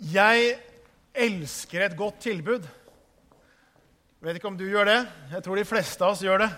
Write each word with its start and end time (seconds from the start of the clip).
Jeg 0.00 0.54
elsker 1.12 1.82
et 1.84 1.96
godt 1.96 2.22
tilbud. 2.24 2.64
Vet 4.24 4.38
ikke 4.38 4.48
om 4.48 4.56
du 4.56 4.64
gjør 4.64 4.88
det. 4.88 5.00
Jeg 5.34 5.44
tror 5.44 5.60
de 5.60 5.64
fleste 5.68 6.04
av 6.04 6.14
oss 6.14 6.22
gjør 6.24 6.40
det. 6.40 6.48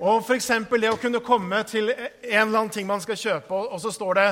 Og 0.00 0.20
F.eks. 0.20 0.50
det 0.68 0.90
å 0.92 0.98
kunne 1.00 1.22
komme 1.24 1.62
til 1.68 1.88
en 1.88 2.04
eller 2.20 2.58
annen 2.58 2.72
ting 2.72 2.86
man 2.88 3.00
skal 3.00 3.16
kjøpe, 3.20 3.52
og 3.52 3.80
så 3.80 3.92
står 3.92 4.20
det 4.20 4.28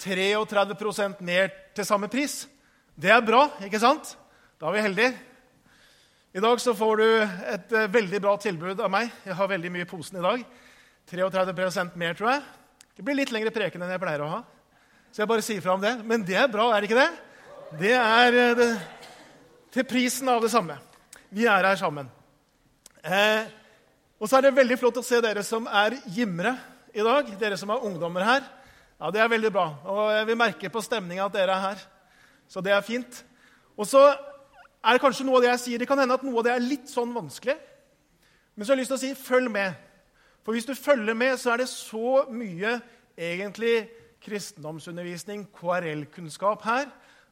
33% 0.00 1.20
ned 1.24 1.52
til 1.76 1.88
samme 1.88 2.08
pris. 2.12 2.46
Det 2.96 3.12
er 3.12 3.24
bra, 3.24 3.46
ikke 3.64 3.80
sant? 3.80 4.14
Da 4.56 4.70
er 4.70 4.76
vi 4.78 4.86
heldige. 4.88 5.12
I 6.36 6.44
dag 6.44 6.60
så 6.60 6.72
får 6.76 7.00
du 7.00 7.06
et 7.52 7.76
uh, 7.76 7.86
veldig 7.92 8.22
bra 8.24 8.34
tilbud 8.40 8.80
av 8.80 8.92
meg. 8.92 9.12
Jeg 9.24 9.36
har 9.36 9.52
veldig 9.52 9.72
mye 9.72 9.84
i 9.84 9.88
posen 9.88 10.16
i 10.20 10.24
dag. 10.24 10.48
33% 11.12 11.96
mer, 12.00 12.16
tror 12.16 12.32
jeg. 12.32 12.42
Det 12.96 13.04
blir 13.04 13.20
litt 13.20 13.36
lengre 13.36 13.52
preken 13.52 13.84
enn 13.84 13.92
jeg 13.92 14.00
pleier 14.00 14.24
å 14.24 14.32
ha. 14.32 14.42
Så 15.12 15.24
jeg 15.24 15.32
bare 15.32 15.44
sier 15.44 15.64
fra 15.64 15.76
om 15.76 15.84
det. 15.84 15.96
Men 16.08 16.24
det 16.24 16.40
er 16.40 16.52
bra, 16.52 16.70
er 16.72 16.80
det 16.80 16.88
ikke 16.88 17.04
det? 17.04 17.25
Det 17.74 17.90
er 17.90 18.32
uh, 18.32 18.56
det, 18.56 18.68
til 19.74 19.84
prisen 19.84 20.28
av 20.30 20.38
det 20.44 20.52
samme. 20.52 20.76
Vi 21.34 21.48
er 21.50 21.66
her 21.66 21.76
sammen. 21.76 22.06
Eh, 23.02 23.48
og 24.22 24.28
så 24.30 24.38
er 24.38 24.46
det 24.46 24.52
veldig 24.54 24.76
flott 24.78 25.00
å 25.00 25.04
se 25.04 25.18
dere 25.20 25.42
som 25.44 25.66
er 25.66 25.96
gimre 26.14 26.52
i 26.94 27.02
dag. 27.02 27.32
Dere 27.40 27.58
som 27.58 27.72
er 27.74 27.82
ungdommer 27.82 28.22
her. 28.22 28.46
Ja, 29.00 29.10
Det 29.10 29.20
er 29.20 29.28
veldig 29.28 29.50
bra. 29.52 29.66
Og 29.84 30.28
vi 30.28 30.36
merker 30.38 30.70
på 30.70 30.80
stemninga 30.80 31.26
at 31.26 31.34
dere 31.34 31.56
er 31.56 31.64
her. 31.64 31.82
Så 32.48 32.62
det 32.62 32.72
er 32.72 32.86
fint. 32.86 33.24
Og 33.76 33.86
så 33.86 34.04
er 34.14 34.92
det 34.94 35.02
kanskje 35.02 35.26
noe 35.26 35.40
av 35.40 35.42
det 35.42 35.50
jeg 35.50 35.62
sier, 35.64 35.78
det 35.82 35.88
kan 35.90 35.98
hende 35.98 36.14
at 36.14 36.22
noe 36.22 36.38
av 36.38 36.46
det 36.46 36.54
er 36.54 36.62
litt 36.62 36.86
sånn 36.88 37.10
vanskelig. 37.14 37.56
Men 38.54 38.64
så 38.64 38.72
har 38.72 38.78
jeg 38.78 38.84
lyst 38.84 38.94
til 38.94 39.00
å 39.00 39.02
si 39.02 39.26
følg 39.26 39.50
med. 39.50 39.74
For 40.46 40.54
hvis 40.54 40.68
du 40.70 40.74
følger 40.78 41.18
med, 41.18 41.34
så 41.42 41.52
er 41.52 41.64
det 41.64 41.68
så 41.68 42.22
mye 42.30 42.78
egentlig 43.18 43.88
kristendomsundervisning, 44.22 45.48
KRL-kunnskap 45.50 46.62
her, 46.62 46.86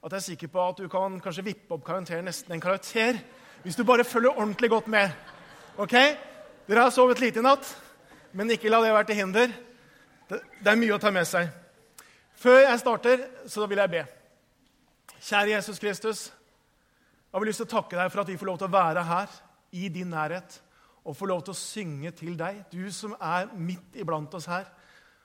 at 0.04 0.12
jeg 0.12 0.18
er 0.18 0.24
sikker 0.26 0.50
på 0.52 0.60
at 0.68 0.80
du 0.82 0.88
kan 0.92 1.16
kanskje 1.24 1.46
vippe 1.46 1.72
opp 1.72 1.84
karakteren 1.86 2.26
nesten 2.28 2.52
en 2.52 2.60
karakter 2.60 3.16
hvis 3.65 3.79
du 3.79 3.87
bare 3.88 4.04
følger 4.04 4.37
ordentlig 4.37 4.68
godt 4.70 4.88
med. 4.92 5.09
Ok? 5.80 5.95
Dere 6.68 6.82
har 6.82 6.90
sovet 6.92 7.20
lite 7.20 7.40
i 7.40 7.45
natt, 7.45 7.65
men 8.37 8.51
ikke 8.52 8.68
la 8.68 8.82
det 8.84 8.92
være 8.92 9.09
til 9.09 9.16
hinder. 9.23 9.54
Det, 10.29 10.40
det 10.60 10.70
er 10.73 10.76
mye 10.76 10.92
å 10.92 11.01
ta 11.01 11.09
med 11.14 11.24
seg. 11.29 11.48
Før 12.37 12.59
jeg 12.60 12.82
starter, 12.82 13.24
så 13.48 13.64
vil 13.70 13.80
jeg 13.80 13.92
be. 13.95 14.02
Kjære 15.24 15.54
Jesus 15.54 15.80
Kristus. 15.80 16.26
Jeg 16.29 17.38
har 17.38 17.48
lyst 17.48 17.62
til 17.62 17.70
å 17.70 17.74
takke 17.79 17.96
deg 17.96 18.12
for 18.12 18.20
at 18.20 18.29
vi 18.29 18.36
får 18.36 18.51
lov 18.51 18.60
til 18.60 18.68
å 18.68 18.74
være 18.76 19.07
her 19.09 19.32
i 19.73 19.88
din 19.88 20.12
nærhet 20.12 20.60
og 21.04 21.16
få 21.16 21.29
lov 21.29 21.40
til 21.46 21.57
å 21.57 21.59
synge 21.59 22.12
til 22.16 22.36
deg, 22.36 22.60
du 22.73 22.92
som 22.92 23.16
er 23.16 23.48
midt 23.57 23.96
iblant 24.01 24.36
oss 24.36 24.48
her. 24.52 24.68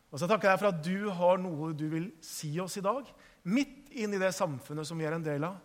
Og 0.10 0.20
så 0.20 0.28
takker 0.28 0.50
jeg 0.50 0.56
deg 0.56 0.64
for 0.64 0.72
at 0.72 0.82
du 0.88 1.12
har 1.20 1.44
noe 1.44 1.74
du 1.76 1.86
vil 1.92 2.10
si 2.24 2.54
oss 2.64 2.80
i 2.80 2.84
dag. 2.84 3.04
Midt 3.44 3.79
inn 3.92 4.14
i 4.14 4.22
det 4.22 4.32
samfunnet 4.36 4.88
som 4.88 5.00
vi 5.00 5.08
er 5.08 5.16
en 5.18 5.26
del 5.26 5.46
av, 5.48 5.58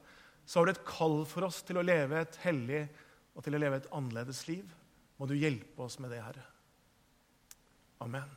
så 0.44 0.60
har 0.60 0.66
du 0.66 0.74
et 0.74 0.86
kall 0.86 1.22
for 1.28 1.46
oss 1.48 1.62
til 1.64 1.80
å 1.80 1.84
leve 1.84 2.20
et 2.20 2.38
hellig 2.44 2.84
og 3.34 3.44
til 3.44 3.56
å 3.56 3.60
leve 3.60 3.80
et 3.80 3.90
annerledes 3.94 4.44
liv. 4.48 4.64
Må 5.18 5.28
du 5.30 5.36
hjelpe 5.38 5.86
oss 5.86 5.98
med 6.02 6.12
det, 6.12 6.20
Herre. 6.22 6.44
Amen. 8.04 8.28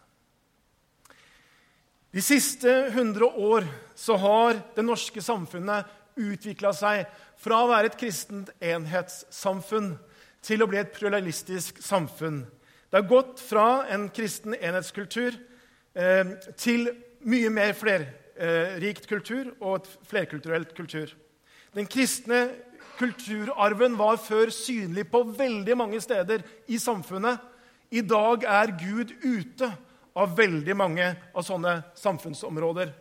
De 2.13 2.23
siste 2.23 2.71
hundre 2.95 3.27
år 3.27 3.67
så 3.97 4.15
har 4.21 4.61
det 4.75 4.85
norske 4.85 5.21
samfunnet 5.21 5.89
utvikla 6.17 6.71
seg 6.73 7.03
fra 7.37 7.59
å 7.61 7.69
være 7.69 7.91
et 7.91 7.97
kristent 7.99 8.49
enhetssamfunn 8.63 9.91
til 10.45 10.63
å 10.63 10.69
bli 10.69 10.79
et 10.79 10.93
pluralistisk 10.95 11.81
samfunn. 11.83 12.45
Det 12.87 13.01
har 13.01 13.09
gått 13.09 13.41
fra 13.43 13.83
en 13.91 14.07
kristen 14.15 14.55
enhetskultur 14.55 15.35
eh, 15.93 16.31
til 16.55 16.87
mye 17.27 17.51
mer 17.51 17.75
flerrikt 17.75 18.26
eh, 18.37 19.01
kultur 19.07 19.53
og 19.59 19.81
et 19.81 19.89
flerkulturelt 20.07 20.75
kultur. 20.75 21.13
Den 21.73 21.85
kristne 21.85 22.47
kulturarven 22.97 23.97
var 23.97 24.17
før 24.17 24.49
synlig 24.49 25.07
på 25.11 25.23
veldig 25.37 25.77
mange 25.77 26.01
steder 26.01 26.41
i 26.67 26.77
samfunnet. 26.77 27.39
I 27.91 28.01
dag 28.01 28.43
er 28.43 28.73
Gud 28.79 29.13
ute 29.23 29.71
av 30.17 30.37
veldig 30.37 30.75
mange 30.75 31.11
av 31.33 31.45
sånne 31.45 31.81
samfunnsområder. 31.95 32.93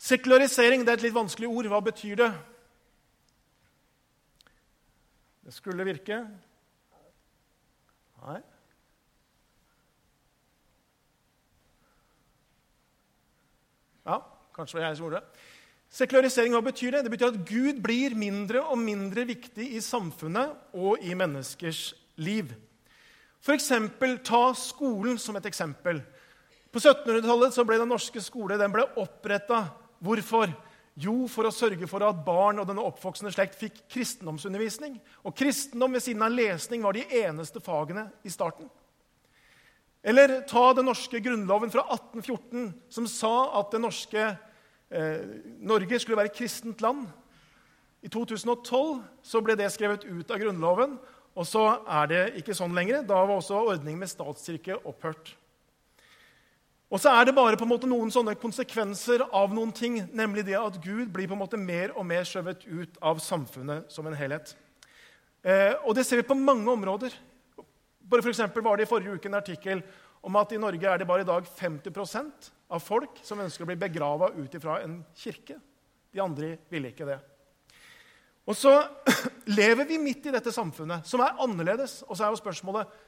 Sekularisering 0.00 0.86
det 0.86 0.94
er 0.94 1.00
et 1.00 1.08
litt 1.08 1.16
vanskelig 1.16 1.50
ord. 1.50 1.68
Hva 1.68 1.82
betyr 1.84 2.16
det? 2.22 2.30
Det 5.44 5.52
skulle 5.52 5.84
virke. 5.84 6.22
Nei. 8.20 8.40
Ja, 14.08 14.16
kanskje 14.60 14.78
var 14.78 14.86
jeg 14.86 14.98
som 14.98 15.08
gjorde 15.08 15.20
det. 15.20 15.46
Sekularisering, 15.90 16.54
hva 16.54 16.62
betyr 16.62 16.94
det? 16.94 17.02
Det 17.06 17.12
betyr 17.16 17.32
at 17.32 17.42
Gud 17.48 17.80
blir 17.82 18.14
mindre 18.14 18.62
og 18.62 18.78
mindre 18.78 19.24
viktig 19.26 19.72
i 19.74 19.82
samfunnet 19.82 20.54
og 20.78 21.02
i 21.02 21.16
menneskers 21.18 21.88
liv. 22.22 22.52
For 23.42 23.56
eksempel, 23.56 24.20
Ta 24.22 24.52
skolen 24.54 25.18
som 25.18 25.38
et 25.40 25.48
eksempel. 25.48 26.02
På 26.70 26.78
1700-tallet 26.78 27.56
ble 27.66 27.80
den 27.80 27.90
norske 27.90 28.22
skole 28.22 28.60
den 28.60 28.76
oppretta 29.00 29.64
Hvorfor? 30.00 30.52
Jo, 31.00 31.26
for 31.30 31.46
å 31.46 31.54
sørge 31.54 31.86
for 31.88 32.02
at 32.04 32.22
barn 32.26 32.60
og 32.60 32.66
denne 32.68 32.82
oppvoksende 32.84 33.32
slekt 33.32 33.56
fikk 33.60 33.78
kristendomsundervisning. 33.92 34.98
Og 35.24 35.36
kristendom 35.36 35.94
ved 35.96 36.04
siden 36.04 36.24
av 36.24 36.34
lesning 36.34 36.84
var 36.84 36.96
de 36.96 37.04
eneste 37.22 37.62
fagene 37.62 38.08
i 38.26 38.32
starten. 38.32 38.68
Eller 40.02 40.40
ta 40.48 40.70
den 40.76 40.88
norske 40.88 41.20
grunnloven 41.20 41.72
fra 41.72 41.84
1814, 41.92 42.70
som 42.92 43.08
sa 43.08 43.34
at 43.60 43.72
det 43.74 43.82
norske, 43.84 44.26
Norge 44.90 46.00
skulle 46.02 46.18
være 46.18 46.32
et 46.32 46.38
kristent 46.38 46.80
land. 46.82 47.04
I 48.02 48.08
2012 48.08 49.02
så 49.22 49.42
ble 49.44 49.54
det 49.60 49.68
skrevet 49.70 50.06
ut 50.08 50.30
av 50.32 50.40
Grunnloven, 50.40 50.96
og 51.36 51.46
så 51.46 51.66
er 51.84 52.08
det 52.10 52.22
ikke 52.40 52.56
sånn 52.56 52.74
lenger. 52.74 53.04
Da 53.06 53.20
var 53.20 53.36
også 53.36 53.60
ordningen 53.60 54.00
med 54.02 54.10
statskirke 54.10 54.80
opphørt. 54.88 55.34
Og 56.90 56.98
så 56.98 57.12
er 57.14 57.28
det 57.28 57.36
bare 57.36 57.58
på 57.58 57.62
en 57.62 57.70
måte 57.70 57.86
noen 57.86 58.10
sånne 58.10 58.34
konsekvenser 58.40 59.22
av 59.22 59.52
noen 59.54 59.70
ting, 59.70 60.00
nemlig 60.10 60.42
det 60.48 60.56
at 60.58 60.80
Gud 60.82 61.12
blir 61.14 61.28
på 61.30 61.36
en 61.36 61.42
måte 61.44 61.60
mer 61.60 61.94
og 61.94 62.02
mer 62.08 62.26
skjøvet 62.26 62.64
ut 62.66 62.98
av 62.98 63.20
samfunnet 63.22 63.92
som 63.94 64.08
en 64.10 64.16
helhet. 64.18 64.56
Eh, 65.46 65.76
og 65.86 65.94
det 65.94 66.02
ser 66.08 66.18
vi 66.18 66.26
på 66.26 66.34
mange 66.34 66.66
områder. 66.72 67.14
Bare 68.10 68.24
for 68.26 68.64
var 68.66 68.76
det 68.76 68.88
i 68.88 68.90
forrige 68.90 69.14
uke 69.14 69.30
en 69.30 69.38
artikkel 69.38 69.84
om 70.20 70.36
at 70.36 70.52
i 70.52 70.60
Norge 70.60 70.88
er 70.88 71.00
det 71.00 71.08
bare 71.08 71.24
i 71.24 71.28
dag 71.28 71.46
50% 71.46 72.50
av 72.70 72.82
folk 72.84 73.20
som 73.26 73.40
ønsker 73.42 73.64
å 73.64 73.70
bli 73.70 73.78
begrava 73.80 74.30
ut 74.36 74.54
ifra 74.54 74.80
en 74.84 75.00
kirke. 75.16 75.56
De 76.12 76.22
andre 76.22 76.56
ville 76.70 76.92
ikke 76.92 77.08
det. 77.08 77.18
Og 78.50 78.56
så 78.58 78.72
lever 79.58 79.88
vi 79.88 80.00
midt 80.02 80.26
i 80.28 80.34
dette 80.34 80.52
samfunnet, 80.54 81.06
som 81.08 81.22
er 81.24 81.38
annerledes. 81.42 82.00
Og 82.08 82.16
så 82.16 82.26
er 82.26 82.34
jo 82.34 82.42
spørsmålet 82.42 82.98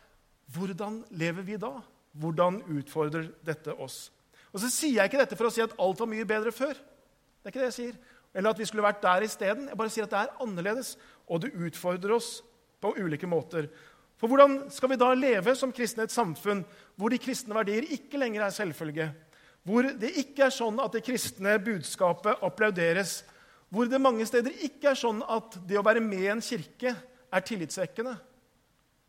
hvordan 0.52 1.00
lever 1.16 1.46
vi 1.46 1.58
da? 1.60 1.76
Hvordan 2.18 2.60
utfordrer 2.76 3.30
dette 3.44 3.74
oss? 3.80 4.10
Og 4.52 4.60
så 4.60 4.68
sier 4.68 4.98
jeg 4.98 5.10
ikke 5.10 5.22
dette 5.22 5.38
for 5.38 5.48
å 5.48 5.52
si 5.52 5.62
at 5.64 5.72
alt 5.80 6.00
var 6.02 6.10
mye 6.10 6.28
bedre 6.28 6.52
før. 6.52 6.74
Det 6.76 7.48
er 7.48 7.54
ikke 7.54 7.62
det 7.62 7.70
jeg 7.70 7.78
sier. 7.78 8.00
Eller 8.32 8.52
at 8.52 8.60
vi 8.60 8.66
skulle 8.68 8.84
vært 8.84 9.02
der 9.04 9.24
isteden. 9.26 9.68
Jeg 9.70 9.78
bare 9.80 9.92
sier 9.92 10.06
at 10.06 10.12
det 10.12 10.20
er 10.20 10.44
annerledes, 10.44 10.94
og 11.28 11.42
det 11.44 11.54
utfordrer 11.56 12.16
oss 12.16 12.34
på 12.82 12.92
ulike 12.98 13.28
måter. 13.30 13.68
For 14.22 14.30
hvordan 14.30 14.68
skal 14.70 14.92
vi 14.92 15.00
da 15.00 15.08
leve 15.18 15.52
som 15.58 15.72
kristne 15.74 16.04
i 16.04 16.06
et 16.06 16.14
samfunn 16.14 16.60
hvor 16.94 17.10
de 17.10 17.18
kristne 17.18 17.56
verdier 17.56 17.88
ikke 17.90 18.20
lenger 18.22 18.44
er 18.46 18.52
selvfølge? 18.54 19.08
Hvor 19.66 19.88
det 19.98 20.12
ikke 20.20 20.44
er 20.46 20.54
sånn 20.54 20.78
at 20.78 20.94
det 20.94 21.02
kristne 21.02 21.56
budskapet 21.58 22.38
applauderes? 22.46 23.24
Hvor 23.66 23.90
det 23.90 23.98
mange 23.98 24.22
steder 24.30 24.54
ikke 24.62 24.92
er 24.92 25.00
sånn 25.00 25.24
at 25.26 25.56
det 25.66 25.80
å 25.80 25.82
være 25.82 26.04
med 26.04 26.22
i 26.22 26.30
en 26.30 26.42
kirke 26.44 26.92
er 26.94 27.44
tillitsvekkende? 27.48 28.14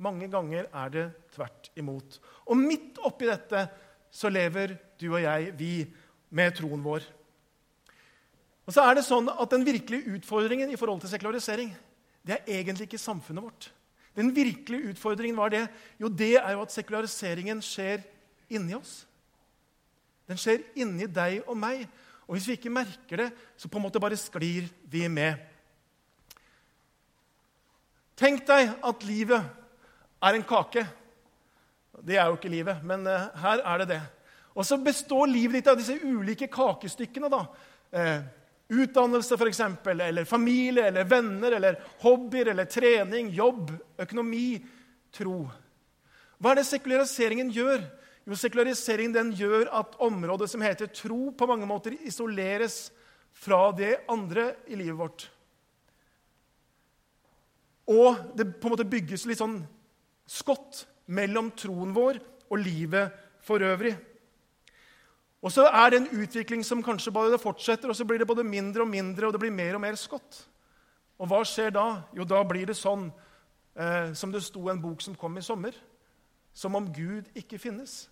Mange 0.01 0.31
ganger 0.33 0.65
er 0.65 0.89
det 0.95 1.05
tvert 1.35 1.69
imot. 1.77 2.17
Og 2.49 2.57
midt 2.57 2.97
oppi 3.05 3.29
dette 3.29 3.67
så 4.09 4.33
lever 4.33 4.73
du 4.97 5.11
og 5.11 5.21
jeg, 5.21 5.53
vi, 5.61 5.85
med 6.33 6.57
troen 6.57 6.81
vår. 6.81 7.05
Og 8.65 8.73
så 8.73 8.87
er 8.87 8.97
det 8.97 9.05
sånn 9.05 9.29
at 9.29 9.53
Den 9.53 9.65
virkelige 9.67 10.17
utfordringen 10.17 10.73
i 10.73 10.79
forhold 10.79 11.05
til 11.05 11.13
sekularisering 11.13 11.69
det 12.25 12.39
er 12.39 12.51
egentlig 12.57 12.89
ikke 12.89 13.05
samfunnet 13.05 13.45
vårt. 13.45 13.69
Den 14.13 14.29
virkelige 14.35 14.93
utfordringen 14.93 15.37
var 15.37 15.49
det 15.53 15.63
jo 16.01 16.09
det 16.09 16.35
er 16.37 16.51
jo 16.53 16.61
at 16.61 16.73
sekulariseringen 16.73 17.61
skjer 17.65 18.03
inni 18.53 18.75
oss. 18.77 19.03
Den 20.29 20.39
skjer 20.39 20.61
inni 20.79 21.07
deg 21.09 21.41
og 21.47 21.57
meg. 21.57 21.87
Og 22.27 22.37
hvis 22.37 22.47
vi 22.47 22.57
ikke 22.57 22.71
merker 22.71 23.25
det, 23.25 23.29
så 23.57 23.67
på 23.67 23.79
en 23.79 23.85
måte 23.87 24.01
bare 24.01 24.19
sklir 24.19 24.69
vi 24.89 25.07
med. 25.11 25.41
Tenk 28.15 28.45
deg 28.47 28.75
at 28.85 29.07
livet 29.07 29.41
er 30.23 30.37
en 30.37 30.45
kake. 30.47 30.85
Det 32.03 32.17
er 32.17 32.29
jo 32.29 32.37
ikke 32.37 32.51
livet, 32.51 32.83
men 32.85 33.05
uh, 33.09 33.27
her 33.41 33.63
er 33.65 33.81
det 33.81 33.89
det. 33.95 34.01
Og 34.53 34.65
så 34.65 34.77
består 34.77 35.25
livet 35.29 35.59
ditt 35.59 35.69
av 35.71 35.79
disse 35.79 35.97
ulike 36.05 36.47
kakestykkene. 36.51 37.29
da. 37.29 37.41
Eh, 37.93 38.21
utdannelse, 38.73 39.37
f.eks., 39.37 39.61
eller 39.87 40.25
familie, 40.25 40.87
eller 40.89 41.07
venner, 41.09 41.51
eller 41.57 41.79
hobbyer, 42.03 42.51
eller 42.53 42.65
trening, 42.65 43.29
jobb, 43.33 43.71
økonomi, 44.01 44.57
tro. 45.13 45.43
Hva 46.41 46.51
er 46.51 46.59
det 46.59 46.67
sekulariseringen 46.67 47.51
gjør? 47.53 47.83
Jo, 48.23 48.37
sekulariseringen 48.39 49.33
gjør 49.35 49.69
at 49.75 49.97
området 50.03 50.49
som 50.51 50.63
heter 50.63 50.91
tro, 50.95 51.31
på 51.35 51.47
mange 51.49 51.67
måter 51.67 51.95
isoleres 52.07 52.87
fra 53.33 53.71
det 53.75 53.97
andre 54.11 54.53
i 54.67 54.77
livet 54.79 54.99
vårt. 54.99 55.27
Og 57.91 58.35
det 58.37 58.47
på 58.61 58.69
en 58.69 58.75
måte 58.77 58.87
bygges 58.87 59.25
litt 59.27 59.41
sånn 59.41 59.57
skott 60.29 60.85
mellom 61.11 61.51
troen 61.59 61.91
vår 61.95 62.21
og 62.47 62.61
livet 62.61 63.11
for 63.43 63.63
øvrig. 63.65 63.95
Og 65.43 65.51
så 65.51 65.65
er 65.67 65.91
det 65.91 65.99
en 65.99 66.21
utvikling 66.23 66.63
som 66.63 66.83
kanskje 66.83 67.11
bare 67.11 67.39
fortsetter, 67.41 67.91
og 67.91 67.97
så 67.97 68.05
blir 68.07 68.21
det 68.21 68.29
både 68.29 68.45
mindre 68.47 68.85
og 68.85 68.91
mindre, 68.91 69.27
og 69.27 69.35
det 69.35 69.41
blir 69.43 69.51
mer 69.51 69.75
og 69.75 69.83
mer 69.83 69.97
skott. 69.99 70.45
Og 71.19 71.27
hva 71.27 71.41
skjer 71.47 71.73
da? 71.75 71.87
Jo, 72.15 72.23
da 72.27 72.39
blir 72.47 72.69
det 72.69 72.77
sånn 72.79 73.09
eh, 73.75 74.13
som 74.15 74.31
det 74.31 74.43
sto 74.45 74.63
i 74.67 74.71
en 74.71 74.81
bok 74.81 75.03
som 75.03 75.17
kom 75.19 75.35
i 75.37 75.43
sommer. 75.43 75.75
Som 76.55 76.77
om 76.79 76.87
Gud 76.95 77.27
ikke 77.35 77.59
finnes. 77.59 78.05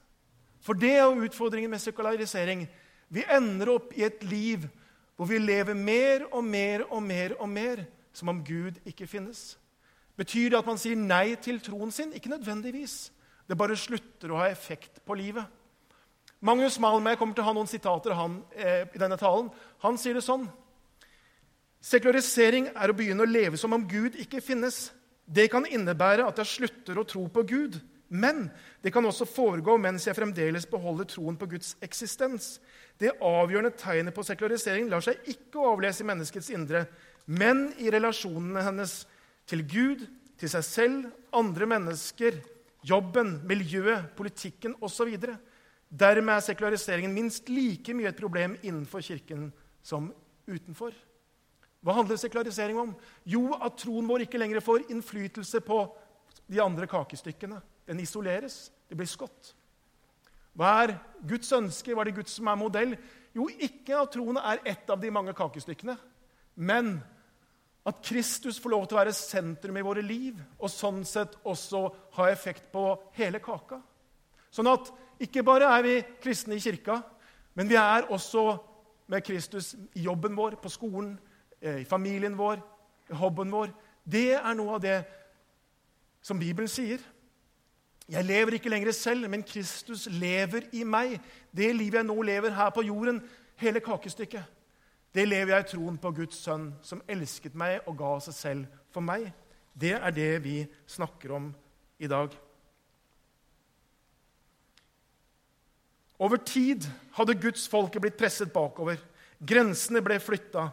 For 0.61 0.77
det 0.77 0.91
er 0.99 1.23
utfordringen 1.23 1.71
med 1.71 1.81
sekularisering. 1.81 2.65
Vi 3.11 3.23
ender 3.31 3.77
opp 3.77 3.95
i 3.95 4.03
et 4.07 4.23
liv 4.27 4.67
hvor 5.15 5.29
vi 5.29 5.39
lever 5.39 5.77
mer 5.77 6.27
og 6.31 6.43
mer 6.43 6.83
og 6.89 7.01
mer 7.05 7.35
og 7.39 7.49
mer 7.49 7.83
som 8.13 8.31
om 8.31 8.43
Gud 8.43 8.79
ikke 8.87 9.07
finnes. 9.07 9.55
Betyr 10.19 10.51
det 10.51 10.59
at 10.59 10.67
man 10.67 10.79
sier 10.81 10.99
nei 10.99 11.35
til 11.41 11.61
troen 11.63 11.93
sin? 11.93 12.11
Ikke 12.13 12.31
nødvendigvis. 12.31 13.11
Det 13.47 13.57
bare 13.57 13.77
slutter 13.79 14.33
å 14.33 14.41
ha 14.41 14.49
effekt 14.51 14.99
på 15.05 15.15
livet. 15.17 15.45
Magnus 16.41 16.79
Malmøy 16.81 17.15
kommer 17.19 17.37
til 17.37 17.43
å 17.43 17.49
ha 17.51 17.53
noen 17.53 17.69
sitater 17.69 18.15
han, 18.17 18.41
eh, 18.55 18.87
i 18.89 18.97
denne 18.97 19.17
talen. 19.17 19.51
Han 19.85 19.97
sier 19.97 20.17
det 20.17 20.25
sånn 20.25 20.49
Sekularisering 21.81 22.67
er 22.75 22.91
å 22.91 22.93
begynne 22.93 23.25
å 23.25 23.29
leve 23.29 23.57
som 23.57 23.73
om 23.73 23.87
Gud 23.89 24.13
ikke 24.21 24.41
finnes. 24.41 24.91
Det 25.25 25.47
kan 25.49 25.65
innebære 25.65 26.27
at 26.27 26.37
jeg 26.37 26.45
slutter 26.45 26.99
å 27.01 27.07
tro 27.07 27.27
på 27.27 27.41
Gud. 27.41 27.81
Men 28.11 28.51
det 28.83 28.91
kan 28.93 29.05
også 29.07 29.25
foregå 29.25 29.79
mens 29.79 30.05
jeg 30.05 30.17
fremdeles 30.17 30.67
beholder 30.69 31.07
troen 31.09 31.37
på 31.39 31.47
Guds 31.49 31.75
eksistens. 31.81 32.59
Det 32.99 33.15
avgjørende 33.17 33.71
tegnet 33.79 34.13
på 34.13 34.25
sekularisering 34.27 34.91
lar 34.91 35.01
seg 35.01 35.23
ikke 35.31 35.63
avlese 35.71 36.03
i 36.03 36.09
menneskets 36.09 36.51
indre, 36.53 36.85
men 37.25 37.69
i 37.79 37.89
relasjonene 37.89 38.65
hennes 38.65 39.05
til 39.47 39.63
Gud, 39.63 40.03
til 40.37 40.51
seg 40.51 40.67
selv, 40.67 41.07
andre 41.33 41.65
mennesker, 41.71 42.41
jobben, 42.83 43.39
miljøet, 43.47 44.11
politikken 44.17 44.75
osv. 44.83 45.15
Dermed 45.91 46.33
er 46.37 46.43
sekulariseringen 46.45 47.13
minst 47.13 47.49
like 47.51 47.93
mye 47.93 48.11
et 48.11 48.19
problem 48.19 48.55
innenfor 48.63 49.03
Kirken 49.03 49.49
som 49.83 50.07
utenfor. 50.47 50.93
Hva 51.81 51.97
handler 51.97 52.19
sekularisering 52.21 52.77
om? 52.79 52.93
Jo, 53.25 53.49
at 53.57 53.79
troen 53.81 54.07
vår 54.07 54.25
ikke 54.25 54.39
lenger 54.39 54.63
får 54.63 54.85
innflytelse 54.93 55.63
på 55.65 55.81
de 56.51 56.61
andre 56.63 56.87
kakestykkene. 56.87 57.57
Den 57.89 57.99
isoleres. 57.99 58.69
Det 58.87 58.95
blir 58.99 59.09
skott. 59.09 59.55
Hva 60.55 60.71
er 60.83 60.95
Guds 61.27 61.51
ønske? 61.55 61.95
Hva 61.95 62.03
er 62.03 62.11
det 62.11 62.19
Guds 62.19 62.37
som 62.37 62.47
er 62.51 62.59
modell? 62.59 62.95
Jo, 63.35 63.47
ikke 63.49 63.97
at 63.97 64.13
troen 64.13 64.39
er 64.39 64.63
ett 64.67 64.89
av 64.91 64.99
de 64.99 65.11
mange 65.13 65.33
kakestykkene, 65.35 65.95
men 66.59 66.97
at 67.87 68.01
Kristus 68.05 68.59
får 68.61 68.73
lov 68.73 68.83
til 68.85 68.97
å 68.97 68.99
være 68.99 69.15
sentrum 69.15 69.77
i 69.79 69.85
våre 69.85 70.03
liv, 70.05 70.37
og 70.59 70.69
sånn 70.69 71.01
sett 71.07 71.37
også 71.47 71.85
ha 72.17 72.27
effekt 72.29 72.67
på 72.73 72.83
hele 73.15 73.39
kaka. 73.41 73.79
Sånn 74.51 74.69
at 74.69 74.91
ikke 75.21 75.43
bare 75.45 75.69
er 75.77 75.85
vi 75.85 75.95
kristne 76.23 76.57
i 76.57 76.63
kirka, 76.63 76.99
men 77.55 77.69
vi 77.69 77.77
er 77.79 78.09
også 78.09 78.57
med 79.11 79.23
Kristus 79.27 79.73
i 79.95 80.05
jobben 80.07 80.35
vår, 80.37 80.55
på 80.61 80.69
skolen, 80.71 81.17
Eh, 81.61 81.81
i 81.81 81.85
familien 81.85 82.37
vår, 82.37 82.57
i 83.09 83.13
hobbyen 83.13 83.51
vår. 83.53 83.73
Det 84.11 84.31
er 84.33 84.53
noe 84.57 84.79
av 84.79 84.81
det 84.81 84.97
som 86.25 86.39
Bibelen 86.39 86.69
sier. 86.69 87.03
Jeg 88.09 88.25
lever 88.25 88.57
ikke 88.57 88.71
lenger 88.73 88.91
selv, 88.97 89.29
men 89.29 89.45
Kristus 89.45 90.07
lever 90.09 90.65
i 90.73 90.81
meg. 90.83 91.19
Det 91.53 91.69
livet 91.75 92.01
jeg 92.01 92.07
nå 92.09 92.17
lever 92.25 92.57
her 92.57 92.73
på 92.73 92.83
jorden, 92.87 93.21
hele 93.61 93.79
kakestykket, 93.79 94.43
det 95.13 95.27
lever 95.27 95.53
jeg 95.53 95.65
i 95.65 95.69
troen 95.73 95.97
på 96.01 96.09
Guds 96.15 96.39
sønn, 96.39 96.69
som 96.81 97.01
elsket 97.07 97.53
meg 97.53 97.81
og 97.85 97.97
ga 97.99 98.13
seg 98.25 98.33
selv 98.33 98.83
for 98.95 99.05
meg. 99.05 99.27
Det 99.75 99.91
er 99.99 100.13
det 100.15 100.29
vi 100.43 100.55
snakker 100.87 101.35
om 101.35 101.49
i 101.99 102.07
dag. 102.07 102.31
Over 106.21 106.37
tid 106.45 106.85
hadde 107.17 107.39
Guds 107.41 107.63
folke 107.69 108.01
blitt 108.01 108.19
presset 108.19 108.51
bakover. 108.53 108.99
Grensene 109.41 110.03
ble 110.05 110.19
flytta. 110.21 110.67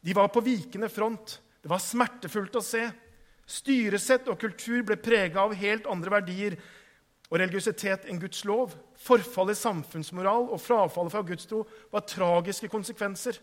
De 0.00 0.14
var 0.16 0.30
på 0.32 0.40
vikende 0.40 0.88
front. 0.88 1.36
Det 1.60 1.68
var 1.68 1.82
smertefullt 1.84 2.56
å 2.56 2.64
se. 2.64 2.86
Styresett 3.46 4.30
og 4.32 4.40
kultur 4.40 4.80
ble 4.86 4.96
prega 4.96 5.44
av 5.44 5.54
helt 5.58 5.86
andre 5.90 6.16
verdier 6.16 6.56
og 7.28 7.38
religiøsitet 7.42 8.08
enn 8.08 8.22
Guds 8.22 8.40
lov. 8.48 8.72
Forfallet 8.96 9.58
i 9.58 9.60
samfunnsmoral 9.60 10.48
og 10.48 10.62
frafallet 10.62 11.12
fra 11.12 11.24
gudstro 11.26 11.62
var 11.92 12.06
tragiske 12.08 12.70
konsekvenser. 12.72 13.36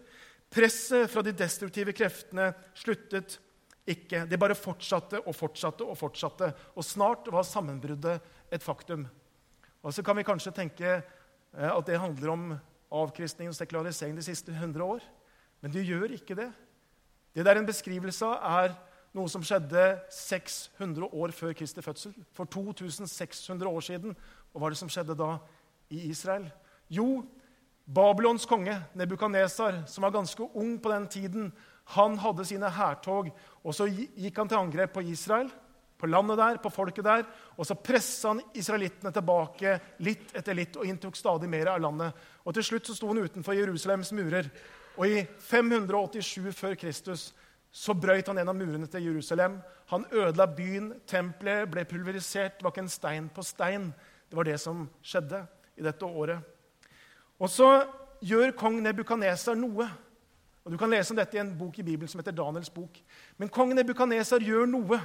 Presset 0.53 1.09
fra 1.11 1.21
de 1.25 1.35
destruktive 1.37 1.93
kreftene 1.93 2.49
sluttet 2.79 3.37
ikke. 3.85 4.25
Det 4.25 4.39
bare 4.39 4.57
fortsatte 4.57 5.21
og 5.21 5.35
fortsatte 5.37 5.85
og 5.85 5.99
fortsatte. 5.99 6.49
Og 6.73 6.87
snart 6.87 7.29
var 7.29 7.45
sammenbruddet 7.45 8.23
et 8.49 8.63
faktum. 8.63 9.05
Og 9.83 9.93
så 9.93 10.01
kan 10.05 10.17
vi 10.17 10.25
kanskje 10.25 10.55
tenke 10.55 11.01
at 11.53 11.85
det 11.85 11.99
handler 12.01 12.31
om 12.33 12.45
avkristning 12.93 13.49
og 13.49 13.57
sekularisering 13.57 14.17
de 14.17 14.25
siste 14.25 14.51
100 14.51 14.85
år. 14.85 15.03
Men 15.61 15.73
det 15.73 15.85
gjør 15.87 16.15
ikke 16.15 16.35
det. 16.37 16.49
Det 17.33 17.45
det 17.45 17.51
er 17.51 17.61
en 17.61 17.69
beskrivelse 17.69 18.25
av, 18.25 18.65
er 18.65 18.75
noe 19.13 19.29
som 19.29 19.43
skjedde 19.45 19.83
600 20.09 21.09
år 21.13 21.33
før 21.33 21.53
Kristi 21.57 21.81
fødsel. 21.81 22.13
For 22.33 22.45
2600 22.45 23.69
år 23.69 23.85
siden. 23.85 24.15
Og 24.53 24.59
hva 24.59 24.67
var 24.67 24.73
det 24.73 24.81
som 24.81 24.89
skjedde 24.89 25.17
da 25.17 25.37
i 25.93 26.09
Israel? 26.09 26.49
Jo, 26.89 27.23
Babylons 27.85 28.45
konge, 28.45 28.75
Nebukanesar, 28.95 29.83
som 29.87 30.05
var 30.05 30.13
ganske 30.15 30.43
ung 30.55 30.77
på 30.81 30.91
den 30.91 31.07
tiden, 31.07 31.51
han 31.85 32.15
hadde 32.17 32.45
sine 32.47 32.69
hærtog, 32.71 33.27
og 33.63 33.75
så 33.75 33.89
gikk 33.89 34.37
han 34.39 34.47
til 34.47 34.59
angrep 34.61 34.93
på 34.95 35.03
Israel, 35.11 35.49
på 36.03 36.09
landet 36.11 36.37
der, 36.37 36.57
på 36.59 36.71
folket 36.73 37.05
der. 37.07 37.23
Og 37.55 37.67
så 37.67 37.77
pressa 37.79 38.33
han 38.33 38.41
israelittene 38.59 39.13
tilbake 39.15 39.77
litt 40.03 40.33
etter 40.35 40.57
litt 40.57 40.75
og 40.75 40.87
inntok 40.89 41.15
stadig 41.15 41.47
mer 41.51 41.71
av 41.71 41.79
landet. 41.85 42.25
Og 42.43 42.55
til 42.57 42.67
slutt 42.67 42.89
så 42.89 42.97
sto 42.97 43.11
han 43.13 43.23
utenfor 43.23 43.55
Jerusalems 43.55 44.11
murer. 44.15 44.49
Og 44.99 45.07
i 45.07 45.23
587 45.47 46.51
før 46.57 46.75
Kristus 46.77 47.31
så 47.73 47.95
brøyt 47.97 48.27
han 48.29 48.37
gjennom 48.37 48.59
murene 48.59 48.89
til 48.91 49.07
Jerusalem. 49.07 49.57
Han 49.89 50.05
ødela 50.11 50.45
byen, 50.45 50.91
tempelet 51.09 51.71
ble 51.71 51.87
pulverisert. 51.89 52.59
Det 52.59 52.67
var 52.67 52.75
ikke 52.75 52.83
en 52.85 52.93
stein 52.93 53.31
på 53.33 53.45
stein. 53.47 53.87
Det 54.29 54.37
var 54.37 54.45
det 54.45 54.59
som 54.61 54.83
skjedde 55.01 55.39
i 55.79 55.87
dette 55.87 56.05
året. 56.05 56.43
Og 57.39 57.49
så 57.49 57.71
gjør 58.21 58.53
kong 58.59 58.77
Nebukaneser 58.83 59.55
noe. 59.57 59.87
Og 60.63 60.71
Du 60.71 60.77
kan 60.77 60.91
lese 60.91 61.11
om 61.11 61.17
dette 61.17 61.35
i 61.35 61.41
en 61.41 61.55
bok 61.57 61.79
i 61.79 61.83
Bibelen 61.83 62.11
som 62.11 62.21
heter 62.21 62.35
Daniels 62.35 62.69
bok. 62.71 62.99
Men 63.37 63.49
kong 63.49 63.73
Nebukaneser 63.75 64.43
gjør 64.43 64.69
noe. 64.69 64.99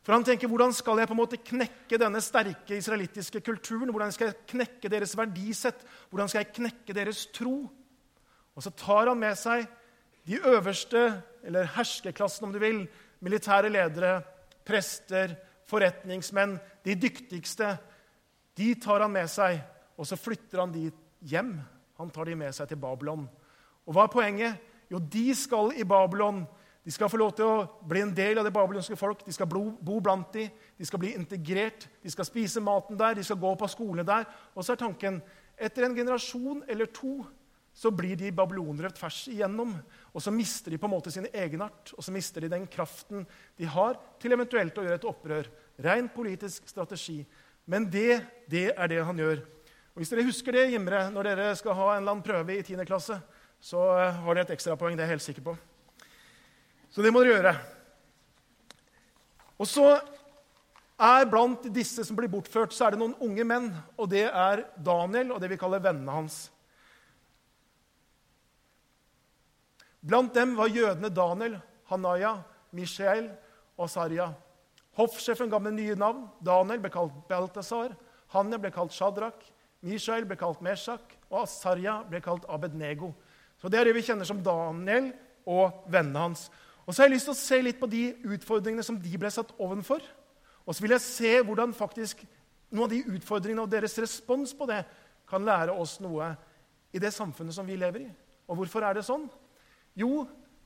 For 0.00 0.16
han 0.16 0.24
tenker, 0.24 0.48
Hvordan 0.48 0.72
skal 0.72 0.98
jeg 0.98 1.08
på 1.10 1.14
en 1.14 1.20
måte 1.20 1.40
knekke 1.44 1.98
denne 2.00 2.22
sterke 2.24 2.78
israelittiske 2.78 3.42
kulturen? 3.44 3.92
Hvordan 3.92 4.12
skal 4.12 4.30
jeg 4.30 4.46
knekke 4.54 4.88
deres 4.92 5.16
verdisett? 5.18 5.84
Hvordan 6.08 6.28
skal 6.28 6.44
jeg 6.44 6.54
knekke 6.56 6.96
deres 6.96 7.26
tro? 7.36 7.68
Og 8.56 8.64
så 8.64 8.72
tar 8.76 9.12
han 9.12 9.20
med 9.20 9.36
seg 9.38 9.66
de 10.28 10.40
øverste, 10.46 11.22
eller 11.44 11.68
herskeklassen 11.76 12.46
om 12.46 12.52
du 12.52 12.58
vil, 12.60 12.82
militære 13.24 13.70
ledere, 13.72 14.20
prester, 14.66 15.34
forretningsmenn, 15.70 16.58
de 16.84 16.96
dyktigste. 16.98 17.74
De 18.56 18.74
tar 18.80 19.04
han 19.04 19.12
med 19.12 19.28
seg, 19.30 19.60
og 19.96 20.08
så 20.08 20.18
flytter 20.20 20.62
han 20.62 20.74
de 20.74 20.88
hjem. 21.28 21.54
Han 22.00 22.10
tar 22.12 22.28
de 22.28 22.36
med 22.38 22.54
seg 22.56 22.70
til 22.70 22.80
Babylon. 22.80 23.26
Og 23.86 23.96
hva 23.96 24.06
er 24.06 24.12
poenget? 24.12 24.68
Jo, 24.90 24.98
de 24.98 25.30
skal 25.36 25.74
i 25.76 25.86
Babylon. 25.86 26.42
De 26.84 26.92
skal 26.94 27.10
få 27.12 27.18
lov 27.20 27.34
til 27.36 27.44
å 27.44 27.64
bli 27.88 28.00
en 28.00 28.14
del 28.16 28.40
av 28.40 28.46
det 28.46 28.54
babylonske 28.54 28.96
folk. 28.96 29.24
De 29.26 29.34
skal 29.36 29.48
bo 29.50 29.98
blant 30.00 30.32
dem, 30.32 30.48
de 30.78 30.88
skal 30.88 31.02
bli 31.02 31.12
integrert, 31.12 31.84
de 32.00 32.12
skal 32.12 32.28
spise 32.28 32.62
maten 32.64 32.96
der, 32.98 33.18
de 33.18 33.24
skal 33.26 33.40
gå 33.40 33.52
på 33.60 33.68
skolene 33.68 34.06
der. 34.08 34.24
Og 34.54 34.64
så 34.64 34.72
er 34.74 34.80
tanken 34.80 35.20
etter 35.60 35.84
en 35.84 35.96
generasjon 35.96 36.64
eller 36.70 36.88
to 36.94 37.18
så 37.80 37.92
blir 37.94 38.16
de 38.18 38.32
babylonere 38.34 38.90
tvers 38.92 39.22
igjennom. 39.30 39.76
Og 40.12 40.22
så 40.22 40.32
mister 40.34 40.72
de 40.72 40.78
på 40.80 40.88
en 40.88 40.94
måte 40.94 41.12
sin 41.14 41.28
egenart, 41.30 41.92
og 41.96 42.04
så 42.04 42.12
mister 42.12 42.44
de 42.44 42.50
den 42.52 42.66
kraften 42.70 43.26
de 43.56 43.68
har 43.68 43.98
til 44.20 44.34
eventuelt 44.34 44.76
å 44.78 44.84
gjøre 44.84 44.98
et 44.98 45.08
opprør. 45.08 45.50
Ren 45.80 46.10
politisk 46.12 46.68
strategi. 46.68 47.20
Men 47.70 47.86
det, 47.92 48.20
det 48.50 48.70
er 48.74 48.90
det 48.90 49.04
han 49.06 49.20
gjør. 49.20 49.44
Og 49.94 50.02
Hvis 50.02 50.12
dere 50.12 50.26
husker 50.26 50.56
det, 50.56 50.70
Gimre, 50.72 51.06
når 51.14 51.30
dere 51.30 51.50
skal 51.58 51.76
ha 51.78 51.92
en 51.92 52.02
eller 52.02 52.16
annen 52.16 52.26
prøve 52.26 52.56
i 52.56 52.62
10. 52.62 52.84
klasse, 52.88 53.20
så 53.60 53.80
eh, 54.00 54.22
har 54.24 54.36
dere 54.36 54.48
et 54.48 54.54
ekstrapoeng. 54.56 54.96
Det 54.96 55.04
er 55.04 55.10
jeg 55.10 55.18
helt 55.18 55.28
sikker 55.28 55.46
på. 55.50 55.56
Så 56.90 57.02
det 57.04 57.12
må 57.14 57.22
dere 57.22 57.36
gjøre. 57.36 57.54
Og 59.60 59.68
så 59.68 59.86
er 61.00 61.28
Blant 61.30 61.68
disse 61.72 62.04
som 62.04 62.16
blir 62.18 62.30
bortført, 62.32 62.74
så 62.76 62.86
er 62.86 62.94
det 62.94 63.00
noen 63.02 63.16
unge 63.24 63.46
menn. 63.46 63.70
og 63.96 64.10
Det 64.12 64.26
er 64.26 64.64
Daniel 64.76 65.32
og 65.32 65.40
det 65.40 65.52
vi 65.52 65.60
kaller 65.60 65.82
vennene 65.84 66.16
hans. 66.18 66.42
Blant 70.00 70.34
dem 70.34 70.56
var 70.56 70.72
jødene 70.72 71.12
Daniel, 71.12 71.58
Hanaya, 71.90 72.38
Mishael 72.72 73.28
og 73.76 73.90
Saria. 73.92 74.30
Hoffsjefen 74.96 75.50
ga 75.52 75.60
med 75.60 75.76
nye 75.76 75.96
navn. 75.96 76.26
Daniel 76.44 76.80
ble 76.82 76.90
kalt 76.92 77.16
Balthazar. 77.28 77.94
Hanne 78.34 78.58
ble 78.60 78.72
kalt 78.74 78.94
Shadrach. 78.96 79.40
Mishael 79.80 80.26
ble 80.28 80.36
kalt 80.36 80.60
Meshach, 80.64 81.14
og 81.30 81.44
Asarya 81.46 82.00
ble 82.08 82.20
kalt 82.20 82.44
Abednego. 82.48 83.14
Så 83.60 83.68
Det 83.68 83.80
er 83.80 83.84
det 83.84 83.94
vi 83.96 84.04
kjenner 84.04 84.28
som 84.28 84.42
Daniel 84.42 85.12
og 85.46 85.84
vennene 85.88 86.18
hans. 86.18 86.50
Og 86.90 86.94
så 86.94 87.04
har 87.04 87.06
jeg 87.06 87.20
lyst 87.20 87.28
til 87.28 87.36
å 87.36 87.38
se 87.38 87.56
litt 87.62 87.76
på 87.78 87.86
de 87.86 88.00
utfordringene 88.34 88.82
som 88.82 88.96
de 88.98 89.12
ble 89.14 89.30
satt 89.30 89.52
ovenfor. 89.62 90.02
Og 90.66 90.74
så 90.74 90.82
vil 90.82 90.96
jeg 90.96 91.04
se 91.04 91.30
hvordan 91.46 91.70
faktisk 91.76 92.24
noen 92.74 92.88
av 92.88 92.90
de 92.90 92.98
utfordringene 93.14 93.62
og 93.62 93.70
deres 93.70 93.94
respons 94.02 94.50
på 94.58 94.66
det 94.66 94.80
kan 95.30 95.46
lære 95.46 95.70
oss 95.70 96.00
noe 96.02 96.32
i 96.90 96.98
det 96.98 97.12
samfunnet 97.14 97.54
som 97.54 97.68
vi 97.70 97.78
lever 97.78 98.08
i. 98.08 98.10
Og 98.50 98.58
hvorfor 98.58 98.82
er 98.82 98.98
det 98.98 99.06
sånn? 99.06 99.28
Jo, 99.94 100.24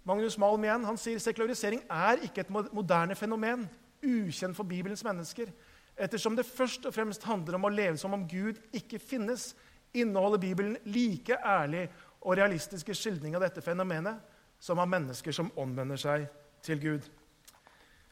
Magnus 0.09 0.41
Malm 0.41 0.65
igjen, 0.65 0.89
han 0.89 1.01
sier 1.01 1.21
sekularisering 1.21 1.85
er 1.93 2.25
ikke 2.25 2.47
et 2.47 2.57
moderne 2.73 3.21
fenomen, 3.21 3.69
ukjent 4.01 4.57
for 4.57 4.65
Bibelens 4.69 5.05
mennesker. 5.05 5.53
Ettersom 5.93 6.41
det 6.41 6.49
først 6.49 6.89
og 6.89 6.97
fremst 6.97 7.29
handler 7.29 7.61
om 7.61 7.69
å 7.69 7.73
leve 7.73 8.01
som 8.01 8.17
om 8.17 8.25
Gud 8.29 8.65
ikke 8.73 8.97
finnes, 8.97 9.51
inneholder 9.93 10.41
Bibelen 10.41 10.81
like 10.89 11.37
ærlig 11.37 11.91
og 12.23 12.39
realistiske 12.41 12.97
skildring 12.97 13.37
av 13.37 13.45
dette 13.45 13.61
fenomenet 13.61 14.33
som 14.61 14.79
av 14.79 14.89
mennesker 14.89 15.33
som 15.33 15.53
omvender 15.57 16.01
seg 16.01 16.27
til 16.65 16.81
Gud. 16.81 17.11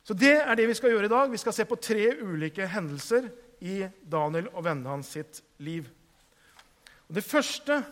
Så 0.05 0.15
Det 0.15 0.35
er 0.43 0.55
det 0.55 0.69
vi 0.69 0.75
skal 0.75 0.91
gjøre 0.91 1.05
i 1.05 1.15
dag. 1.15 1.31
Vi 1.31 1.37
skal 1.37 1.53
se 1.53 1.65
på 1.65 1.77
tre 1.77 2.11
ulike 2.23 2.67
hendelser 2.67 3.31
i 3.61 3.87
Daniel 4.03 4.49
og 4.53 4.65
vennene 4.65 4.91
hans 4.91 5.07
sitt 5.15 5.43
liv. 5.59 5.89
Og 7.09 7.15
Det 7.15 7.25
første 7.25 7.85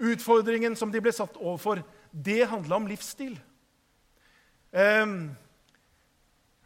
utfordringen 0.00 0.76
som 0.76 0.92
de 0.92 1.00
ble 1.00 1.12
satt 1.12 1.36
overfor, 1.36 1.82
det 2.12 2.48
handla 2.48 2.76
om 2.76 2.86
livsstil. 2.86 3.38
Um, 4.72 5.36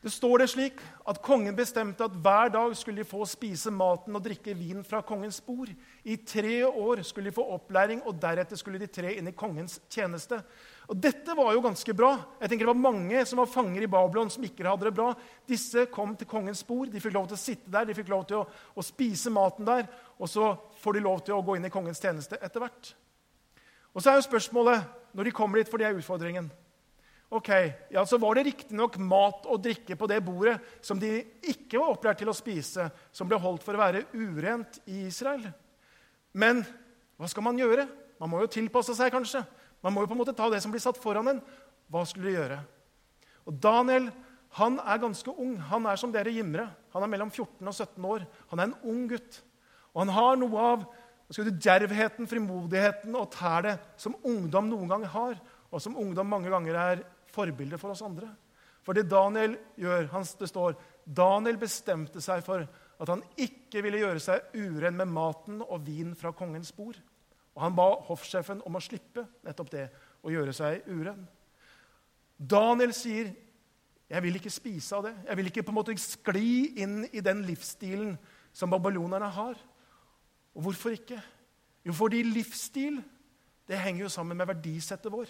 det 0.07 0.13
står 0.15 0.39
det 0.39 0.51
slik 0.53 0.81
at 1.11 1.19
kongen 1.19 1.57
bestemte 1.57 2.05
at 2.07 2.15
hver 2.23 2.53
dag 2.55 2.77
skulle 2.79 3.03
de 3.03 3.09
få 3.09 3.25
spise 3.27 3.73
maten 3.75 4.15
og 4.15 4.23
drikke 4.23 4.55
vin 4.55 4.85
fra 4.87 5.01
kongens 5.03 5.41
bord. 5.43 5.73
I 6.05 6.17
tre 6.17 6.61
år 6.67 7.03
skulle 7.03 7.33
de 7.33 7.35
få 7.35 7.43
opplæring, 7.57 8.05
og 8.07 8.21
deretter 8.23 8.57
skulle 8.57 8.79
de 8.79 8.87
tre 8.87 9.17
inn 9.17 9.27
i 9.27 9.35
kongens 9.35 9.81
tjeneste. 9.91 10.39
Og 10.87 10.99
Dette 11.03 11.35
var 11.35 11.51
jo 11.55 11.63
ganske 11.65 11.95
bra. 11.99 12.13
Jeg 12.41 12.51
tenker 12.51 12.67
Det 12.67 12.73
var 12.73 12.93
mange 12.93 13.25
som 13.27 13.41
var 13.41 13.51
fanger 13.51 13.83
i 13.83 13.91
Babylon, 13.91 14.31
som 14.31 14.45
ikke 14.47 14.67
hadde 14.67 14.87
det 14.87 14.95
bra. 14.95 15.09
Disse 15.49 15.87
kom 15.91 16.15
til 16.17 16.29
kongens 16.31 16.63
bord. 16.67 16.93
De 16.93 17.03
fikk 17.03 17.17
lov 17.17 17.27
til 17.31 17.39
å 17.39 17.43
sitte 17.43 17.73
der, 17.73 17.89
de 17.89 17.97
fikk 17.97 18.13
lov 18.13 18.27
til 18.29 18.43
å, 18.43 18.45
å 18.47 18.85
spise 18.87 19.33
maten 19.35 19.67
der. 19.67 19.89
Og 20.21 20.31
så 20.31 20.53
får 20.83 20.99
de 20.99 21.03
lov 21.09 21.25
til 21.27 21.35
å 21.35 21.43
gå 21.43 21.57
inn 21.59 21.67
i 21.67 21.73
kongens 21.75 22.03
tjeneste 22.03 22.39
etter 22.39 22.63
hvert. 22.63 22.93
Og 23.97 24.05
så 24.05 24.13
er 24.13 24.21
jo 24.21 24.29
spørsmålet, 24.29 24.87
når 25.17 25.27
de 25.27 25.35
kommer 25.35 25.59
dit, 25.59 25.71
for 25.73 25.81
det 25.81 25.89
er 25.89 25.99
utfordringen 25.99 26.51
Ok, 27.35 27.49
ja, 27.91 28.05
Så 28.07 28.19
var 28.23 28.37
det 28.37 28.45
riktignok 28.47 29.01
mat 29.03 29.47
og 29.51 29.63
drikke 29.65 29.97
på 29.99 30.07
det 30.07 30.21
bordet 30.23 30.61
som 30.85 31.01
de 31.01 31.25
ikke 31.43 31.81
var 31.81 31.97
opplært 31.97 32.21
til 32.23 32.31
å 32.31 32.37
spise, 32.37 32.87
som 33.11 33.27
ble 33.27 33.41
holdt 33.43 33.65
for 33.67 33.75
å 33.75 33.83
være 33.83 34.05
urent 34.15 34.79
i 34.87 35.09
Israel. 35.09 35.49
Men 36.31 36.63
hva 37.19 37.27
skal 37.27 37.43
man 37.43 37.59
gjøre? 37.59 37.89
Man 38.21 38.31
må 38.31 38.45
jo 38.45 38.53
tilpasse 38.53 38.95
seg, 38.95 39.11
kanskje. 39.11 39.43
Man 39.87 39.95
må 39.95 40.03
jo 40.03 40.11
på 40.11 40.17
en 40.17 40.23
måte 40.25 40.35
ta 40.35 40.49
det 40.51 40.59
som 40.65 40.73
blir 40.75 40.83
satt 40.83 40.99
foran 40.99 41.31
en. 41.31 41.43
Hva 41.87 42.03
skulle 42.11 42.33
de 42.33 42.39
gjøre? 42.41 42.59
Og 43.47 43.59
Daniel 43.63 44.09
han 44.59 44.81
er 44.83 44.99
ganske 44.99 45.31
ung. 45.31 45.55
Han 45.71 45.87
er 45.87 45.99
som 46.01 46.11
dere 46.11 46.33
gimre. 46.35 46.65
Han 46.95 47.05
er 47.05 47.11
mellom 47.13 47.31
14 47.31 47.61
og 47.61 47.75
17 47.75 48.09
år. 48.09 48.25
Han 48.51 48.63
er 48.63 48.71
en 48.71 48.79
ung 48.89 49.05
gutt. 49.11 49.43
Og 49.93 50.03
han 50.03 50.15
har 50.17 50.41
noe 50.41 50.65
av 50.73 50.87
du, 51.31 51.51
djervheten, 51.51 52.27
frimodigheten 52.31 53.15
og 53.19 53.31
tælet 53.35 53.83
som 54.01 54.17
ungdom 54.27 54.71
noen 54.71 54.91
gang 54.91 55.07
har, 55.11 55.39
og 55.71 55.83
som 55.83 55.97
ungdom 55.99 56.29
mange 56.31 56.51
ganger 56.53 56.79
er 56.79 57.05
forbilde 57.35 57.79
for 57.79 57.95
oss 57.95 58.05
andre. 58.07 58.31
For 58.87 58.95
det 58.95 59.09
Daniel 59.11 59.57
gjør, 59.79 60.07
han, 60.13 60.27
det 60.39 60.51
står 60.51 60.77
Daniel 61.05 61.59
bestemte 61.59 62.23
seg 62.23 62.45
for 62.47 62.63
at 62.67 63.11
han 63.13 63.25
ikke 63.43 63.83
ville 63.85 64.01
gjøre 64.05 64.23
seg 64.23 64.55
uren 64.55 64.99
med 64.99 65.11
maten 65.11 65.59
og 65.67 65.83
vin 65.87 66.15
fra 66.19 66.33
kongens 66.35 66.71
bord. 66.75 66.99
Og 67.57 67.63
han 67.65 67.77
ba 67.77 67.89
hoffsjefen 68.07 68.61
om 68.69 68.77
å 68.77 68.85
slippe 68.85 69.25
nettopp 69.47 69.73
det, 69.73 69.87
å 70.27 70.33
gjøre 70.33 70.53
seg 70.57 70.85
uren. 70.91 71.27
Daniel 72.37 72.93
sier, 72.93 73.33
'Jeg 74.09 74.23
vil 74.23 74.37
ikke 74.37 74.51
spise 74.51 74.97
av 74.97 75.03
det.' 75.05 75.17
'Jeg 75.27 75.37
vil 75.37 75.47
ikke 75.47 75.63
på 75.63 75.71
en 75.71 75.75
måte 75.75 75.99
skli 75.99 76.79
inn 76.83 77.09
i 77.13 77.21
den 77.21 77.43
livsstilen 77.43 78.19
som 78.53 78.71
babylonerne 78.71 79.29
har.' 79.29 79.59
Og 80.55 80.63
hvorfor 80.63 80.91
ikke? 80.91 81.23
Jo, 81.85 81.93
fordi 81.93 82.23
livsstil 82.23 83.03
det 83.69 83.79
henger 83.79 84.03
jo 84.03 84.09
sammen 84.09 84.37
med 84.37 84.47
verdisettet 84.47 85.13
vår. 85.13 85.27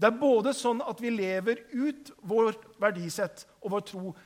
Det 0.00 0.08
er 0.08 0.20
både 0.20 0.52
sånn 0.56 0.80
at 0.82 1.00
vi 1.00 1.10
lever 1.10 1.60
ut 1.72 2.10
vårt 2.22 2.62
verdisett 2.80 3.46
og 3.60 3.70
vår 3.70 3.80
tro 3.80 4.16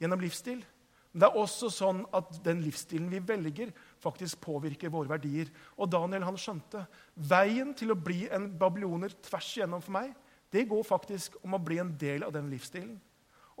gjennom 0.00 0.20
livsstil. 0.20 0.64
Men 1.12 1.22
det 1.22 1.28
er 1.28 1.38
også 1.38 1.70
sånn 1.70 2.04
at 2.14 2.44
den 2.44 2.62
livsstilen 2.62 3.10
vi 3.10 3.18
velger, 3.18 3.72
faktisk 4.00 4.40
påvirker 4.44 4.92
våre 4.92 5.10
verdier. 5.12 5.50
Og 5.76 5.90
Daniel 5.92 6.24
han 6.26 6.38
skjønte 6.40 6.86
veien 7.14 7.74
til 7.76 7.92
å 7.92 7.98
bli 7.98 8.24
en 8.32 8.48
babyloner 8.60 9.14
tvers 9.26 9.52
igjennom 9.56 9.84
for 9.84 9.96
meg, 9.98 10.14
det 10.50 10.66
går 10.66 10.82
faktisk 10.86 11.36
om 11.44 11.54
å 11.54 11.62
bli 11.62 11.78
en 11.78 11.92
del 11.98 12.24
av 12.26 12.32
den 12.34 12.48
livsstilen. 12.50 12.96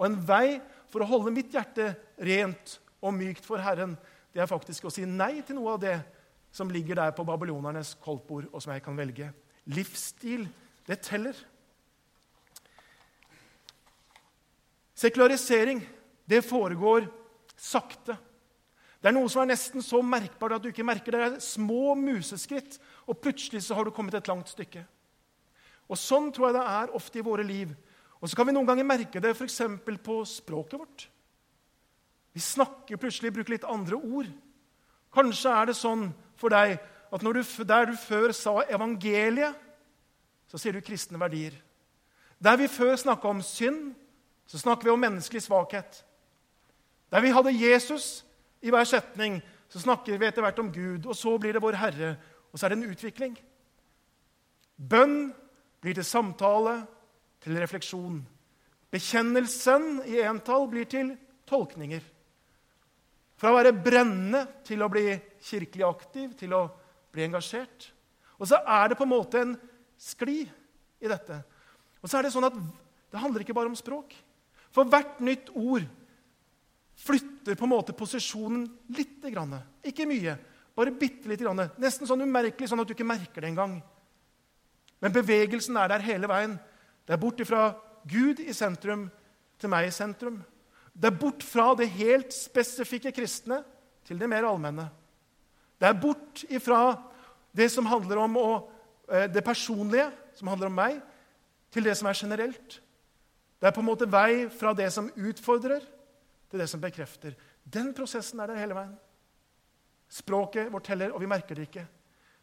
Og 0.00 0.06
en 0.08 0.16
vei 0.26 0.58
for 0.90 1.04
å 1.04 1.10
holde 1.10 1.34
mitt 1.34 1.52
hjerte 1.54 1.92
rent 2.18 2.78
og 3.00 3.14
mykt 3.14 3.46
for 3.46 3.62
Herren, 3.62 3.94
det 4.34 4.42
er 4.42 4.50
faktisk 4.50 4.88
å 4.88 4.92
si 4.92 5.04
nei 5.06 5.42
til 5.46 5.58
noe 5.58 5.76
av 5.76 5.82
det 5.82 5.98
som 6.50 6.70
ligger 6.72 6.98
der 6.98 7.14
på 7.14 7.24
babylonernes 7.26 7.94
koldtbord, 8.02 8.48
og 8.50 8.62
som 8.62 8.72
jeg 8.74 8.82
kan 8.82 8.98
velge. 8.98 9.28
Livsstil, 9.70 10.48
det 10.88 10.98
teller. 11.06 11.36
Sekularisering 14.98 15.84
det 16.30 16.42
foregår 16.46 17.06
sakte. 17.56 18.16
Det 19.00 19.08
er 19.08 19.16
noe 19.16 19.30
som 19.32 19.42
er 19.42 19.54
nesten 19.54 19.84
så 19.84 20.02
merkbart 20.04 20.58
at 20.58 20.64
du 20.64 20.68
ikke 20.68 20.84
merker 20.84 21.14
det. 21.14 21.20
Det 21.20 21.38
er 21.38 21.44
små 21.44 21.94
museskritt, 21.96 22.76
og 23.08 23.20
plutselig 23.22 23.62
så 23.64 23.76
har 23.78 23.88
du 23.88 23.94
kommet 23.96 24.16
et 24.18 24.28
langt 24.28 24.52
stykke. 24.52 24.82
Og 25.90 25.98
Sånn 25.98 26.28
tror 26.32 26.50
jeg 26.50 26.58
det 26.58 26.66
er 26.68 26.92
ofte 26.94 27.18
i 27.18 27.24
våre 27.24 27.46
liv. 27.46 27.72
Og 28.20 28.28
så 28.28 28.36
kan 28.36 28.46
vi 28.46 28.54
noen 28.54 28.68
ganger 28.68 28.86
merke 28.86 29.22
det 29.22 29.32
f.eks. 29.32 29.62
på 30.04 30.20
språket 30.28 30.78
vårt. 30.78 31.06
Vi 32.36 32.42
snakker 32.44 33.00
plutselig, 33.00 33.32
bruker 33.34 33.56
litt 33.56 33.66
andre 33.66 33.96
ord. 33.96 34.28
Kanskje 35.10 35.54
er 35.56 35.70
det 35.70 35.78
sånn 35.80 36.10
for 36.38 36.52
deg 36.52 36.76
at 37.10 37.24
du, 37.24 37.42
der 37.66 37.88
du 37.90 37.96
før 37.98 38.30
sa 38.36 38.60
evangeliet, 38.68 39.56
så 40.46 40.60
sier 40.60 40.76
du 40.76 40.84
kristne 40.84 41.18
verdier. 41.18 41.56
Der 42.38 42.56
vi 42.60 42.68
før 42.70 42.94
snakka 43.00 43.28
om 43.28 43.42
synd, 43.42 43.94
så 44.46 44.58
snakker 44.58 44.88
vi 44.88 44.94
om 44.94 45.02
menneskelig 45.02 45.42
svakhet. 45.42 46.04
Der 47.10 47.22
vi 47.22 47.32
hadde 47.34 47.54
Jesus 47.54 48.22
i 48.60 48.72
hver 48.72 48.88
setning, 48.88 49.38
så 49.70 49.80
snakker 49.80 50.18
vi 50.18 50.28
etter 50.28 50.44
hvert 50.44 50.58
om 50.62 50.70
Gud. 50.72 51.06
Og 51.06 51.16
så 51.16 51.36
blir 51.40 51.56
det 51.56 51.62
Vår 51.62 51.78
Herre, 51.80 52.14
og 52.50 52.58
så 52.58 52.66
er 52.66 52.74
det 52.74 52.80
en 52.80 52.90
utvikling. 52.90 53.36
Bønn 54.76 55.30
blir 55.80 55.96
til 55.96 56.06
samtale, 56.06 56.80
til 57.40 57.56
refleksjon. 57.56 58.20
Bekjennelsen 58.90 60.02
i 60.10 60.18
entall 60.26 60.66
blir 60.68 60.88
til 60.90 61.14
tolkninger. 61.48 62.02
Fra 63.40 63.52
å 63.52 63.56
være 63.56 63.72
brennende 63.72 64.42
til 64.66 64.82
å 64.84 64.90
bli 64.92 65.14
kirkelig 65.46 65.86
aktiv, 65.86 66.34
til 66.36 66.52
å 66.56 66.66
bli 67.12 67.24
engasjert. 67.24 67.86
Og 68.40 68.48
så 68.50 68.58
er 68.60 68.90
det 68.90 68.98
på 68.98 69.06
en 69.06 69.12
måte 69.14 69.40
en 69.40 69.54
skli 70.00 70.42
i 71.00 71.08
dette. 71.08 71.38
Og 72.00 72.08
så 72.08 72.18
er 72.18 72.28
Det 72.28 72.32
sånn 72.34 72.48
at 72.48 72.56
det 73.10 73.20
handler 73.20 73.44
ikke 73.44 73.56
bare 73.56 73.70
om 73.70 73.78
språk. 73.78 74.12
For 74.70 74.84
hvert 74.84 75.20
nytt 75.24 75.50
ord 75.54 75.86
flytter 77.00 77.56
på 77.56 77.66
en 77.66 77.72
måte 77.72 77.96
posisjonen 77.96 78.66
litt. 78.96 79.24
Ikke 79.86 80.06
mye, 80.08 80.36
bare 80.76 80.92
bitte 80.96 81.28
lite 81.30 81.44
grann. 81.44 81.66
Nesten 81.80 82.08
sånn 82.08 82.26
umerkelig, 82.26 82.68
sånn 82.68 82.82
at 82.82 82.88
du 82.88 82.94
ikke 82.94 83.08
merker 83.08 83.42
det 83.42 83.52
engang. 83.52 83.78
Men 85.00 85.14
bevegelsen 85.14 85.78
er 85.80 85.92
der 85.92 86.04
hele 86.04 86.28
veien. 86.28 86.58
Det 87.06 87.16
er 87.16 87.20
bort 87.20 87.40
fra 87.48 87.70
Gud 88.08 88.40
i 88.44 88.52
sentrum 88.56 89.08
til 89.60 89.72
meg 89.72 89.88
i 89.88 89.94
sentrum. 89.94 90.40
Det 90.92 91.08
er 91.08 91.20
bort 91.20 91.44
fra 91.46 91.72
det 91.78 91.88
helt 91.94 92.34
spesifikke 92.34 93.12
kristne 93.16 93.62
til 94.06 94.20
det 94.20 94.28
mer 94.28 94.48
allmenne. 94.48 94.88
Det 95.80 95.88
er 95.88 95.96
bort 95.96 96.44
ifra 96.52 96.98
det 97.56 97.70
som 97.72 97.88
handler 97.88 98.20
om 98.20 98.36
å, 98.36 98.50
eh, 99.08 99.26
det 99.26 99.44
personlige, 99.44 100.10
som 100.34 100.48
handler 100.48 100.66
om 100.66 100.76
meg, 100.76 101.00
til 101.70 101.84
det 101.84 101.96
som 101.96 102.08
er 102.08 102.14
generelt. 102.14 102.80
Det 103.60 103.68
er 103.68 103.72
på 103.72 103.80
en 103.80 103.88
måte 103.88 104.10
vei 104.10 104.48
fra 104.48 104.72
det 104.74 104.92
som 104.92 105.10
utfordrer, 105.16 105.80
til 106.50 106.62
det 106.62 106.68
som 106.70 106.82
bekrefter. 106.82 107.36
Den 107.64 107.92
prosessen 107.96 108.40
er 108.42 108.50
der 108.50 108.60
hele 108.60 108.76
veien. 108.76 108.92
Språket 110.10 110.70
vårt 110.72 110.88
teller, 110.90 111.14
og 111.14 111.22
vi 111.22 111.30
merker 111.30 111.54
det 111.54 111.68
ikke. 111.68 111.86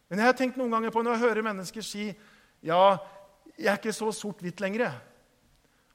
Men 0.07 0.21
jeg 0.21 0.29
har 0.29 0.37
tenkt 0.39 0.59
noen 0.59 0.71
ganger 0.71 0.93
på 0.95 1.03
når 1.03 1.17
jeg 1.17 1.25
hører 1.25 1.47
mennesker 1.49 1.83
si 1.83 2.07
ja, 2.63 2.97
jeg 3.57 3.71
er 3.71 3.79
ikke 3.79 3.95
så 3.95 4.09
sort-hvitt 4.15 4.61
lenger. 4.63 4.93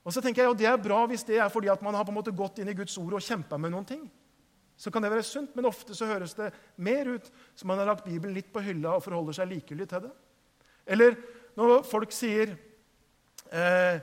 Og 0.03 0.13
så 0.13 0.21
tenker 0.21 0.43
jeg, 0.43 0.51
ja, 0.51 0.59
Det 0.59 0.69
er 0.69 0.83
bra 0.83 1.05
hvis 1.09 1.25
det 1.25 1.39
er 1.41 1.49
fordi 1.53 1.71
at 1.73 1.83
man 1.83 1.95
har 1.95 2.05
på 2.05 2.13
en 2.13 2.19
måte 2.19 2.35
gått 2.35 2.61
inn 2.61 2.69
i 2.69 2.77
Guds 2.77 2.97
ord 3.01 3.17
og 3.17 3.25
kjempa 3.25 3.57
med 3.59 3.73
noen 3.73 3.89
ting. 3.89 4.05
Så 4.77 4.91
kan 4.91 5.05
det 5.05 5.13
være 5.13 5.25
sunt, 5.25 5.55
men 5.57 5.69
ofte 5.69 5.95
så 5.95 6.09
høres 6.11 6.35
det 6.35 6.51
mer 6.77 7.07
ut 7.07 7.29
som 7.55 7.71
man 7.71 7.79
har 7.79 7.89
lagt 7.93 8.05
Bibelen 8.05 8.35
litt 8.35 8.51
på 8.53 8.63
hylla 8.65 8.97
og 8.97 9.05
forholder 9.05 9.37
seg 9.39 9.51
likegyldig 9.53 9.89
til 9.89 10.07
det. 10.09 10.13
Eller 10.87 11.17
når 11.57 11.85
folk 11.87 12.13
sier 12.13 12.57
eh, 13.53 14.01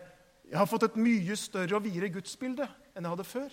jeg 0.49 0.57
har 0.57 0.69
fått 0.69 0.87
et 0.87 0.97
mye 0.97 1.35
større 1.37 1.77
og 1.77 1.83
videre 1.85 2.09
gudsbilde 2.13 2.65
enn 2.95 3.05
jeg 3.05 3.11
hadde 3.11 3.27
før. 3.27 3.49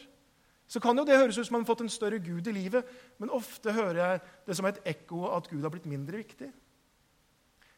Så 0.67 0.83
kan 0.83 0.99
jo 0.99 1.05
det 1.07 1.19
høres 1.19 1.39
ut 1.39 1.47
som 1.47 1.55
man 1.55 1.63
har 1.63 1.71
fått 1.71 1.85
en 1.85 1.93
større 1.93 2.19
Gud 2.19 2.49
i 2.51 2.55
livet, 2.55 2.87
men 3.23 3.31
ofte 3.35 3.75
hører 3.75 4.01
jeg 4.01 4.23
det 4.49 4.57
som 4.59 4.67
et 4.67 4.81
ekko 4.89 5.29
at 5.37 5.47
Gud 5.51 5.63
har 5.63 5.71
blitt 5.71 5.87
mindre 5.87 6.19
viktig. 6.19 6.51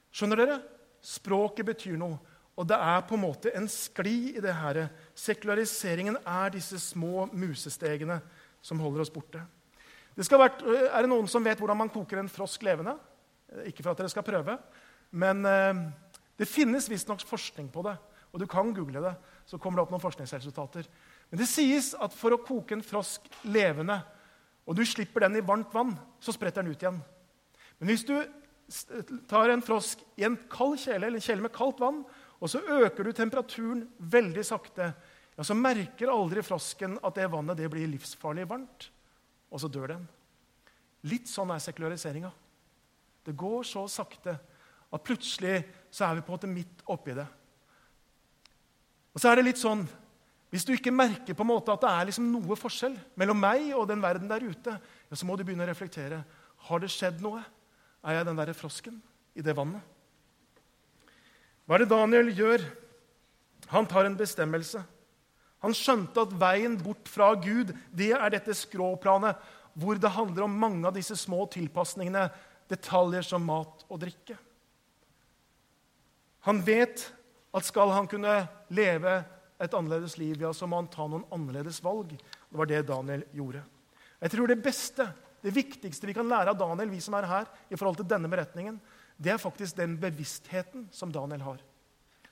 Skjønner 0.09 0.40
dere? 0.40 0.59
Språket 1.04 1.68
betyr 1.68 1.99
noe. 2.00 2.16
Og 2.59 2.66
det 2.66 2.75
er 2.75 3.04
på 3.07 3.14
en 3.14 3.23
måte 3.23 3.52
en 3.54 3.68
skli 3.71 4.33
i 4.35 4.42
det 4.42 4.54
her. 4.57 4.88
Sekulariseringen 5.14 6.16
er 6.25 6.57
disse 6.57 6.80
små 6.83 7.28
musestegene 7.30 8.18
som 8.64 8.80
holder 8.83 9.04
oss 9.04 9.12
borte. 9.14 9.45
Det 10.18 10.26
vært, 10.35 10.64
er 10.66 11.04
det 11.04 11.11
noen 11.12 11.28
som 11.30 11.45
vet 11.47 11.61
hvordan 11.61 11.78
man 11.78 11.92
koker 11.95 12.18
en 12.18 12.33
frosk 12.33 12.64
levende? 12.66 12.97
Ikke 13.71 13.85
for 13.85 13.92
at 13.92 14.00
dere 14.00 14.11
skal 14.11 14.26
prøve, 14.26 14.57
men 15.14 15.47
eh, 15.47 15.85
det 16.37 16.49
finnes 16.50 16.88
visstnok 16.90 17.23
forskning 17.28 17.71
på 17.71 17.85
det. 17.87 17.95
Og 18.35 18.42
du 18.42 18.47
kan 18.50 18.75
google 18.75 19.04
det, 19.04 19.14
så 19.47 19.61
kommer 19.62 19.78
det 19.78 19.87
opp 19.87 19.95
noen 19.95 20.02
forskningsresultater. 20.02 20.88
Men 21.28 21.42
det 21.42 21.49
sies 21.50 21.92
at 22.00 22.14
for 22.16 22.35
å 22.35 22.40
koke 22.40 22.76
en 22.76 22.85
frosk 22.85 23.26
levende, 23.49 23.99
og 24.68 24.76
du 24.76 24.85
slipper 24.85 25.25
den 25.25 25.38
i 25.40 25.44
varmt 25.44 25.73
vann, 25.73 25.94
så 26.20 26.32
spretter 26.35 26.64
den 26.64 26.73
ut 26.73 26.82
igjen. 26.82 27.00
Men 27.78 27.90
hvis 27.92 28.04
du 28.08 28.16
tar 29.30 29.52
en 29.52 29.64
frosk 29.64 30.02
i 30.20 30.26
en 30.28 30.37
kald 30.50 30.76
kjele, 30.80 31.06
eller 31.06 31.20
en 31.20 31.25
kjele 31.25 31.44
med 31.44 31.54
kaldt 31.54 31.80
vann, 31.80 32.02
og 32.38 32.50
så 32.52 32.61
øker 32.61 33.04
du 33.04 33.12
temperaturen 33.16 33.87
veldig 33.99 34.44
sakte, 34.47 34.92
ja, 35.38 35.44
så 35.47 35.56
merker 35.56 36.11
aldri 36.12 36.42
frosken 36.42 36.99
at 36.99 37.16
det 37.16 37.28
vannet 37.30 37.58
det 37.61 37.70
blir 37.73 37.88
livsfarlig 37.90 38.49
varmt, 38.50 38.88
og 39.49 39.62
så 39.62 39.70
dør 39.73 39.94
den. 39.94 40.04
Litt 41.08 41.30
sånn 41.30 41.52
er 41.54 41.62
sekulariseringa. 41.62 42.30
Det 43.25 43.37
går 43.38 43.64
så 43.68 43.85
sakte 43.90 44.35
at 44.88 45.04
plutselig 45.04 45.61
så 45.92 46.08
er 46.08 46.18
vi 46.18 46.25
på 46.25 46.32
en 46.32 46.37
måte 46.38 46.50
midt 46.50 46.82
oppi 46.90 47.14
det. 47.16 47.26
Og 49.14 49.23
så 49.23 49.30
er 49.30 49.38
det 49.38 49.49
litt 49.49 49.61
sånn 49.61 49.85
Hvis 50.48 50.64
du 50.64 50.72
ikke 50.72 50.94
merker 50.94 51.36
på 51.36 51.44
en 51.44 51.50
måte 51.50 51.72
at 51.74 51.82
det 51.84 51.90
er 51.92 52.08
liksom 52.08 52.30
noe 52.32 52.56
forskjell 52.56 52.94
mellom 53.20 53.40
meg 53.40 53.68
og 53.76 53.84
den 53.90 54.00
verden 54.00 54.30
der 54.30 54.46
ute, 54.48 54.78
ja, 54.80 55.14
så 55.14 55.28
må 55.28 55.36
du 55.36 55.44
begynne 55.44 55.66
å 55.66 55.68
reflektere. 55.68 56.22
Har 56.68 56.80
det 56.80 56.90
skjedd 56.92 57.20
noe? 57.24 57.42
Er 58.00 58.18
jeg 58.18 58.28
den 58.28 58.38
derre 58.38 58.56
frosken 58.56 59.00
i 59.36 59.44
det 59.44 59.54
vannet? 59.58 59.82
Hva 61.68 61.76
er 61.76 61.84
det 61.84 61.92
Daniel 61.92 62.32
gjør? 62.32 62.64
Han 63.74 63.88
tar 63.90 64.08
en 64.08 64.16
bestemmelse. 64.16 64.80
Han 65.60 65.74
skjønte 65.76 66.22
at 66.24 66.34
veien 66.40 66.78
bort 66.80 67.10
fra 67.10 67.34
Gud 67.36 67.74
det 67.92 68.14
er 68.16 68.30
dette 68.32 68.54
skråplanet, 68.56 69.36
hvor 69.78 69.98
det 70.00 70.14
handler 70.14 70.46
om 70.46 70.58
mange 70.64 70.86
av 70.88 70.94
disse 70.96 71.16
små 71.18 71.44
tilpasningene, 71.52 72.28
detaljer 72.70 73.26
som 73.26 73.44
mat 73.44 73.84
og 73.88 74.00
drikke. 74.00 74.36
Han 76.48 76.62
vet 76.64 77.04
at 77.52 77.66
skal 77.66 77.92
han 77.92 78.08
kunne 78.08 78.40
leve 78.72 79.20
et 79.58 79.74
annerledes 79.74 80.16
liv, 80.20 80.38
ja, 80.42 80.52
så 80.54 80.68
må 80.70 80.78
han 80.78 80.90
ta 80.92 81.06
noen 81.10 81.26
annerledes 81.34 81.80
valg. 81.84 82.12
Det 82.14 82.60
var 82.60 82.70
det 82.70 82.84
Daniel 82.88 83.24
gjorde. 83.34 83.64
Jeg 84.22 84.34
tror 84.34 84.50
det 84.50 84.60
beste, 84.62 85.06
det 85.42 85.54
viktigste 85.54 86.08
vi 86.08 86.14
kan 86.16 86.28
lære 86.30 86.54
av 86.54 86.60
Daniel, 86.60 86.90
vi 86.90 87.00
som 87.02 87.16
er 87.18 87.26
her, 87.30 87.50
i 87.70 87.78
forhold 87.78 88.00
til 88.00 88.08
denne 88.10 88.30
beretningen, 88.30 88.78
det 89.18 89.34
er 89.34 89.42
faktisk 89.42 89.76
den 89.78 89.96
bevisstheten 89.98 90.86
som 90.94 91.10
Daniel 91.14 91.42
har. 91.42 91.62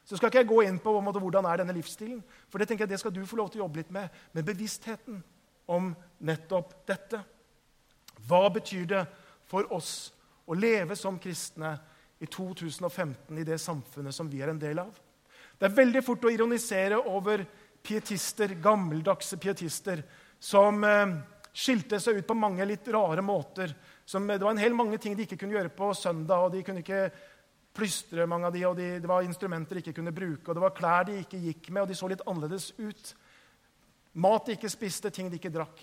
Så 0.06 0.18
skal 0.18 0.30
ikke 0.30 0.44
jeg 0.44 0.50
gå 0.52 0.60
inn 0.62 0.76
på 0.78 0.92
hvordan 0.94 1.48
er 1.50 1.62
denne 1.62 1.74
livsstilen, 1.74 2.20
for 2.46 2.62
det 2.62 2.68
tenker 2.70 2.86
jeg 2.86 2.94
det 2.94 3.00
skal 3.02 3.14
du 3.14 3.24
få 3.26 3.40
lov 3.40 3.50
til 3.50 3.60
å 3.60 3.64
jobbe 3.64 3.80
litt 3.80 3.90
med. 3.94 4.12
Men 4.32 4.46
bevisstheten 4.46 5.18
om 5.74 5.90
nettopp 6.22 6.76
dette. 6.86 7.18
Hva 8.26 8.46
betyr 8.54 8.86
det 8.92 9.02
for 9.50 9.66
oss 9.74 10.12
å 10.46 10.54
leve 10.54 10.94
som 10.98 11.18
kristne 11.18 11.74
i 12.22 12.28
2015 12.30 13.34
i 13.34 13.46
det 13.46 13.58
samfunnet 13.58 14.14
som 14.14 14.30
vi 14.30 14.44
er 14.46 14.54
en 14.54 14.62
del 14.62 14.78
av? 14.84 14.94
Det 15.56 15.68
er 15.68 15.78
veldig 15.78 16.02
fort 16.04 16.24
å 16.26 16.32
ironisere 16.32 16.98
over 17.08 17.44
pietister, 17.86 18.56
gammeldagse 18.60 19.38
pietister 19.40 20.02
som 20.42 20.82
eh, 20.84 21.14
skilte 21.56 22.00
seg 22.02 22.20
ut 22.20 22.26
på 22.28 22.36
mange 22.36 22.64
litt 22.68 22.88
rare 22.92 23.24
måter 23.24 23.72
som, 24.06 24.26
det 24.26 24.42
var 24.42 24.52
en 24.52 24.60
hel 24.60 24.74
mange 24.76 24.98
ting 25.02 25.16
de 25.16 25.24
ikke 25.26 25.38
kunne 25.40 25.56
gjøre 25.56 25.72
på 25.74 25.88
søndag. 25.96 26.44
og 26.44 26.52
De 26.54 26.62
kunne 26.62 26.82
ikke 26.84 27.08
plystre, 27.76 28.26
mange 28.30 28.46
av 28.46 28.54
de, 28.54 28.62
og 28.68 28.76
de, 28.78 28.90
det 29.02 29.10
var 29.10 29.24
instrumenter 29.26 29.78
de 29.78 29.82
ikke 29.82 29.96
kunne 29.96 30.14
bruke. 30.14 30.46
og 30.46 30.54
Det 30.54 30.62
var 30.62 30.76
klær 30.76 31.08
de 31.08 31.16
ikke 31.24 31.40
gikk 31.42 31.70
med, 31.72 31.82
og 31.82 31.90
de 31.90 31.98
så 31.98 32.10
litt 32.12 32.22
annerledes 32.22 32.70
ut. 32.78 33.10
Mat 34.22 34.46
de 34.46 34.54
ikke 34.54 34.70
spiste, 34.70 35.10
ting 35.10 35.30
de 35.32 35.40
ikke 35.40 35.52
drakk. 35.52 35.82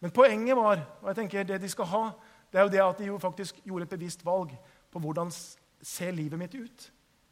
Men 0.00 0.12
poenget 0.16 0.56
var 0.56 0.80
og 1.02 1.10
jeg 1.12 1.20
tenker 1.20 1.46
det 1.46 1.60
de 1.62 1.70
skal 1.70 1.88
ha, 1.92 2.04
det 2.50 2.58
er 2.58 2.66
jo 2.66 2.72
det 2.72 2.82
at 2.82 2.98
de 2.98 3.10
jo 3.12 3.20
faktisk 3.22 3.60
gjorde 3.62 3.86
et 3.86 3.94
bevisst 3.94 4.24
valg 4.26 4.56
på 4.90 5.02
hvordan 5.04 5.30
ser 5.30 6.16
livet 6.16 6.40
mitt 6.40 6.56
ut 6.56 6.88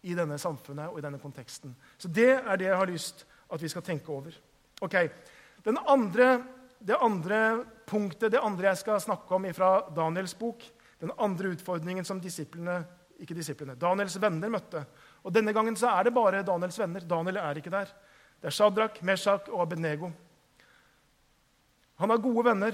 i 0.08 0.16
denne 0.16 0.38
samfunnet 0.40 0.88
og 0.88 0.98
i 0.98 1.04
denne 1.04 1.20
konteksten. 1.20 1.74
Så 1.98 2.08
det 2.08 2.30
er 2.38 2.56
det 2.56 2.70
jeg 2.70 2.80
har 2.80 2.90
lyst 2.90 3.26
at 3.52 3.62
vi 3.62 3.68
skal 3.68 3.84
tenke 3.84 4.12
over. 4.12 4.32
Ok, 4.84 4.96
andre 5.88 6.28
det 6.78 6.96
andre 7.00 7.64
punktet, 7.86 8.32
det 8.32 8.40
andre 8.42 8.70
jeg 8.70 8.82
skal 8.82 9.00
snakke 9.00 9.34
om 9.34 9.46
fra 9.54 9.70
Daniels 9.94 10.34
bok, 10.38 10.62
den 11.00 11.10
andre 11.18 11.54
utfordringen 11.54 12.04
som 12.04 12.20
disiplene, 12.20 12.84
ikke 13.18 13.34
disiplene, 13.34 13.74
Daniels 13.74 14.14
venner 14.22 14.48
møtte. 14.48 14.84
Og 15.24 15.34
Denne 15.34 15.52
gangen 15.52 15.76
så 15.76 15.90
er 15.90 16.06
det 16.06 16.14
bare 16.14 16.44
Daniels 16.46 16.78
venner. 16.78 17.00
Daniel 17.00 17.36
er 17.36 17.58
ikke 17.58 17.70
der. 17.70 17.90
Det 18.38 18.46
er 18.46 18.54
Shadrach, 18.54 19.02
Meshach 19.02 19.50
og 19.50 19.62
Abednego. 19.62 20.10
Han 21.98 22.10
har 22.10 22.22
gode 22.22 22.44
venner, 22.44 22.72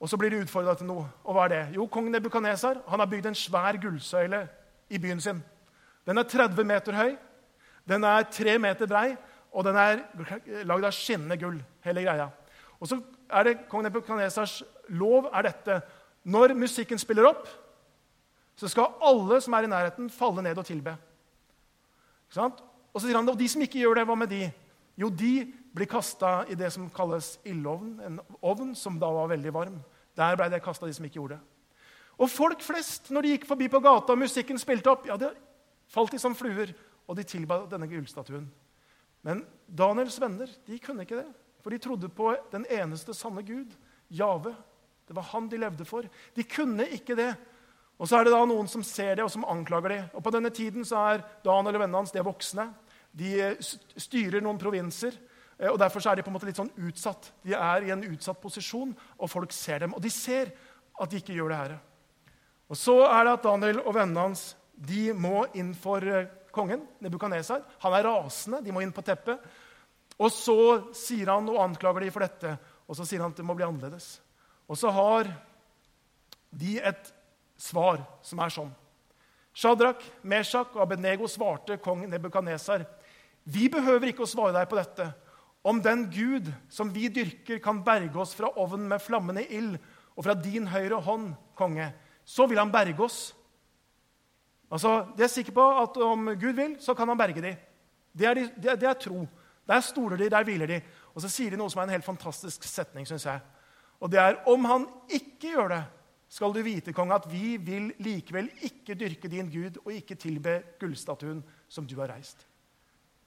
og 0.00 0.08
så 0.08 0.16
blir 0.16 0.30
de 0.30 0.44
utfordra 0.44 0.76
til 0.78 0.86
noe. 0.86 1.08
Og 1.24 1.34
hva 1.34 1.46
er 1.48 1.54
det? 1.54 1.62
Jo, 1.74 1.88
kong 1.90 2.10
Nebukadnesar 2.10 2.84
har 2.86 3.06
bygd 3.06 3.26
en 3.26 3.38
svær 3.38 3.78
gullsøyle 3.82 4.46
i 4.90 4.98
byen 4.98 5.20
sin. 5.20 5.42
Den 6.06 6.18
er 6.18 6.26
30 6.28 6.64
meter 6.66 6.96
høy, 6.98 7.16
den 7.88 8.04
er 8.04 8.26
3 8.30 8.58
meter 8.58 8.86
brei, 8.90 9.16
og 9.52 9.66
den 9.66 9.76
er 9.76 10.00
lagd 10.64 10.86
av 10.88 10.94
skinnende 10.96 11.36
gull. 11.38 11.60
hele 11.84 12.02
greia. 12.02 12.28
Og 12.80 12.88
så 12.88 12.98
er 13.30 13.44
det 13.44 13.68
kong 13.68 13.84
Nebukadnesars 13.84 14.62
lov 14.88 15.28
er 15.32 15.42
dette. 15.42 15.80
Når 16.24 16.54
musikken 16.54 16.98
spiller 16.98 17.26
opp, 17.28 17.48
så 18.56 18.68
skal 18.68 18.94
alle 19.02 19.40
som 19.40 19.54
er 19.54 19.66
i 19.66 19.70
nærheten, 19.70 20.10
falle 20.10 20.42
ned 20.42 20.58
og 20.58 20.66
tilbe. 20.66 20.96
Og 22.36 23.00
så 23.00 23.06
sier 23.06 23.16
han, 23.16 23.28
og 23.28 23.38
de 23.38 23.48
som 23.48 23.62
ikke 23.62 23.80
gjør 23.80 24.00
det, 24.00 24.06
hva 24.08 24.16
med 24.18 24.30
de? 24.30 24.50
Jo, 24.96 25.08
de 25.08 25.46
blir 25.74 25.88
kasta 25.88 26.42
i 26.52 26.56
det 26.58 26.72
som 26.72 26.90
kalles 26.92 27.38
ildovn, 27.48 27.94
en 28.04 28.20
ovn 28.42 28.74
som 28.76 28.98
da 29.00 29.08
var 29.10 29.30
veldig 29.32 29.54
varm. 29.54 29.78
Der 30.16 30.36
ble 30.36 30.50
det 30.52 30.62
kasta, 30.64 30.86
de 30.86 30.94
som 30.94 31.04
ikke 31.04 31.20
gjorde 31.20 31.38
det. 31.38 31.42
Og 32.20 32.28
folk 32.30 32.60
flest, 32.62 33.10
når 33.10 33.24
de 33.24 33.32
gikk 33.34 33.46
forbi 33.48 33.70
på 33.72 33.80
gata 33.82 34.12
og 34.12 34.20
musikken 34.20 34.60
spilte 34.60 34.92
opp, 34.92 35.06
ja, 35.08 35.16
det 35.16 35.32
falt 35.92 36.14
de 36.14 36.20
som 36.20 36.36
fluer, 36.36 36.72
og 37.06 37.18
de 37.18 37.26
tilba 37.28 37.62
denne 37.70 37.88
gullstatuen. 37.90 38.46
Men 39.22 39.44
Daniels 39.66 40.18
venner 40.20 40.50
de 40.66 40.78
kunne 40.82 41.04
ikke 41.06 41.20
det. 41.20 41.28
For 41.62 41.70
de 41.70 41.78
trodde 41.82 42.10
på 42.10 42.32
den 42.50 42.66
eneste 42.72 43.14
sanne 43.14 43.44
Gud, 43.46 43.74
Jave. 44.10 44.54
Det 45.06 45.14
var 45.14 45.28
han 45.30 45.48
de 45.48 45.60
levde 45.60 45.86
for. 45.86 46.06
De 46.34 46.44
kunne 46.44 46.88
ikke 46.90 47.16
det. 47.18 47.30
Og 48.02 48.08
så 48.08 48.18
er 48.18 48.26
det 48.26 48.32
da 48.34 48.40
noen 48.48 48.66
som 48.70 48.82
ser 48.86 49.14
det, 49.14 49.24
og 49.24 49.30
som 49.30 49.46
anklager 49.46 49.94
det. 49.94 50.00
Og 50.16 50.24
På 50.24 50.32
denne 50.34 50.50
tiden 50.50 50.86
så 50.86 51.04
er 51.12 51.26
Dan 51.44 51.66
eller 51.66 51.84
vennene 51.84 52.02
hans 52.02 52.14
de 52.14 52.18
er 52.18 52.26
voksne. 52.26 52.66
De 53.12 53.30
eh, 53.44 53.68
styrer 54.00 54.42
noen 54.42 54.58
provinser. 54.58 55.14
Eh, 55.58 55.70
og 55.70 55.78
Derfor 55.78 56.02
så 56.02 56.10
er 56.10 56.18
de 56.18 56.24
på 56.26 56.32
en 56.32 56.36
måte 56.38 56.48
litt 56.48 56.58
sånn 56.58 56.72
utsatt. 56.82 57.30
De 57.46 57.54
er 57.54 57.86
i 57.86 57.92
en 57.94 58.02
utsatt 58.08 58.40
posisjon, 58.42 58.94
og 59.18 59.30
folk 59.30 59.54
ser 59.54 59.84
dem. 59.84 59.94
Og 59.94 60.02
de 60.02 60.10
ser 60.10 60.50
at 60.98 61.12
de 61.12 61.20
ikke 61.22 61.36
gjør 61.36 61.52
det 61.52 61.60
her. 61.60 61.76
Og 62.72 62.78
Så 62.80 62.96
er 63.04 63.24
det 63.24 63.36
at 63.36 63.46
Daniel 63.46 63.82
og 63.84 63.94
vennene 63.94 64.26
hans 64.26 64.52
de 64.82 65.12
må 65.14 65.44
inn 65.58 65.72
for 65.78 66.02
eh, 66.02 66.30
kongen, 66.54 66.82
Nebukadnesar. 67.02 67.62
Han 67.84 67.94
er 67.96 68.06
rasende. 68.08 68.62
De 68.64 68.74
må 68.74 68.82
inn 68.82 68.94
på 68.94 69.04
teppet. 69.06 69.40
Og 70.18 70.30
så 70.34 70.58
sier 70.96 71.30
han 71.32 71.48
og 71.50 71.60
anklager 71.62 72.04
de 72.04 72.12
for 72.12 72.24
dette, 72.24 72.52
og 72.86 72.98
så 72.98 73.06
sier 73.08 73.22
han 73.24 73.32
at 73.32 73.40
det 73.40 73.46
må 73.46 73.56
bli 73.56 73.66
annerledes. 73.66 74.18
Og 74.68 74.78
så 74.78 74.92
har 74.92 75.30
de 76.52 76.76
et 76.82 77.12
svar 77.58 78.02
som 78.26 78.42
er 78.44 78.52
sånn. 78.52 78.70
Shadrach, 79.52 80.04
Meshach 80.24 80.76
og 80.76 80.84
Abednego 80.84 81.28
svarte 81.28 81.78
kong 81.82 82.06
Nebukadnesar. 82.08 82.84
Vi 83.44 83.68
behøver 83.72 84.12
ikke 84.12 84.24
å 84.24 84.30
svare 84.30 84.54
deg 84.56 84.68
på 84.70 84.78
dette. 84.78 85.08
Om 85.62 85.82
den 85.82 86.06
Gud 86.10 86.48
som 86.72 86.90
vi 86.92 87.08
dyrker, 87.12 87.60
kan 87.62 87.82
berge 87.84 88.18
oss 88.18 88.34
fra 88.34 88.50
ovnen 88.58 88.88
med 88.90 89.02
flammende 89.02 89.44
ild 89.46 89.76
og 90.16 90.24
fra 90.26 90.34
din 90.36 90.66
høyre 90.68 90.98
hånd, 91.04 91.32
konge, 91.56 91.92
så 92.24 92.46
vil 92.50 92.60
han 92.60 92.72
berge 92.72 93.04
oss. 93.04 93.20
Altså, 94.72 95.06
De 95.16 95.24
er 95.24 95.30
sikre 95.30 95.54
på 95.56 95.64
at 95.82 95.96
om 96.00 96.32
Gud 96.40 96.56
vil, 96.56 96.76
så 96.80 96.94
kan 96.96 97.08
han 97.08 97.18
berge 97.18 97.44
dem. 97.44 97.56
Det 98.12 98.26
er, 98.28 98.34
de, 98.34 98.48
det, 98.56 98.76
det 98.80 98.88
er 98.88 99.00
tro. 99.00 99.26
Der 99.68 99.80
stoler 99.80 100.16
de, 100.16 100.30
der 100.32 100.44
hviler 100.44 100.66
de. 100.66 100.80
Og 101.14 101.22
så 101.22 101.28
sier 101.28 101.52
de 101.52 101.58
noe 101.60 101.70
som 101.72 101.82
er 101.82 101.90
en 101.90 101.96
helt 101.96 102.06
fantastisk 102.06 102.64
setning, 102.64 103.06
syns 103.08 103.26
jeg. 103.28 103.42
Og 104.02 104.10
det 104.10 104.20
er 104.20 104.40
om 104.50 104.64
han 104.66 104.86
ikke 105.12 105.52
gjør 105.52 105.74
det, 105.76 105.82
skal 106.32 106.54
du 106.54 106.62
vite, 106.64 106.94
konge, 106.96 107.14
at 107.14 107.28
vi 107.28 107.58
vil 107.60 107.90
likevel 108.00 108.48
ikke 108.64 108.96
dyrke 108.96 109.28
din 109.28 109.50
Gud 109.52 109.76
og 109.84 109.92
ikke 109.92 110.16
tilbe 110.16 110.56
gullstatuen 110.80 111.42
som 111.68 111.86
du 111.86 111.98
har 112.00 112.08
reist. 112.14 112.46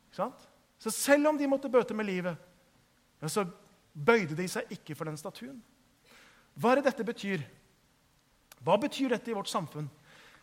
Ikke 0.10 0.23
sant? 0.23 0.47
Så 0.81 0.91
selv 0.91 1.29
om 1.29 1.38
de 1.38 1.47
måtte 1.47 1.69
bøte 1.71 1.93
med 1.93 2.10
livet, 2.10 2.36
så 3.29 3.45
bøyde 3.93 4.36
de 4.38 4.47
seg 4.49 4.73
ikke 4.73 4.97
for 4.97 5.08
den 5.08 5.17
statuen. 5.17 5.62
Hva 6.58 6.73
er 6.73 6.81
det 6.81 6.89
dette 6.89 7.05
betyr? 7.08 7.45
Hva 8.65 8.75
betyr 8.81 9.13
dette 9.13 9.31
i 9.31 9.38
vårt 9.38 9.51
samfunn? 9.51 9.88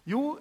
Jo, 0.09 0.39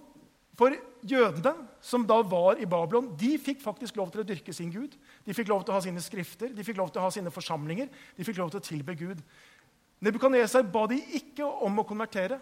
for 0.60 0.76
jødene 1.08 1.54
som 1.82 2.04
da 2.08 2.20
var 2.28 2.60
i 2.60 2.68
Babylon, 2.70 3.12
de 3.18 3.32
fikk 3.42 3.62
faktisk 3.64 3.96
lov 3.98 4.12
til 4.12 4.22
å 4.22 4.28
dyrke 4.28 4.54
sin 4.54 4.72
Gud. 4.74 4.98
De 5.26 5.34
fikk 5.34 5.50
lov 5.50 5.64
til 5.64 5.74
å 5.74 5.78
ha 5.78 5.84
sine 5.84 6.04
skrifter, 6.04 6.52
de 6.54 6.66
fikk 6.66 6.78
lov 6.78 6.92
til 6.92 7.02
å 7.02 7.08
ha 7.08 7.14
sine 7.14 7.32
forsamlinger. 7.34 7.90
De 8.18 8.28
fikk 8.28 8.42
lov 8.42 8.52
til 8.52 8.62
å 8.62 8.66
tilbe 8.66 8.96
Gud. 9.00 9.24
Nebukadnesar 10.02 10.66
ba 10.74 10.88
de 10.92 11.00
ikke 11.18 11.46
om 11.46 11.82
å 11.82 11.88
konvertere. 11.88 12.40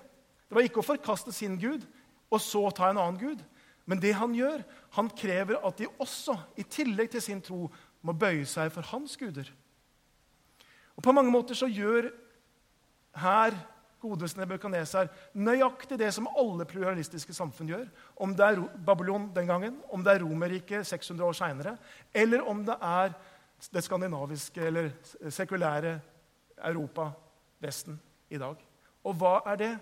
Det 0.50 0.58
var 0.58 0.66
ikke 0.66 0.82
å 0.82 0.90
forkaste 0.90 1.34
sin 1.36 1.58
Gud 1.62 1.86
og 2.30 2.42
så 2.42 2.66
ta 2.76 2.90
en 2.90 3.00
annen 3.02 3.20
Gud. 3.20 3.42
Men 3.90 4.02
det 4.02 4.14
han 4.18 4.36
gjør, 4.38 4.62
han 4.98 5.10
krever 5.18 5.62
at 5.66 5.80
de 5.82 5.88
også, 6.02 6.36
i 6.62 6.66
tillegg 6.66 7.10
til 7.14 7.24
sin 7.26 7.42
tro, 7.42 7.68
må 8.06 8.14
bøye 8.14 8.46
seg 8.48 8.70
for 8.74 8.86
hans 8.92 9.18
guder. 9.20 9.50
Og 10.96 11.04
På 11.04 11.14
mange 11.16 11.32
måter 11.32 11.58
så 11.58 11.68
gjør 11.68 12.12
her 13.18 13.56
godeste 14.02 14.40
Nebukadnesar 14.40 15.10
nøyaktig 15.34 15.98
det 16.00 16.12
som 16.16 16.30
alle 16.40 16.66
pluralistiske 16.70 17.34
samfunn 17.36 17.72
gjør. 17.72 17.88
Om 18.16 18.36
det 18.38 18.46
er 18.46 18.62
Babylon 18.86 19.30
den 19.36 19.50
gangen, 19.50 19.82
om 19.92 20.04
det 20.04 20.16
er 20.16 20.24
Romerriket 20.24 20.88
600 20.88 21.28
år 21.28 21.38
seinere, 21.38 21.76
eller 22.14 22.48
om 22.48 22.64
det 22.66 22.78
er 22.82 23.14
det 23.74 23.84
skandinaviske 23.84 24.64
eller 24.64 24.90
sekulære 25.30 26.00
Europa, 26.70 27.12
Vesten, 27.60 28.00
i 28.30 28.38
dag. 28.40 28.56
Og 29.04 29.16
hva 29.20 29.40
er 29.52 29.56
det? 29.60 29.74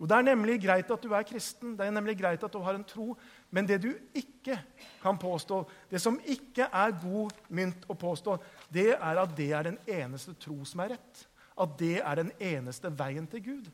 Jo, 0.00 0.06
Det 0.06 0.16
er 0.16 0.22
nemlig 0.22 0.62
greit 0.62 0.90
at 0.90 1.02
du 1.02 1.12
er 1.12 1.22
kristen, 1.28 1.76
det 1.76 1.86
er 1.86 1.92
nemlig 1.92 2.16
greit 2.18 2.44
at 2.44 2.52
du 2.52 2.58
har 2.64 2.74
en 2.74 2.84
tro, 2.84 3.16
men 3.50 3.66
det 3.68 3.82
du 3.82 3.92
ikke 4.16 4.56
kan 5.02 5.18
påstå, 5.18 5.66
det 5.90 6.00
som 6.00 6.16
ikke 6.24 6.70
er 6.72 6.94
god 7.02 7.34
mynt 7.48 7.84
å 7.88 7.94
påstå, 7.94 8.38
det 8.72 8.94
er 8.94 9.20
at 9.20 9.36
det 9.36 9.52
er 9.52 9.62
den 9.68 9.78
eneste 9.86 10.32
tro 10.40 10.64
som 10.64 10.80
er 10.80 10.94
rett. 10.94 11.26
At 11.60 11.76
det 11.78 11.98
er 12.00 12.14
den 12.14 12.32
eneste 12.40 12.90
veien 12.98 13.26
til 13.28 13.44
Gud. 13.44 13.70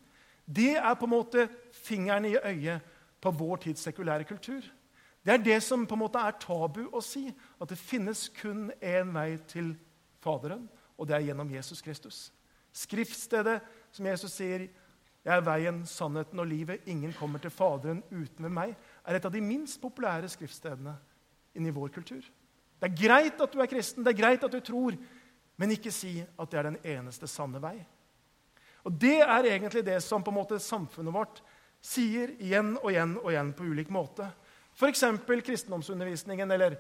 Det 0.47 0.77
er 0.77 0.95
på 0.95 1.07
en 1.07 1.15
måte 1.15 1.49
fingeren 1.73 2.25
i 2.25 2.37
øyet 2.37 2.81
på 3.21 3.31
vår 3.31 3.57
tids 3.57 3.81
sekulære 3.81 4.25
kultur. 4.25 4.63
Det 5.27 5.35
er 5.35 5.43
det 5.43 5.63
som 5.63 5.87
på 5.87 5.95
en 5.95 6.05
måte 6.05 6.23
er 6.23 6.39
tabu 6.41 6.85
å 6.93 7.03
si. 7.03 7.27
At 7.61 7.71
det 7.71 7.79
finnes 7.79 8.29
kun 8.41 8.71
én 8.83 9.15
vei 9.15 9.37
til 9.51 9.75
Faderen, 10.23 10.69
og 10.99 11.07
det 11.09 11.17
er 11.17 11.29
gjennom 11.29 11.51
Jesus 11.51 11.83
Kristus. 11.83 12.33
Skriftstedet 12.73 13.61
som 13.93 14.07
Jesus 14.07 14.33
sier 14.33 14.69
'Jeg 15.27 15.37
er 15.37 15.41
veien, 15.41 15.87
sannheten 15.87 16.39
og 16.39 16.47
livet'. 16.47 16.87
Ingen 16.87 17.13
kommer 17.13 17.39
til 17.39 17.51
Faderen 17.51 18.03
uten 18.13 18.45
ved 18.45 18.51
meg, 18.51 18.77
er 19.05 19.15
et 19.15 19.25
av 19.25 19.33
de 19.33 19.41
minst 19.41 19.81
populære 19.81 20.29
skriftstedene 20.29 20.97
inni 21.55 21.71
vår 21.71 21.89
kultur. 21.89 22.23
Det 22.81 22.91
er 22.91 23.09
greit 23.09 23.41
at 23.41 23.53
du 23.53 23.59
er 23.59 23.67
kristen, 23.67 24.05
det 24.05 24.13
er 24.13 24.23
greit 24.23 24.45
at 24.45 24.53
du 24.53 24.61
tror, 24.61 24.93
men 25.57 25.73
ikke 25.73 25.93
si 25.95 26.19
at 26.23 26.51
det 26.53 26.59
er 26.61 26.71
den 26.71 26.81
eneste 26.97 27.29
sanne 27.31 27.61
vei. 27.63 27.77
Og 28.87 28.93
Det 28.93 29.19
er 29.21 29.49
egentlig 29.51 29.85
det 29.85 29.99
som 30.05 30.23
på 30.23 30.31
en 30.31 30.39
måte 30.39 30.61
samfunnet 30.63 31.15
vårt 31.15 31.41
sier 31.83 32.33
igjen 32.39 32.77
og 32.83 32.91
igjen 32.93 33.17
og 33.19 33.33
igjen 33.33 33.53
på 33.57 33.67
ulik 33.67 33.91
måte. 33.91 34.29
F.eks. 34.77 35.03
kristendomsundervisningen 35.27 36.51
eller 36.53 36.77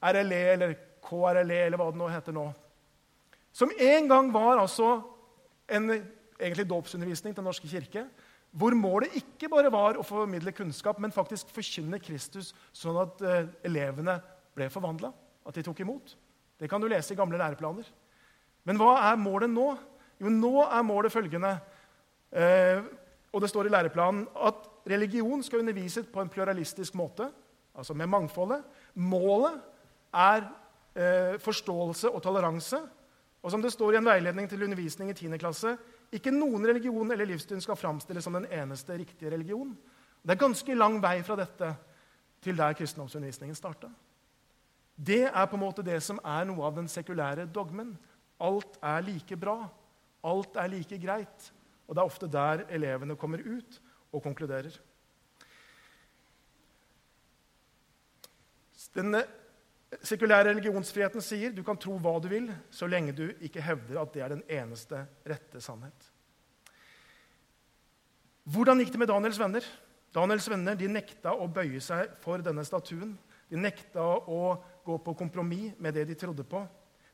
RLE 0.00 0.40
eller 0.54 0.74
KRLE 1.04 1.60
eller 1.66 1.80
hva 1.80 1.90
det 1.90 2.00
nå 2.00 2.08
heter 2.08 2.36
nå. 2.36 2.46
Som 3.52 3.72
en 3.76 4.08
gang 4.08 4.30
var 4.32 4.60
altså 4.62 5.00
en 5.68 5.90
egentlig 5.90 6.68
dåpsundervisning 6.70 7.34
til 7.34 7.42
Den 7.42 7.50
norske 7.50 7.68
kirke, 7.68 8.06
hvor 8.50 8.74
målet 8.74 9.14
ikke 9.18 9.50
bare 9.50 9.70
var 9.70 9.98
å 9.98 10.06
formidle 10.06 10.54
kunnskap, 10.54 10.98
men 10.98 11.14
faktisk 11.14 11.52
forkynne 11.54 12.00
Kristus 12.02 12.50
sånn 12.72 12.98
at 12.98 13.20
eh, 13.22 13.50
elevene 13.68 14.16
ble 14.56 14.66
forvandla, 14.72 15.12
at 15.46 15.54
de 15.54 15.64
tok 15.66 15.82
imot. 15.84 16.16
Det 16.58 16.68
kan 16.70 16.82
du 16.82 16.88
lese 16.90 17.14
i 17.14 17.18
gamle 17.18 17.38
læreplaner. 17.38 17.86
Men 18.64 18.80
hva 18.80 18.94
er 19.10 19.20
målet 19.20 19.50
nå? 19.52 19.68
Jo, 20.20 20.32
nå 20.32 20.52
er 20.66 20.84
målet 20.84 21.12
følgende, 21.12 21.54
eh, 22.32 22.82
og 23.32 23.40
det 23.40 23.48
står 23.50 23.68
i 23.68 23.72
læreplanen, 23.72 24.26
at 24.36 24.66
religion 24.90 25.42
skal 25.42 25.62
undervises 25.62 26.08
på 26.12 26.20
en 26.20 26.28
pluralistisk 26.28 26.94
måte, 26.98 27.30
altså 27.74 27.94
med 27.94 28.10
mangfoldet. 28.10 28.64
Målet 28.94 29.60
er 30.12 30.44
eh, 30.94 31.38
forståelse 31.40 32.10
og 32.10 32.22
toleranse. 32.22 32.80
Og 33.42 33.50
som 33.50 33.62
det 33.62 33.72
står 33.72 33.94
i 33.94 34.00
en 34.00 34.10
veiledning 34.10 34.48
til 34.50 34.62
undervisning 34.62 35.10
i 35.10 35.16
10. 35.16 35.38
klasse, 35.40 35.76
ikke 36.12 36.34
noen 36.34 36.66
religion 36.66 37.12
eller 37.12 37.28
livssyn 37.30 37.62
skal 37.62 37.78
framstilles 37.78 38.26
som 38.26 38.36
den 38.36 38.48
eneste 38.52 38.98
riktige 38.98 39.30
religion. 39.32 39.72
Det 40.22 40.34
er 40.34 40.42
ganske 40.42 40.74
lang 40.74 40.98
vei 41.02 41.22
fra 41.24 41.38
dette 41.38 41.70
til 42.44 42.58
der 42.58 42.74
kristendomsundervisningen 42.76 43.56
starta. 43.56 43.88
Det 44.96 45.22
er 45.30 45.46
på 45.46 45.56
en 45.56 45.62
måte 45.62 45.84
det 45.86 46.02
som 46.04 46.20
er 46.24 46.44
noe 46.48 46.66
av 46.66 46.76
den 46.76 46.88
sekulære 46.88 47.46
dogmen. 47.54 47.94
Alt 48.40 48.78
er 48.82 49.02
like 49.06 49.36
bra. 49.36 49.58
Alt 50.24 50.56
er 50.60 50.70
like 50.72 50.98
greit. 51.00 51.50
Og 51.88 51.96
det 51.96 52.02
er 52.02 52.12
ofte 52.12 52.30
der 52.30 52.64
elevene 52.70 53.16
kommer 53.18 53.42
ut 53.42 53.80
og 54.12 54.22
konkluderer. 54.22 54.72
Den 58.94 59.14
sekulære 60.02 60.50
religionsfriheten 60.50 61.22
sier 61.22 61.52
du 61.54 61.62
kan 61.66 61.78
tro 61.78 61.96
hva 62.02 62.16
du 62.22 62.28
vil, 62.30 62.48
så 62.70 62.88
lenge 62.90 63.14
du 63.14 63.26
ikke 63.42 63.62
hevder 63.62 64.00
at 64.02 64.14
det 64.14 64.22
er 64.24 64.34
den 64.34 64.42
eneste 64.48 65.04
rette 65.26 65.62
sannhet. 65.62 66.08
Hvordan 68.50 68.80
gikk 68.82 68.94
det 68.94 69.02
med 69.02 69.10
Daniels 69.10 69.38
venner? 69.38 69.66
Daniels 70.14 70.48
venner 70.50 70.78
de 70.78 70.88
nekta 70.90 71.36
å 71.38 71.46
bøye 71.46 71.82
seg 71.82 72.16
for 72.22 72.42
denne 72.42 72.64
statuen. 72.66 73.12
De 73.50 73.58
nekta 73.58 74.02
å 74.02 74.56
gå 74.86 74.96
på 75.04 75.14
kompromiss 75.18 75.76
med 75.78 75.94
det 75.94 76.08
de 76.08 76.16
trodde 76.18 76.46
på. 76.46 76.64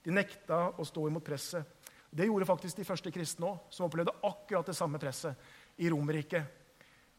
De 0.06 0.14
nekta 0.14 0.68
å 0.78 0.86
stå 0.86 1.08
imot 1.08 1.24
presset. 1.26 1.66
Det 2.14 2.28
gjorde 2.28 2.46
faktisk 2.46 2.78
de 2.78 2.86
første 2.86 3.10
kristne 3.10 3.48
òg, 3.48 3.64
som 3.74 3.88
opplevde 3.88 4.14
akkurat 4.24 4.68
det 4.70 4.76
samme 4.78 5.00
presset 5.02 5.34
i 5.82 5.90
Romerriket. 5.90 6.46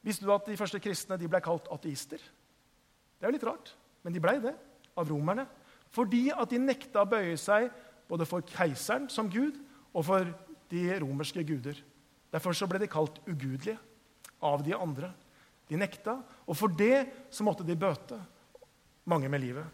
Visste 0.08 0.24
du 0.24 0.32
at 0.32 0.48
de 0.48 0.56
første 0.56 0.80
kristne 0.80 1.18
de 1.20 1.28
ble 1.28 1.42
kalt 1.44 1.68
ateister? 1.74 2.22
Det 3.18 3.26
er 3.26 3.28
jo 3.28 3.36
litt 3.36 3.46
rart, 3.46 3.74
men 4.06 4.16
de 4.16 4.22
blei 4.24 4.38
det 4.40 4.54
av 4.96 5.12
romerne. 5.12 5.44
Fordi 5.92 6.30
at 6.32 6.54
de 6.54 6.62
nekta 6.64 7.04
å 7.04 7.10
bøye 7.12 7.36
seg 7.40 7.68
både 8.08 8.28
for 8.30 8.46
keiseren 8.48 9.10
som 9.12 9.28
gud 9.32 9.60
og 9.92 10.06
for 10.08 10.32
de 10.72 10.84
romerske 11.04 11.44
guder. 11.48 11.76
Derfor 12.32 12.56
så 12.56 12.68
ble 12.70 12.80
de 12.80 12.90
kalt 12.92 13.20
ugudelige 13.28 13.78
av 14.44 14.64
de 14.64 14.76
andre. 14.76 15.12
De 15.68 15.76
nekta, 15.80 16.22
og 16.48 16.56
for 16.56 16.72
det 16.72 17.28
så 17.34 17.44
måtte 17.44 17.66
de 17.68 17.76
bøte, 17.76 18.16
mange 19.08 19.28
med 19.32 19.44
livet. 19.44 19.68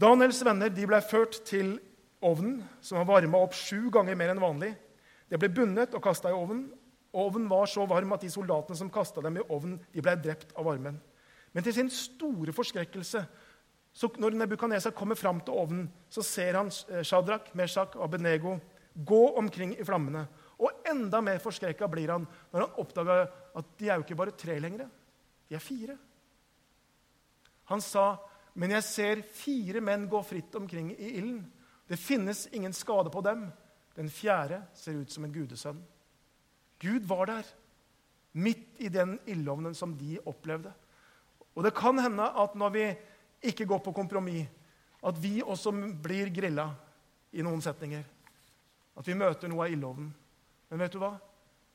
Daniels 0.00 0.40
venner 0.44 0.72
ble 0.74 1.00
ført 1.06 1.40
til 1.46 1.76
ovnen, 2.24 2.62
som 2.82 2.98
var 3.00 3.20
varma 3.20 3.42
opp 3.44 3.54
sju 3.54 3.90
ganger 3.94 4.16
mer 4.18 4.32
enn 4.32 4.42
vanlig. 4.42 4.72
De 5.30 5.38
ble 5.38 5.50
bundet 5.52 5.94
og 5.94 6.02
kasta 6.02 6.32
i 6.32 6.36
ovnen. 6.36 6.66
Ovnen 7.14 7.46
var 7.50 7.68
så 7.70 7.86
varm 7.86 8.12
at 8.16 8.24
de 8.24 8.30
soldatene 8.32 8.78
som 8.78 8.90
kasta 8.90 9.22
dem 9.22 9.38
i 9.38 9.46
ovnen, 9.48 9.78
de 9.94 10.02
ble 10.02 10.16
drept 10.18 10.54
av 10.58 10.66
varmen. 10.66 10.98
Men 11.54 11.62
til 11.62 11.76
sin 11.76 11.90
store 11.92 12.52
forskrekkelse 12.54 13.22
så 13.94 14.10
når 14.18 14.34
Nebukadnesar 14.34 14.90
kommer 14.90 15.14
fram 15.14 15.38
til 15.46 15.54
ovnen, 15.54 15.84
så 16.10 16.22
ser 16.26 16.56
han 16.58 16.70
eh, 16.90 17.04
Shadrach, 17.06 17.52
Meshach 17.54 17.94
og 17.94 18.08
Abednego 18.08 18.56
gå 18.94 19.22
omkring 19.38 19.76
i 19.78 19.86
flammene. 19.86 20.24
Og 20.58 20.82
enda 20.90 21.20
mer 21.22 21.38
forskrekka 21.42 21.86
blir 21.90 22.10
han 22.10 22.26
når 22.50 22.64
han 22.64 22.80
oppdager 22.82 23.28
at 23.54 23.70
de 23.78 23.88
er 23.88 23.98
jo 23.98 24.06
ikke 24.06 24.18
bare 24.18 24.34
tre 24.38 24.58
lenger. 24.58 24.90
De 25.46 25.54
er 25.54 25.62
fire. 25.62 25.94
Han 27.70 27.80
sa, 27.80 28.16
'Men 28.54 28.70
jeg 28.70 28.84
ser 28.84 29.22
fire 29.22 29.80
menn 29.80 30.08
gå 30.08 30.22
fritt 30.22 30.54
omkring 30.54 30.92
i 30.92 31.18
ilden.' 31.18 31.52
'Det 31.88 31.98
finnes 31.98 32.46
ingen 32.52 32.72
skade 32.72 33.10
på 33.10 33.20
dem.' 33.20 33.52
Den 33.96 34.10
fjerde 34.10 34.62
ser 34.74 34.92
ut 34.92 35.10
som 35.10 35.24
en 35.24 35.32
gudesønn. 35.32 35.84
Gud 36.80 37.06
var 37.06 37.26
der, 37.26 37.44
midt 38.32 38.80
i 38.82 38.88
den 38.88 39.20
ildovnen 39.26 39.74
som 39.74 39.94
de 39.96 40.18
opplevde. 40.26 40.72
Og 41.54 41.62
det 41.64 41.74
kan 41.74 41.98
hende 41.98 42.26
at 42.26 42.54
når 42.54 42.70
vi 42.70 42.96
ikke 43.42 43.66
går 43.66 43.78
på 43.78 43.92
kompromiss, 43.92 44.48
at 45.04 45.22
vi 45.22 45.42
også 45.42 45.70
blir 46.02 46.34
grilla 46.34 46.74
i 47.32 47.42
noen 47.42 47.62
setninger. 47.62 48.02
At 48.96 49.06
vi 49.06 49.14
møter 49.14 49.48
noe 49.48 49.66
av 49.66 49.72
ildovnen. 49.72 50.14
Men 50.70 50.78
vet 50.80 50.92
du 50.92 50.98
hva? 50.98 51.14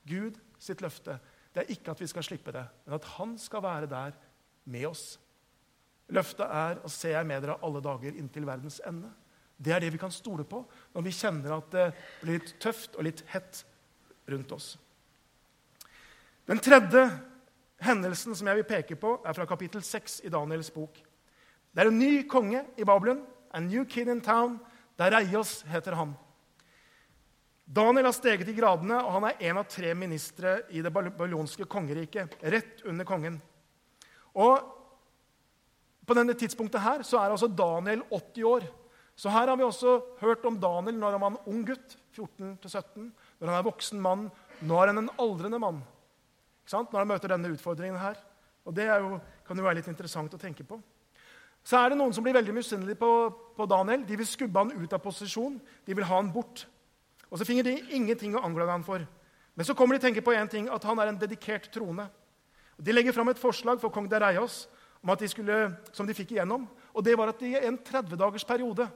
Gud 0.04 0.36
sitt 0.60 0.82
løfte 0.82 1.20
det 1.54 1.64
er 1.64 1.72
ikke 1.74 1.92
at 1.92 2.02
vi 2.02 2.08
skal 2.08 2.24
slippe 2.24 2.54
det, 2.54 2.66
men 2.86 2.96
at 3.00 3.08
han 3.18 3.38
skal 3.42 3.64
være 3.66 3.90
der 3.90 4.14
med 4.70 4.86
oss. 4.86 5.18
Løftet 6.10 6.46
er 6.46 6.80
å 6.84 6.90
se 6.92 7.12
jeg 7.14 7.28
med 7.28 7.44
dere 7.44 7.60
alle 7.66 7.82
dager 7.86 8.16
inntil 8.18 8.48
verdens 8.48 8.80
ende. 8.88 9.12
Det 9.60 9.74
er 9.76 9.84
det 9.84 9.92
vi 9.94 10.00
kan 10.02 10.14
stole 10.14 10.46
på 10.48 10.64
når 10.96 11.06
vi 11.06 11.16
kjenner 11.16 11.58
at 11.58 11.74
det 11.74 11.88
blir 12.22 12.40
litt 12.40 12.54
tøft 12.64 12.96
og 12.96 13.06
litt 13.06 13.26
hett 13.34 13.64
rundt 14.30 14.54
oss. 14.56 14.72
Den 16.50 16.62
tredje 16.64 17.04
hendelsen 17.84 18.36
som 18.36 18.48
jeg 18.50 18.60
vil 18.60 18.68
peke 18.68 18.98
på, 19.00 19.18
er 19.22 19.36
fra 19.38 19.46
kapittel 19.50 19.84
6 19.86 20.22
i 20.26 20.32
Daniels 20.34 20.72
bok. 20.74 20.96
Det 21.70 21.84
er 21.84 21.92
en 21.92 22.00
ny 22.00 22.24
konge 22.30 22.64
i 22.80 22.88
Babylon. 22.88 23.22
A 23.54 23.62
new 23.62 23.86
kid 23.86 24.10
in 24.10 24.22
town. 24.22 24.58
Dereios 24.98 25.62
heter 25.70 25.98
han. 25.98 26.16
Daniel 27.70 28.10
har 28.10 28.16
steget 28.18 28.50
i 28.50 28.56
gradene, 28.58 28.98
og 28.98 29.14
han 29.14 29.28
er 29.30 29.44
en 29.52 29.60
av 29.62 29.68
tre 29.70 29.94
ministre 29.94 30.56
i 30.74 30.82
det 30.82 30.92
babylonske 30.94 31.68
kongeriket. 31.70 32.40
Rett 32.42 32.82
under 32.90 33.06
kongen. 33.06 33.38
Og 34.34 34.79
På 36.10 36.18
denne 36.18 36.34
tidspunktet 36.34 36.82
her 36.82 37.04
så 37.06 37.20
er 37.22 37.30
altså 37.30 37.48
Daniel 37.48 38.02
80 38.10 38.50
år. 38.50 38.64
Så 39.20 39.30
her 39.30 39.52
har 39.52 39.58
vi 39.60 39.68
også 39.68 40.00
hørt 40.22 40.46
om 40.48 40.58
Daniel 40.58 40.98
når 40.98 41.16
han 41.16 41.22
var 41.22 41.34
en 41.36 41.42
ung 41.52 41.66
gutt, 41.68 41.98
14-17. 42.18 43.12
Når 43.38 43.52
han 43.52 43.58
er 43.60 43.68
voksen 43.68 44.02
mann. 44.02 44.30
Nå 44.66 44.80
er 44.80 44.90
han 44.90 45.04
en 45.04 45.12
aldrende 45.22 45.62
mann 45.62 45.84
når 46.70 47.00
han 47.02 47.10
møter 47.10 47.32
denne 47.32 47.50
utfordringen 47.50 47.98
her. 47.98 48.18
Og 48.66 48.74
Det 48.76 48.86
jo, 48.86 49.20
kan 49.46 49.58
jo 49.58 49.64
være 49.66 49.80
litt 49.80 49.88
interessant 49.90 50.34
å 50.34 50.38
tenke 50.38 50.64
på. 50.64 50.78
Så 51.66 51.78
er 51.78 51.90
det 51.90 51.98
noen 51.98 52.14
som 52.14 52.24
blir 52.24 52.36
veldig 52.38 52.54
misunnelige 52.54 53.00
på, 53.00 53.12
på, 53.58 53.66
Daniel. 53.66 54.06
De 54.06 54.18
vil 54.18 54.28
skubbe 54.28 54.60
han 54.60 54.72
ut 54.72 54.94
av 54.94 55.02
posisjon. 55.02 55.60
De 55.86 55.96
vil 55.96 56.06
ha 56.06 56.20
han 56.20 56.32
bort. 56.32 56.68
Og 57.30 57.40
så 57.40 57.46
finner 57.46 57.66
de 57.66 57.76
ingenting 57.98 58.36
å 58.38 58.44
anklage 58.46 58.72
han 58.72 58.86
for. 58.86 59.06
Men 59.56 59.66
så 59.66 59.76
kommer 59.76 59.98
de 59.98 60.06
tenke 60.06 60.22
på 60.22 60.34
en 60.34 60.48
ting, 60.48 60.70
at 60.70 60.86
han 60.86 61.00
er 61.02 61.12
en 61.12 61.20
dedikert 61.20 61.72
trone. 61.74 62.06
De 62.80 62.94
legger 62.94 63.14
fram 63.18 63.30
et 63.34 63.42
forslag 63.42 63.82
for 63.82 63.92
kong 63.92 64.08
at 64.14 64.70
de 65.02 65.30
skulle, 65.32 65.60
som 65.96 66.08
de 66.08 66.16
fikk 66.16 66.34
igjennom. 66.36 66.68
og 66.94 67.04
Det 67.04 67.16
var 67.18 67.32
at 67.32 67.42
i 67.46 67.56
en 67.56 67.78
30-dagers 67.78 68.46
periode 68.48 68.90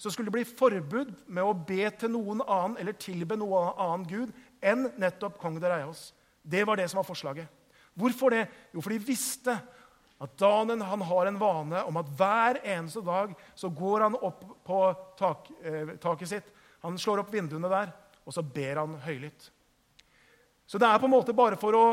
så 0.00 0.10
skulle 0.10 0.30
det 0.30 0.38
bli 0.38 0.46
forbud 0.48 1.10
med 1.28 1.44
å 1.44 1.52
be 1.52 1.84
til 2.00 2.14
noen 2.14 2.40
annen 2.46 2.78
eller 2.80 2.96
tilbe 2.96 3.36
noen 3.36 3.74
annen 3.76 4.06
gud 4.08 4.30
enn 4.64 4.88
nettopp 4.96 5.36
kong 5.40 5.58
Dareios. 5.60 6.14
Det 6.40 6.64
var 6.64 6.80
det 6.80 6.88
som 6.88 7.02
var 7.02 7.08
forslaget. 7.08 7.48
Hvorfor 7.92 8.32
det? 8.32 8.46
Jo, 8.72 8.80
for 8.80 8.94
de 8.94 9.02
visste 9.04 9.58
at 10.20 10.36
Danen 10.40 10.80
han 10.84 11.04
har 11.04 11.28
en 11.28 11.38
vane 11.40 11.82
om 11.88 11.96
at 12.00 12.08
hver 12.16 12.60
eneste 12.64 13.02
dag 13.04 13.32
så 13.56 13.68
går 13.72 14.06
han 14.06 14.16
opp 14.16 14.44
på 14.64 14.80
tak, 15.18 15.50
eh, 15.64 15.96
taket 16.00 16.28
sitt. 16.28 16.48
Han 16.80 16.96
slår 16.98 17.22
opp 17.22 17.32
vinduene 17.32 17.68
der, 17.68 17.92
og 18.24 18.32
så 18.32 18.44
ber 18.44 18.80
han 18.80 18.96
høylytt. 19.04 19.50
Så 20.64 20.78
det 20.78 20.88
er 20.88 21.00
på 21.00 21.08
en 21.08 21.16
måte 21.16 21.36
bare 21.36 21.60
for 21.60 21.76
å 21.76 21.86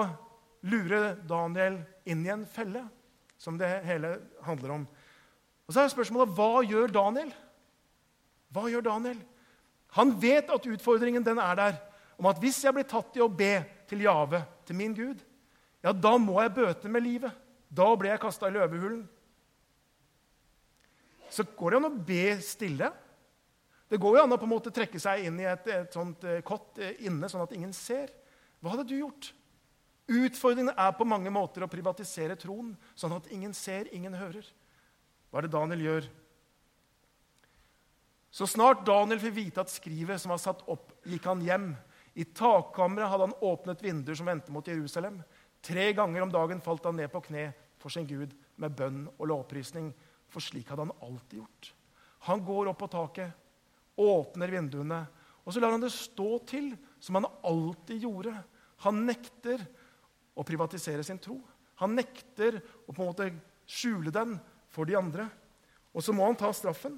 lure 0.67 1.15
Daniel 1.27 1.79
inn 2.05 2.25
i 2.25 2.31
en 2.31 2.45
felle, 2.45 2.83
som 3.37 3.57
det 3.59 3.69
hele 3.85 4.17
handler 4.45 4.73
om. 4.79 4.87
Og 5.67 5.73
Så 5.73 5.83
er 5.83 5.91
spørsmålet 5.91 6.33
hva 6.35 6.63
gjør 6.63 6.93
Daniel? 6.93 7.33
Hva 8.53 8.67
gjør 8.71 8.85
Daniel? 8.87 9.19
Han 9.97 10.13
vet 10.21 10.49
at 10.51 10.67
utfordringen 10.67 11.25
den 11.25 11.39
er 11.41 11.55
der, 11.59 11.79
om 12.17 12.27
at 12.29 12.39
hvis 12.41 12.63
jeg 12.63 12.73
blir 12.73 12.87
tatt 12.87 13.17
i 13.17 13.23
å 13.23 13.29
be 13.29 13.59
til 13.87 14.01
Jave, 14.05 14.41
til 14.65 14.77
min 14.79 14.95
Gud, 14.95 15.21
ja, 15.83 15.93
da 15.93 16.15
må 16.19 16.39
jeg 16.41 16.55
bøte 16.55 16.89
med 16.91 17.05
livet. 17.05 17.31
Da 17.69 17.87
blir 17.95 18.11
jeg 18.13 18.23
kasta 18.23 18.49
i 18.49 18.55
løvehulen. 18.55 19.03
Så 21.29 21.45
går 21.57 21.73
det 21.73 21.79
an 21.79 21.89
å 21.89 22.05
be 22.07 22.23
stille. 22.43 22.89
Det 23.87 23.99
går 24.01 24.17
jo 24.17 24.23
an 24.23 24.35
å 24.35 24.39
på 24.39 24.47
en 24.47 24.51
måte 24.51 24.73
trekke 24.73 24.99
seg 24.99 25.27
inn 25.27 25.39
i 25.39 25.47
et, 25.47 25.67
et 25.71 25.93
sånt 25.95 26.23
eh, 26.27 26.41
kott 26.45 26.79
eh, 26.83 26.97
inne, 27.07 27.29
sånn 27.31 27.43
at 27.45 27.53
ingen 27.55 27.73
ser. 27.75 28.09
Hva 28.59 28.73
hadde 28.73 28.87
du 28.89 28.97
gjort? 28.97 29.29
Utfordringen 30.07 30.71
er 30.71 30.93
på 30.95 31.07
mange 31.07 31.31
måter 31.33 31.65
å 31.65 31.71
privatisere 31.71 32.37
troen, 32.39 32.71
sånn 32.95 33.17
at 33.17 33.27
ingen 33.35 33.53
ser, 33.55 33.89
ingen 33.91 34.15
hører. 34.15 34.45
Hva 35.27 35.41
er 35.41 35.47
det 35.47 35.55
Daniel 35.55 35.83
gjør? 35.83 36.07
Så 38.31 38.47
snart 38.47 38.85
Daniel 38.87 39.19
fikk 39.19 39.35
vite 39.35 39.63
at 39.63 39.71
skrivet 39.73 40.21
som 40.21 40.31
var 40.31 40.39
satt 40.39 40.63
opp, 40.71 40.93
gikk 41.07 41.27
han 41.27 41.43
hjem. 41.43 41.71
I 42.17 42.25
takkammeret 42.37 43.11
hadde 43.11 43.27
han 43.27 43.39
åpnet 43.45 43.83
vinduer 43.83 44.17
som 44.17 44.29
vendte 44.29 44.53
mot 44.53 44.67
Jerusalem. 44.67 45.19
Tre 45.63 45.89
ganger 45.97 46.23
om 46.23 46.31
dagen 46.31 46.63
falt 46.63 46.87
han 46.87 46.95
ned 46.99 47.11
på 47.11 47.23
kne 47.27 47.49
for 47.81 47.93
sin 47.93 48.07
Gud 48.07 48.31
med 48.61 48.75
bønn 48.77 49.03
og 49.17 49.27
lovprisning. 49.31 49.91
For 50.31 50.43
slik 50.43 50.71
hadde 50.71 50.87
han 50.87 50.95
alltid 51.03 51.41
gjort. 51.41 51.71
Han 52.27 52.43
går 52.43 52.71
opp 52.71 52.79
på 52.81 52.89
taket, 52.91 53.31
åpner 53.97 54.51
vinduene, 54.51 55.03
og 55.47 55.53
så 55.53 55.61
lar 55.63 55.75
han 55.75 55.83
det 55.83 55.93
stå 55.93 56.31
til 56.49 56.73
som 56.99 57.19
han 57.19 57.29
alltid 57.47 58.03
gjorde. 58.03 58.33
Han 58.83 59.05
nekter 59.07 59.63
å 60.37 60.45
privatisere 60.45 61.03
sin 61.03 61.19
tro. 61.21 61.39
Han 61.81 61.95
nekter 61.97 62.59
å 62.85 62.93
på 62.93 63.01
en 63.01 63.09
måte 63.09 63.31
skjule 63.67 64.13
den 64.13 64.37
for 64.73 64.89
de 64.89 64.97
andre. 64.97 65.27
Og 65.93 66.05
så 66.05 66.13
må 66.13 66.25
han 66.27 66.37
ta 66.37 66.51
straffen. 66.53 66.97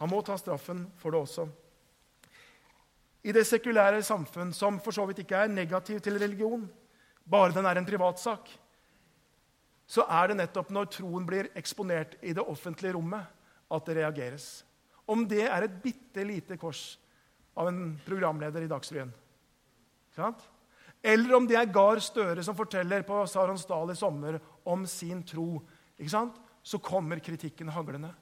Han 0.00 0.10
må 0.10 0.22
ta 0.26 0.36
straffen 0.38 0.86
for 1.00 1.14
det 1.14 1.22
også. 1.22 1.46
I 3.24 3.32
det 3.32 3.46
sekulære 3.48 4.02
samfunn, 4.04 4.52
som 4.52 4.78
for 4.84 4.92
så 4.92 5.06
vidt 5.08 5.22
ikke 5.22 5.46
er 5.46 5.52
negativ 5.52 6.02
til 6.04 6.18
religion, 6.20 6.66
bare 7.24 7.54
den 7.56 7.66
er 7.66 7.80
en 7.80 7.88
privatsak, 7.88 8.50
så 9.88 10.04
er 10.08 10.30
det 10.30 10.38
nettopp 10.40 10.72
når 10.72 10.90
troen 10.92 11.24
blir 11.28 11.48
eksponert 11.56 12.18
i 12.24 12.34
det 12.36 12.44
offentlige 12.44 12.94
rommet, 12.96 13.24
at 13.72 13.86
det 13.88 13.96
reageres. 13.96 14.48
Om 15.08 15.24
det 15.28 15.46
er 15.48 15.64
et 15.64 15.80
bitte 15.82 16.24
lite 16.24 16.58
kors 16.60 16.98
av 17.56 17.70
en 17.70 17.94
programleder 18.04 18.64
i 18.64 18.68
Dagsrevyen. 18.70 19.12
Eller 21.04 21.36
om 21.36 21.44
det 21.44 21.58
er 21.60 21.68
Gahr 21.68 22.00
Støre 22.00 22.42
som 22.44 22.56
forteller 22.56 23.02
på 23.04 23.18
Saronsdal 23.28 23.92
i 23.92 23.96
sommer 23.98 24.38
om 24.64 24.86
sin 24.88 25.20
tro, 25.28 25.60
så 26.64 26.78
kommer 26.80 27.20
kritikken 27.20 27.68
haglende. 27.68 28.14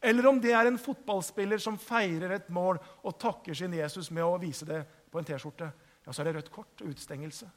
Eller 0.00 0.28
om 0.30 0.38
det 0.38 0.52
er 0.54 0.68
en 0.68 0.78
fotballspiller 0.78 1.58
som 1.58 1.78
feirer 1.82 2.36
et 2.36 2.50
mål 2.54 2.78
og 3.02 3.16
takker 3.18 3.56
sin 3.58 3.74
Jesus 3.74 4.12
med 4.14 4.22
å 4.22 4.38
vise 4.38 4.68
det 4.68 4.84
på 5.10 5.18
en 5.18 5.26
T-skjorte, 5.26 5.72
ja, 6.06 6.12
så 6.12 6.22
er 6.22 6.28
det 6.28 6.36
rødt 6.36 6.52
kort 6.54 6.84
og 6.84 6.92
utstengelse. 6.92 7.48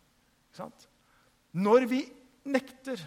Når 1.61 1.85
vi 1.85 2.01
nekter 2.49 3.03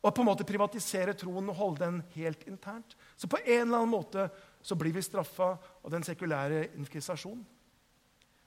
å 0.00 0.10
på 0.10 0.24
en 0.24 0.30
måte 0.32 0.48
privatisere 0.48 1.14
troen 1.14 1.52
og 1.52 1.58
holde 1.60 1.84
den 1.84 2.02
helt 2.16 2.42
internt, 2.50 2.96
så 3.14 3.30
på 3.30 3.38
en 3.44 3.68
eller 3.68 3.84
annen 3.84 3.94
måte 3.94 4.26
så 4.64 4.74
blir 4.74 4.96
vi 4.96 5.06
straffa 5.06 5.52
av 5.54 5.92
den 5.92 6.04
sekulære 6.04 6.72
inkvisasjonen. 6.80 7.46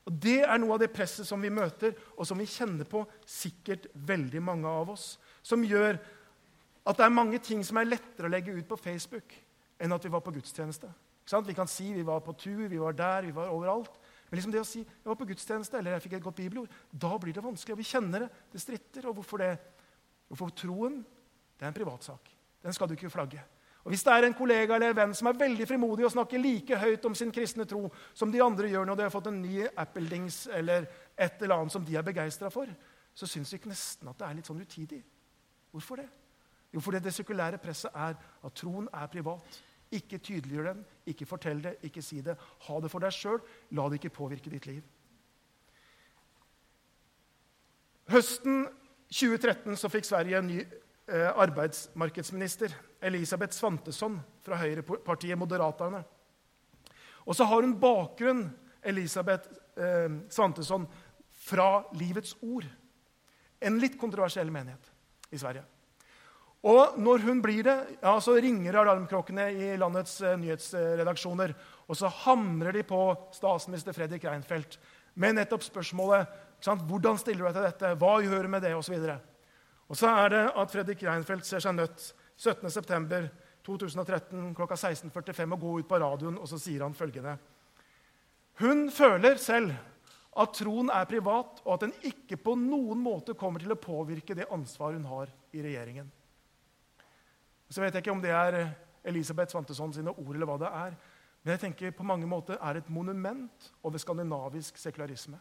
Og 0.03 0.17
Det 0.19 0.41
er 0.43 0.59
noe 0.59 0.75
av 0.75 0.81
det 0.83 0.91
presset 0.91 1.27
som 1.27 1.41
vi 1.41 1.51
møter, 1.53 1.95
og 2.17 2.27
som 2.27 2.39
vi 2.39 2.47
kjenner 2.49 2.87
på, 2.89 3.05
sikkert 3.25 3.87
veldig 3.93 4.41
mange 4.43 4.67
av 4.67 4.91
oss, 4.95 5.13
som 5.43 5.63
gjør 5.63 5.99
at 6.83 6.99
det 6.99 7.05
er 7.05 7.15
mange 7.15 7.39
ting 7.39 7.63
som 7.63 7.79
er 7.79 7.87
lettere 7.87 8.27
å 8.27 8.31
legge 8.31 8.51
ut 8.51 8.67
på 8.67 8.79
Facebook 8.79 9.35
enn 9.79 9.95
at 9.95 10.03
vi 10.03 10.11
var 10.11 10.23
på 10.23 10.33
gudstjeneste. 10.35 10.89
Vi 11.23 11.55
kan 11.55 11.69
si 11.71 11.93
vi 11.95 12.03
var 12.03 12.19
på 12.19 12.35
tur, 12.35 12.67
vi 12.67 12.81
var 12.81 12.95
der, 12.99 13.23
vi 13.23 13.31
var 13.31 13.51
overalt. 13.53 13.95
Men 14.27 14.37
liksom 14.37 14.51
det 14.51 14.63
å 14.63 14.67
si 14.67 14.81
jeg 14.81 15.07
var 15.07 15.15
på 15.15 15.27
gudstjeneste 15.29 15.79
eller 15.79 15.95
jeg 15.95 16.03
fikk 16.07 16.17
et 16.17 16.25
godt 16.25 16.39
bibelord, 16.41 16.71
da 16.91 17.15
blir 17.21 17.35
det 17.35 17.43
vanskelig. 17.45 17.75
og 17.75 17.79
Vi 17.79 17.87
kjenner 17.87 18.25
det. 18.25 18.29
Det 18.51 18.61
stritter. 18.61 19.07
Og 19.07 19.19
hvorfor 19.19 19.39
det? 19.39 19.53
Hvorfor 20.27 20.51
troen 20.57 20.99
det 21.59 21.67
er 21.67 21.71
en 21.71 21.75
privatsak. 21.77 22.31
Den 22.63 22.73
skal 22.75 22.89
du 22.89 22.95
ikke 22.97 23.11
flagge. 23.13 23.43
Og 23.83 23.91
Hvis 23.91 24.03
det 24.03 24.13
er 24.13 24.23
en 24.23 24.33
kollega 24.33 24.75
eller 24.75 24.93
en 24.93 24.95
venn 24.95 25.13
som 25.13 25.27
er 25.27 25.39
veldig 25.39 25.67
frimodig 25.67 26.05
og 26.07 26.13
snakker 26.13 26.39
like 26.39 26.77
høyt 26.79 27.05
om 27.05 27.15
sin 27.15 27.31
kristne 27.35 27.65
tro 27.67 27.89
som 28.13 28.31
de 28.31 28.39
andre 28.43 28.69
gjør 28.71 28.85
når 28.87 28.95
de 28.95 29.03
har 29.03 29.11
fått 29.11 29.27
en 29.27 29.41
ny 29.41 29.65
Apple-dings 29.67 30.45
eller 30.55 30.87
et 31.17 31.41
eller 31.41 31.55
annet 31.57 31.75
som 31.75 31.83
de 31.83 31.97
er 31.99 32.05
begeistra 32.05 32.49
for, 32.53 32.69
så 33.13 33.27
syns 33.27 33.51
vi 33.53 33.59
nesten 33.67 34.07
at 34.07 34.19
det 34.19 34.27
er 34.27 34.37
litt 34.37 34.47
sånn 34.47 34.61
utidig. 34.63 35.01
Hvorfor 35.71 35.99
det? 35.99 36.07
Jo, 36.73 36.79
fordi 36.79 37.03
det 37.03 37.13
sekulære 37.13 37.59
presset 37.61 37.91
er 37.93 38.15
at 38.17 38.55
troen 38.55 38.87
er 38.93 39.11
privat. 39.11 39.59
Ikke 39.93 40.17
tydeliggjør 40.17 40.71
den, 40.71 40.85
ikke 41.05 41.27
fortell 41.29 41.59
det, 41.63 41.75
ikke 41.83 42.01
si 42.01 42.21
det. 42.21 42.37
Ha 42.67 42.79
det 42.81 42.89
for 42.89 43.03
deg 43.03 43.13
sjøl. 43.13 43.41
La 43.77 43.89
det 43.89 43.99
ikke 43.99 44.15
påvirke 44.15 44.49
ditt 44.49 44.65
liv. 44.65 44.81
Høsten 48.09 48.65
2013 49.13 49.77
så 49.77 49.91
fikk 49.91 50.07
Sverige 50.07 50.39
en 50.39 50.49
ny 50.49 50.57
eh, 50.63 51.29
arbeidsmarkedsminister. 51.29 52.73
Elisabeth 53.03 53.55
Svantesson 53.55 54.17
fra 54.43 54.59
høyrepartiet 54.61 55.39
Moderaterne. 55.39 56.03
Og 57.23 57.35
så 57.35 57.47
har 57.47 57.63
hun 57.63 57.77
bakgrunn, 57.79 58.45
Elisabeth 58.83 59.51
eh, 59.79 60.09
Svantesson, 60.31 60.87
fra 61.43 61.83
Livets 61.99 62.35
Ord. 62.41 62.65
En 63.63 63.79
litt 63.79 63.95
kontroversiell 63.99 64.51
menighet 64.51 64.91
i 65.31 65.39
Sverige. 65.39 65.63
Og 66.63 66.95
når 66.99 67.25
hun 67.25 67.41
blir 67.43 67.63
det, 67.67 67.75
ja, 67.99 68.13
så 68.23 68.37
ringer 68.39 68.77
alarmklokkene 68.79 69.49
i 69.51 69.71
landets 69.79 70.21
eh, 70.23 70.37
nyhetsredaksjoner. 70.39 71.51
Og 71.91 71.99
så 71.99 72.11
hamrer 72.23 72.75
de 72.77 72.85
på 72.87 72.99
statsminister 73.35 73.95
Fredrik 73.95 74.23
Reinfeldt 74.27 74.79
med 75.19 75.37
nettopp 75.37 75.65
spørsmålet 75.65 76.39
hvordan 76.63 77.17
stiller 77.19 77.43
du 77.43 77.47
deg 77.49 77.57
til 77.57 77.65
dette, 77.67 77.89
hva 77.99 78.13
gjør 78.23 78.47
du 78.47 78.51
med 78.53 78.63
det, 78.63 78.71
osv. 78.77 78.95
Og, 78.95 79.31
og 79.91 79.99
så 79.99 80.13
er 80.23 80.31
det 80.31 80.43
at 80.61 80.71
Fredrik 80.71 81.03
Reinfeldt 81.03 81.47
ser 81.47 81.63
seg 81.63 81.75
nødt 81.75 82.05
17.9.2013 82.39 84.53
klokka 84.57 84.75
16.45 84.75 85.55
og 85.55 85.61
gå 85.61 85.79
ut 85.79 85.89
på 85.89 85.99
radioen, 86.01 86.39
og 86.39 86.47
så 86.49 86.57
sier 86.61 86.81
han 86.85 86.97
følgende 86.97 87.37
Hun 88.61 88.79
føler 88.91 89.35
selv 89.41 89.73
at 90.33 90.55
troen 90.57 90.89
er 90.89 91.05
privat, 91.05 91.61
og 91.61 91.75
at 91.75 91.83
den 91.85 91.93
ikke 92.09 92.37
på 92.41 92.55
noen 92.57 92.99
måte 93.03 93.35
kommer 93.37 93.61
til 93.61 93.75
å 93.75 93.79
påvirke 93.79 94.35
det 94.37 94.51
ansvar 94.51 94.95
hun 94.95 95.05
har 95.05 95.29
i 95.53 95.61
regjeringen. 95.61 96.09
Så 97.69 97.81
vet 97.81 97.93
jeg 97.93 98.03
ikke 98.03 98.13
om 98.13 98.21
det 98.21 98.33
er 98.33 98.73
Elisabeth 99.05 99.53
Svantesson 99.53 99.93
sine 99.93 100.13
ord, 100.13 100.33
eller 100.33 100.49
hva 100.49 100.57
det 100.61 100.69
er. 100.69 100.97
Men 101.43 101.55
jeg 101.55 101.63
tenker 101.65 101.95
på 101.95 102.05
mange 102.07 102.27
måter 102.29 102.59
er 102.61 102.79
et 102.79 102.91
monument 102.93 103.71
over 103.83 104.01
skandinavisk 104.01 104.77
sekularisme. 104.79 105.39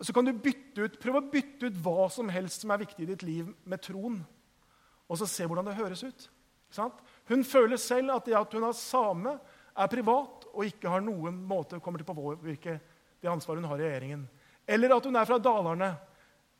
Så 0.00 0.14
kan 0.16 0.24
du 0.24 0.32
bytte 0.32 0.86
ut, 0.86 0.98
Prøve 1.00 1.20
å 1.20 1.30
bytte 1.32 1.68
ut 1.68 1.80
hva 1.84 2.08
som 2.12 2.30
helst 2.32 2.62
som 2.62 2.72
er 2.72 2.82
viktig 2.82 3.04
i 3.04 3.10
ditt 3.12 3.24
liv, 3.26 3.50
med 3.64 3.82
troen. 3.84 4.20
Og 5.10 5.18
så 5.18 5.26
se 5.26 5.46
hvordan 5.46 5.66
det 5.66 5.78
høres 5.78 6.04
ut. 6.06 6.28
Hun 7.28 7.42
føler 7.44 7.80
selv 7.82 8.14
at 8.14 8.28
det 8.28 8.36
at 8.38 8.52
hun 8.54 8.68
er 8.68 8.76
same, 8.78 9.34
er 9.74 9.90
privat 9.90 10.46
og 10.52 10.66
ikke 10.66 10.90
har 10.90 11.02
noen 11.02 11.40
måte 11.46 11.80
kommer 11.82 12.02
til 12.02 12.10
å 12.10 12.14
påvirke 12.14 12.76
det 13.20 13.30
ansvaret 13.30 13.62
hun 13.62 13.70
har 13.70 13.80
i 13.80 13.88
regjeringen. 13.88 14.22
Eller 14.70 14.94
at 14.94 15.06
hun 15.06 15.18
er 15.18 15.26
fra 15.26 15.38
Dalarne. 15.42 15.90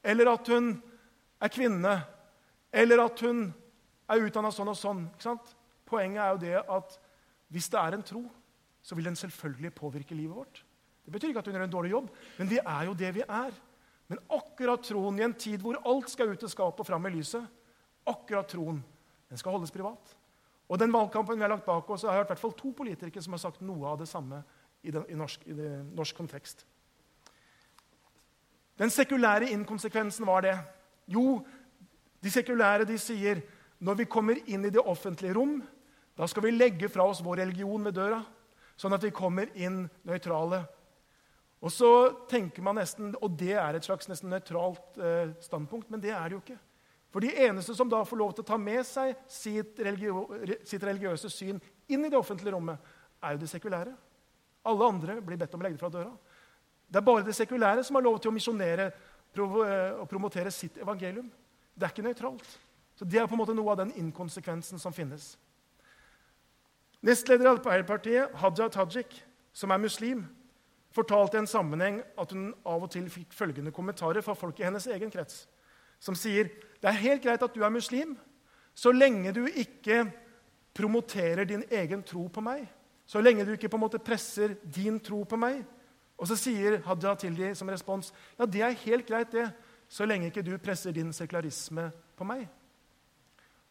Eller 0.03 0.33
at 0.33 0.49
hun 0.51 0.73
er 1.41 1.53
kvinne. 1.53 1.95
Eller 2.73 3.05
at 3.05 3.23
hun 3.23 3.47
er 4.11 4.27
utdanna 4.27 4.51
sånn 4.55 4.73
og 4.73 4.79
sånn. 4.79 5.39
Poenget 5.87 6.23
er 6.23 6.35
jo 6.35 6.43
det 6.43 6.59
at 6.61 6.99
hvis 7.51 7.71
det 7.71 7.81
er 7.81 7.97
en 7.97 8.07
tro, 8.07 8.25
så 8.83 8.97
vil 8.97 9.11
den 9.11 9.19
selvfølgelig 9.19 9.73
påvirke 9.77 10.17
livet 10.17 10.37
vårt. 10.37 10.63
Det 11.05 11.13
betyr 11.13 11.33
ikke 11.33 11.43
at 11.43 11.49
hun 11.51 11.57
gjør 11.57 11.67
en 11.67 11.73
dårlig 11.73 11.91
jobb, 11.95 12.11
men 12.39 12.51
vi 12.51 12.59
er 12.61 12.85
jo 12.87 12.97
det 12.99 13.11
vi 13.17 13.25
er. 13.27 13.55
Men 14.11 14.23
akkurat 14.37 14.83
troen 14.87 15.19
i 15.19 15.25
en 15.27 15.35
tid 15.35 15.63
hvor 15.63 15.79
alt 15.87 16.11
skal 16.11 16.33
ut 16.33 16.45
og 16.47 16.53
skapet 16.53 16.83
og 16.83 16.89
fram 16.89 17.07
i 17.07 17.13
lyset, 17.15 17.47
akkurat 18.09 18.49
troen, 18.49 18.81
den 19.29 19.39
skal 19.39 19.57
holdes 19.57 19.73
privat. 19.75 20.17
Og 20.71 20.79
den 20.79 20.93
valgkampen 20.95 21.39
vi 21.39 21.43
har 21.43 21.51
lagt 21.51 21.67
bak 21.67 21.89
oss, 21.91 22.05
har 22.07 22.15
jeg 22.15 22.23
hørt 22.23 22.31
i 22.31 22.35
hvert 22.35 22.45
fall 22.45 22.59
to 22.59 22.73
politikere 22.77 23.23
som 23.25 23.35
har 23.35 23.43
sagt 23.43 23.63
noe 23.67 23.89
av 23.91 23.99
det 23.99 24.09
samme 24.11 24.43
i, 24.83 24.93
den, 24.95 25.05
i, 25.11 25.17
norsk, 25.19 25.47
i 25.51 25.57
norsk 25.99 26.17
kontekst. 26.17 26.65
Den 28.81 28.93
sekulære 28.93 29.51
inkonsekvensen 29.53 30.27
var 30.27 30.47
det 30.47 30.59
Jo, 31.11 31.41
de 32.23 32.31
sekulære 32.31 32.87
de 32.87 32.97
sier 33.01 33.43
når 33.83 33.97
vi 33.99 34.07
kommer 34.13 34.39
inn 34.47 34.65
i 34.65 34.71
det 34.71 34.81
offentlige 34.81 35.35
rom, 35.35 35.57
da 36.15 36.29
skal 36.29 36.45
vi 36.45 36.53
legge 36.53 36.89
fra 36.93 37.07
oss 37.09 37.23
vår 37.25 37.43
religion 37.43 37.85
ved 37.89 37.97
døra, 37.97 38.21
sånn 38.79 38.95
at 38.95 39.03
vi 39.05 39.11
kommer 39.11 39.51
inn 39.59 39.83
nøytrale. 40.07 40.63
Og 41.61 41.73
så 41.73 41.91
tenker 42.31 42.65
man 42.65 42.79
nesten, 42.79 43.15
og 43.21 43.35
det 43.41 43.57
er 43.59 43.77
et 43.77 43.85
slags 43.85 44.09
nesten 44.09 44.31
nøytralt 44.33 45.01
eh, 45.01 45.33
standpunkt, 45.45 45.91
men 45.91 46.01
det 46.05 46.13
er 46.15 46.29
det 46.29 46.39
jo 46.39 46.43
ikke. 46.45 46.59
For 47.11 47.25
de 47.25 47.33
eneste 47.47 47.75
som 47.75 47.91
da 47.91 48.05
får 48.07 48.21
lov 48.21 48.33
til 48.35 48.45
å 48.45 48.51
ta 48.53 48.57
med 48.61 48.87
seg 48.87 49.17
sitt, 49.31 49.79
religio, 49.83 50.29
sitt 50.67 50.85
religiøse 50.87 51.31
syn 51.33 51.59
inn 51.91 52.07
i 52.07 52.11
det 52.11 52.19
offentlige 52.19 52.55
rommet, 52.55 52.79
er 53.21 53.35
jo 53.35 53.43
det 53.43 53.51
sekulære. 53.51 53.93
Alle 54.71 54.87
andre 54.87 55.19
blir 55.25 55.41
bedt 55.41 55.55
om 55.57 55.63
å 55.63 55.67
legge 55.67 55.79
det 55.79 55.83
fra 55.83 55.93
døra. 55.93 56.13
Det 56.91 56.99
er 57.01 57.07
bare 57.07 57.27
det 57.27 57.35
sekulære 57.37 57.85
som 57.87 57.99
har 57.99 58.07
lov 58.07 58.19
til 58.21 58.31
å 58.31 58.35
misjonere 58.35 58.89
eh, 58.91 60.01
og 60.01 60.09
promotere 60.11 60.51
sitt 60.55 60.79
evangelium. 60.83 61.31
Det 61.75 61.87
er 61.87 61.95
ikke 61.95 62.07
nøytralt. 62.07 62.47
Så 62.99 63.05
Det 63.05 63.19
er 63.19 63.27
på 63.27 63.35
en 63.35 63.41
måte 63.43 63.55
noe 63.57 63.73
av 63.73 63.81
den 63.81 63.95
inkonsekvensen 63.97 64.79
som 64.79 64.93
finnes. 64.93 65.33
Nestleder 67.01 67.47
i 67.47 67.53
Arbeiderpartiet, 67.55 68.35
Hadia 68.37 68.69
Tajik, 68.69 69.15
som 69.57 69.73
er 69.73 69.81
muslim, 69.81 70.27
fortalte 70.93 71.39
i 71.39 71.41
en 71.41 71.49
sammenheng 71.49 72.03
at 72.19 72.35
hun 72.35 72.51
av 72.67 72.85
og 72.85 72.91
til 72.93 73.07
fikk 73.11 73.33
følgende 73.33 73.73
kommentarer 73.73 74.21
fra 74.27 74.35
folk 74.37 74.59
i 74.61 74.67
hennes 74.67 74.87
egen 74.91 75.11
krets, 75.11 75.47
som 76.01 76.17
sier 76.17 76.49
det 76.81 76.89
er 76.89 77.03
helt 77.03 77.23
greit 77.23 77.43
at 77.45 77.55
du 77.55 77.63
er 77.63 77.73
muslim, 77.73 78.17
så 78.75 78.93
lenge 78.95 79.35
du 79.37 79.45
ikke 79.47 80.07
promoterer 80.77 81.45
din 81.45 81.65
egen 81.69 82.03
tro 82.07 82.25
på 82.33 82.43
meg. 82.45 82.65
Så 83.05 83.21
lenge 83.21 83.45
du 83.45 83.53
ikke 83.53 83.69
på 83.69 83.77
en 83.77 83.85
måte 83.85 84.01
presser 84.01 84.55
din 84.63 85.01
tro 85.03 85.25
på 85.29 85.37
meg. 85.41 85.61
Og 86.21 86.29
så 86.31 86.37
sier 86.39 86.79
Hadia 86.85 87.13
til 87.19 87.37
dem 87.37 87.57
som 87.59 87.69
respons 87.73 88.13
ja, 88.39 88.47
det 88.47 88.63
er 88.65 88.79
helt 88.85 89.09
greit, 89.09 89.33
det, 89.33 89.49
så 89.91 90.07
lenge 90.07 90.31
ikke 90.31 90.45
du 90.47 90.55
presser 90.63 90.95
din 90.95 91.13
sekularisme 91.17 91.89
på 92.17 92.29
meg. 92.29 92.47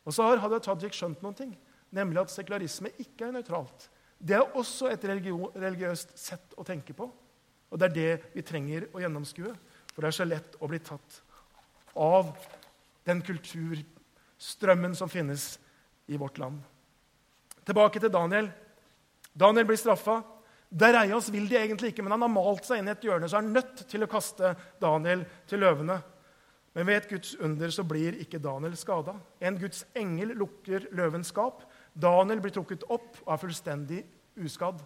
Og 0.05 0.13
så 0.13 0.25
har 0.27 0.41
Hadia 0.43 0.59
Tajik 0.63 0.95
skjønt 0.97 1.23
noen 1.23 1.37
ting, 1.37 1.55
nemlig 1.95 2.23
at 2.23 2.33
sekularisme 2.33 2.91
ikke 3.01 3.29
er 3.29 3.37
nøytralt. 3.37 3.87
Det 4.19 4.35
er 4.35 4.57
også 4.59 4.89
et 4.91 5.05
religiøst 5.07 6.17
sett 6.19 6.57
å 6.59 6.65
tenke 6.67 6.93
på. 6.97 7.07
Og 7.69 7.79
det 7.79 7.89
er 7.89 7.95
det 7.95 8.33
vi 8.33 8.43
trenger 8.43 8.89
å 8.91 9.01
gjennomskue. 9.01 9.53
For 9.93 10.03
det 10.03 10.09
er 10.09 10.17
så 10.17 10.27
lett 10.27 10.57
å 10.59 10.67
bli 10.67 10.81
tatt 10.83 11.21
av 11.99 12.31
den 13.07 13.21
kulturstrømmen 13.25 14.95
som 14.95 15.11
finnes 15.11 15.51
i 16.07 16.17
vårt 16.17 16.37
land. 16.41 16.61
Tilbake 17.67 18.01
til 18.01 18.11
Daniel. 18.13 18.49
Daniel 19.33 19.67
blir 19.69 19.79
straffa. 19.79 20.21
Dereias 20.69 21.31
vil 21.33 21.47
de 21.49 21.57
egentlig 21.57 21.91
ikke, 21.91 22.03
men 22.05 22.13
han 22.13 22.23
har 22.27 22.31
malt 22.31 22.65
seg 22.65 22.81
inn 22.81 22.89
i 22.89 22.93
et 22.93 23.05
hjørne, 23.05 23.25
så 23.29 23.39
er 23.39 23.43
han 23.43 23.55
nødt 23.55 23.83
til 23.89 24.05
å 24.05 24.09
kaste 24.09 24.53
Daniel 24.81 25.23
til 25.49 25.63
løvene. 25.63 25.97
Men 26.77 26.85
ved 26.85 26.99
et 26.99 27.09
Guds 27.09 27.33
under 27.41 27.73
så 27.73 27.83
blir 27.87 28.19
ikke 28.21 28.41
Daniel 28.41 28.75
skada. 28.77 29.15
En 29.41 29.57
Guds 29.57 29.81
engel 29.97 30.35
lukker 30.37 30.85
løvens 30.95 31.33
skap. 31.33 31.63
Daniel 31.93 32.41
blir 32.43 32.53
trukket 32.53 32.85
opp 32.85 33.17
og 33.25 33.33
er 33.33 33.41
fullstendig 33.41 34.03
uskadd. 34.39 34.83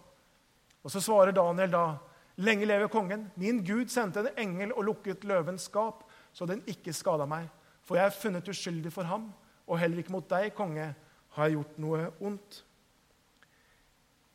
Og 0.84 0.90
Så 0.90 1.00
svarer 1.00 1.32
Daniel 1.32 1.70
da, 1.70 1.98
'Lenge 2.36 2.66
leve 2.66 2.88
kongen.' 2.88 3.30
'Min 3.36 3.64
Gud 3.64 3.88
sendte 3.88 4.20
en 4.20 4.38
engel 4.38 4.72
og 4.72 4.84
lukket 4.84 5.24
løvens 5.24 5.68
skap, 5.68 6.03
så 6.34 6.46
den 6.50 6.62
ikke 6.66 6.92
skada 6.92 7.26
meg.' 7.26 7.48
'For 7.84 7.96
jeg 7.96 8.06
er 8.06 8.16
funnet 8.16 8.48
uskyldig 8.48 8.92
for 8.92 9.04
ham, 9.04 9.32
og 9.66 9.78
heller 9.78 9.98
ikke 10.00 10.12
mot 10.12 10.28
deg, 10.28 10.54
konge, 10.54 10.94
har 11.36 11.48
jeg 11.48 11.56
gjort 11.56 11.78
noe 11.78 12.10
ondt.' 12.20 12.62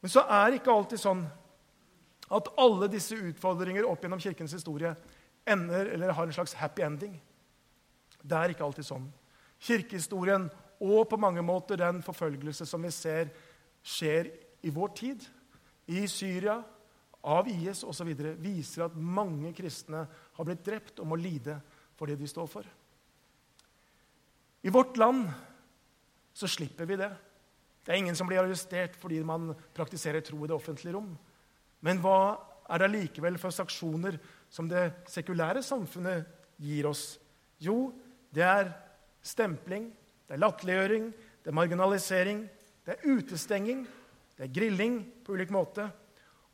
Men 0.02 0.10
så 0.10 0.24
er 0.24 0.50
det 0.50 0.62
ikke 0.62 0.72
alltid 0.72 1.02
sånn 1.02 1.26
at 2.30 2.52
alle 2.62 2.88
disse 2.88 3.18
utfordringer 3.18 3.88
opp 3.90 4.04
gjennom 4.06 4.22
kirkens 4.22 4.54
historie 4.56 4.94
ender 5.50 5.90
eller 5.94 6.14
har 6.14 6.28
en 6.28 6.36
slags 6.36 6.54
happy 6.54 6.86
ending. 6.86 7.16
Det 8.22 8.38
er 8.38 8.54
ikke 8.54 8.64
alltid 8.64 8.86
sånn. 8.86 9.08
Kirkehistorien 9.60 10.48
og 10.80 11.10
på 11.10 11.20
mange 11.20 11.44
måter 11.44 11.80
den 11.80 12.04
forfølgelse 12.06 12.68
som 12.70 12.86
vi 12.86 12.92
ser 12.96 13.32
skjer 13.84 14.30
i 14.64 14.72
vår 14.72 14.94
tid, 14.96 15.26
i 15.90 16.06
Syria, 16.08 16.60
av 17.24 17.48
IS 17.52 17.82
osv., 17.84 18.12
viser 18.40 18.86
at 18.86 18.96
mange 18.96 19.52
kristne 19.58 20.06
har 20.06 20.48
blitt 20.48 20.64
drept 20.64 21.02
og 21.02 21.10
må 21.10 21.18
lide 21.20 21.58
for 22.00 22.08
det 22.08 22.16
de 22.20 22.28
står 22.32 22.48
for. 22.48 22.68
I 24.64 24.72
vårt 24.72 24.98
land 25.00 25.28
så 26.34 26.48
slipper 26.48 26.88
vi 26.88 26.98
det. 27.00 27.12
Det 27.84 27.92
er 27.92 28.00
ingen 28.00 28.16
som 28.16 28.28
blir 28.30 28.40
arrestert 28.42 28.96
fordi 29.00 29.20
man 29.26 29.52
praktiserer 29.76 30.24
tro 30.24 30.40
i 30.44 30.48
det 30.48 30.56
offentlige 30.56 30.96
rom. 30.96 31.12
Men 31.84 32.00
hva 32.04 32.38
er 32.70 32.80
det 32.80 32.90
allikevel 32.90 33.40
for 33.42 33.56
sanksjoner 33.56 34.20
som 34.52 34.68
det 34.72 35.06
sekulære 35.10 35.64
samfunnet 35.66 36.28
gir 36.62 36.88
oss? 36.90 37.18
Jo, 37.60 37.92
det 38.32 38.46
er 38.46 38.72
stempling, 39.26 39.90
det 40.28 40.36
er 40.36 40.44
latterliggjøring, 40.44 41.10
det 41.44 41.52
er 41.52 41.58
marginalisering, 41.58 42.44
det 42.86 42.96
er 42.96 43.18
utestenging, 43.18 43.88
det 44.38 44.48
er 44.48 44.54
grilling 44.56 45.02
på 45.26 45.36
ulik 45.36 45.52
måte. 45.52 45.90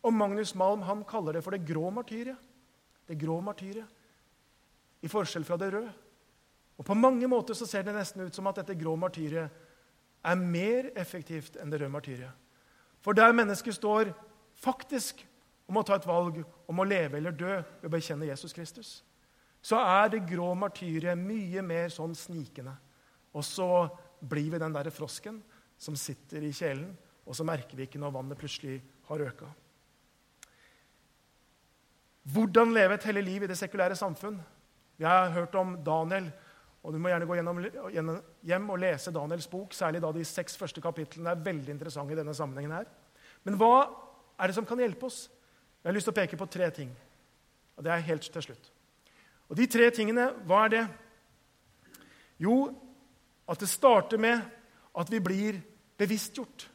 Og 0.06 0.14
Magnus 0.14 0.54
Malm 0.58 0.86
han 0.86 1.04
kaller 1.10 1.38
det 1.38 1.44
for 1.46 1.54
det 1.56 1.66
grå 1.66 1.90
martyret. 1.94 2.38
Det 3.06 3.18
grå 3.22 3.38
martyriet. 3.44 3.90
I 5.06 5.12
forskjell 5.12 5.46
fra 5.46 5.58
det 5.62 5.70
røde. 5.76 5.94
Og 6.76 6.86
På 6.86 6.98
mange 6.98 7.28
måter 7.32 7.56
så 7.56 7.68
ser 7.70 7.86
det 7.86 7.96
nesten 7.96 8.26
ut 8.26 8.36
som 8.36 8.48
at 8.50 8.60
dette 8.60 8.76
grå 8.76 8.96
martyret 9.00 9.64
er 10.26 10.42
mer 10.42 10.90
effektivt 10.98 11.60
enn 11.62 11.72
det 11.72 11.80
røde 11.80 11.94
martyret. 11.94 12.32
For 13.06 13.14
der 13.14 13.36
mennesket 13.38 13.78
står 13.78 14.10
faktisk 14.58 15.22
om 15.70 15.78
å 15.78 15.84
ta 15.86 15.98
et 15.98 16.08
valg 16.08 16.42
om 16.70 16.82
å 16.82 16.88
leve 16.88 17.20
eller 17.20 17.36
dø 17.36 17.54
ved 17.54 17.88
å 17.88 17.94
bekjenne 17.94 18.28
Jesus 18.28 18.54
Kristus, 18.54 18.90
så 19.66 19.80
er 19.82 20.12
det 20.14 20.26
grå 20.30 20.52
martyret 20.58 21.18
mye 21.18 21.62
mer 21.66 21.90
sånn 21.94 22.14
snikende. 22.18 22.76
Og 23.34 23.46
så 23.46 23.88
blir 24.22 24.52
vi 24.54 24.62
den 24.62 24.74
der 24.74 24.92
frosken 24.94 25.40
som 25.78 25.98
sitter 25.98 26.44
i 26.46 26.54
kjelen, 26.54 26.92
og 27.26 27.38
så 27.38 27.46
merker 27.48 27.78
vi 27.78 27.88
ikke 27.88 28.02
når 28.02 28.14
vannet 28.14 28.40
plutselig 28.40 28.78
har 29.08 29.24
øka. 29.26 29.48
Hvordan 32.34 32.74
leve 32.74 32.98
et 32.98 33.06
hellig 33.06 33.24
liv 33.26 33.46
i 33.46 33.50
det 33.50 33.58
sekulære 33.58 33.98
samfunn? 33.98 34.38
Vi 34.98 35.06
har 35.06 35.30
hørt 35.30 35.56
om 35.56 35.78
Daniel. 35.84 36.32
og 36.84 36.94
Du 36.94 37.00
må 37.00 37.10
gjerne 37.10 37.26
gå 37.26 37.36
gjennom, 37.36 38.22
hjem 38.44 38.70
og 38.70 38.80
lese 38.80 39.12
Daniels 39.12 39.48
bok. 39.48 39.74
Særlig 39.74 40.02
da 40.02 40.12
de 40.12 40.26
seks 40.26 40.58
første 40.58 40.82
kapitlene 40.82 41.34
er 41.34 41.44
veldig 41.46 41.74
interessante 41.74 42.14
i 42.14 42.16
denne 42.16 42.34
sammenhengen. 42.34 42.72
her. 42.72 42.86
Men 43.44 43.58
hva 43.58 43.90
er 44.40 44.48
det 44.48 44.56
som 44.56 44.66
kan 44.66 44.80
hjelpe 44.80 45.06
oss? 45.06 45.30
Jeg 45.84 45.90
har 45.90 45.94
lyst 45.94 46.06
til 46.06 46.14
å 46.14 46.22
peke 46.22 46.38
på 46.38 46.50
tre 46.50 46.70
ting. 46.72 46.96
Og 47.78 47.84
det 47.84 47.92
er 47.92 48.08
helt 48.08 48.22
til 48.22 48.42
slutt. 48.42 48.72
Og 49.50 49.56
De 49.56 49.68
tre 49.68 49.90
tingene, 49.92 50.32
hva 50.46 50.66
er 50.66 50.70
det? 50.70 50.88
Jo, 52.40 52.74
at 53.48 53.60
det 53.60 53.70
starter 53.70 54.18
med 54.18 54.42
at 54.98 55.12
vi 55.12 55.20
blir 55.20 55.60
bevisstgjort. 55.98 56.70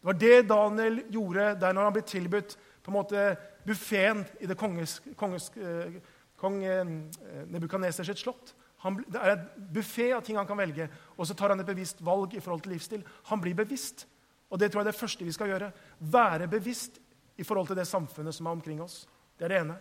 Det 0.00 0.06
var 0.06 0.12
det 0.12 0.48
Daniel 0.48 1.02
gjorde 1.10 1.54
der 1.60 1.72
når 1.72 1.84
han 1.84 1.92
ble 1.92 2.02
tilbudt 2.02 2.56
på 2.82 2.90
en 2.90 2.96
måte 2.96 3.36
buffeen 3.66 4.24
i 4.40 4.46
det 4.46 4.56
konges, 4.56 5.00
konges, 5.16 5.50
eh, 5.56 6.00
kong 6.38 6.60
Nebukaneser 6.62 7.46
Nebukadneser 7.52 8.08
sitt 8.08 8.22
slott. 8.22 8.54
Han, 8.84 9.00
det 9.10 9.18
er 9.18 9.32
et 9.32 9.46
buffé 9.74 10.12
av 10.14 10.22
ting 10.22 10.38
han 10.38 10.46
kan 10.46 10.58
velge, 10.60 10.86
og 11.18 11.26
så 11.26 11.34
tar 11.34 11.50
han 11.50 11.60
et 11.62 11.66
bevisst 11.66 11.98
valg 12.04 12.36
i 12.38 12.42
forhold 12.42 12.62
til 12.62 12.76
livsstil. 12.76 13.02
Han 13.32 13.42
blir 13.42 13.56
bevisst. 13.58 14.06
Og 14.48 14.60
det 14.60 14.70
tror 14.70 14.80
jeg 14.82 14.86
er 14.86 14.92
det 14.92 15.00
første 15.00 15.26
vi 15.26 15.34
skal 15.34 15.50
gjøre. 15.50 15.72
Være 15.98 16.46
bevisst 16.50 17.00
i 17.38 17.46
forhold 17.46 17.68
til 17.70 17.78
det 17.78 17.88
samfunnet 17.90 18.36
som 18.36 18.46
er 18.46 18.54
omkring 18.54 18.80
oss. 18.82 19.02
Det 19.38 19.48
er 19.48 19.54
det 19.54 19.60
ene. 19.64 19.76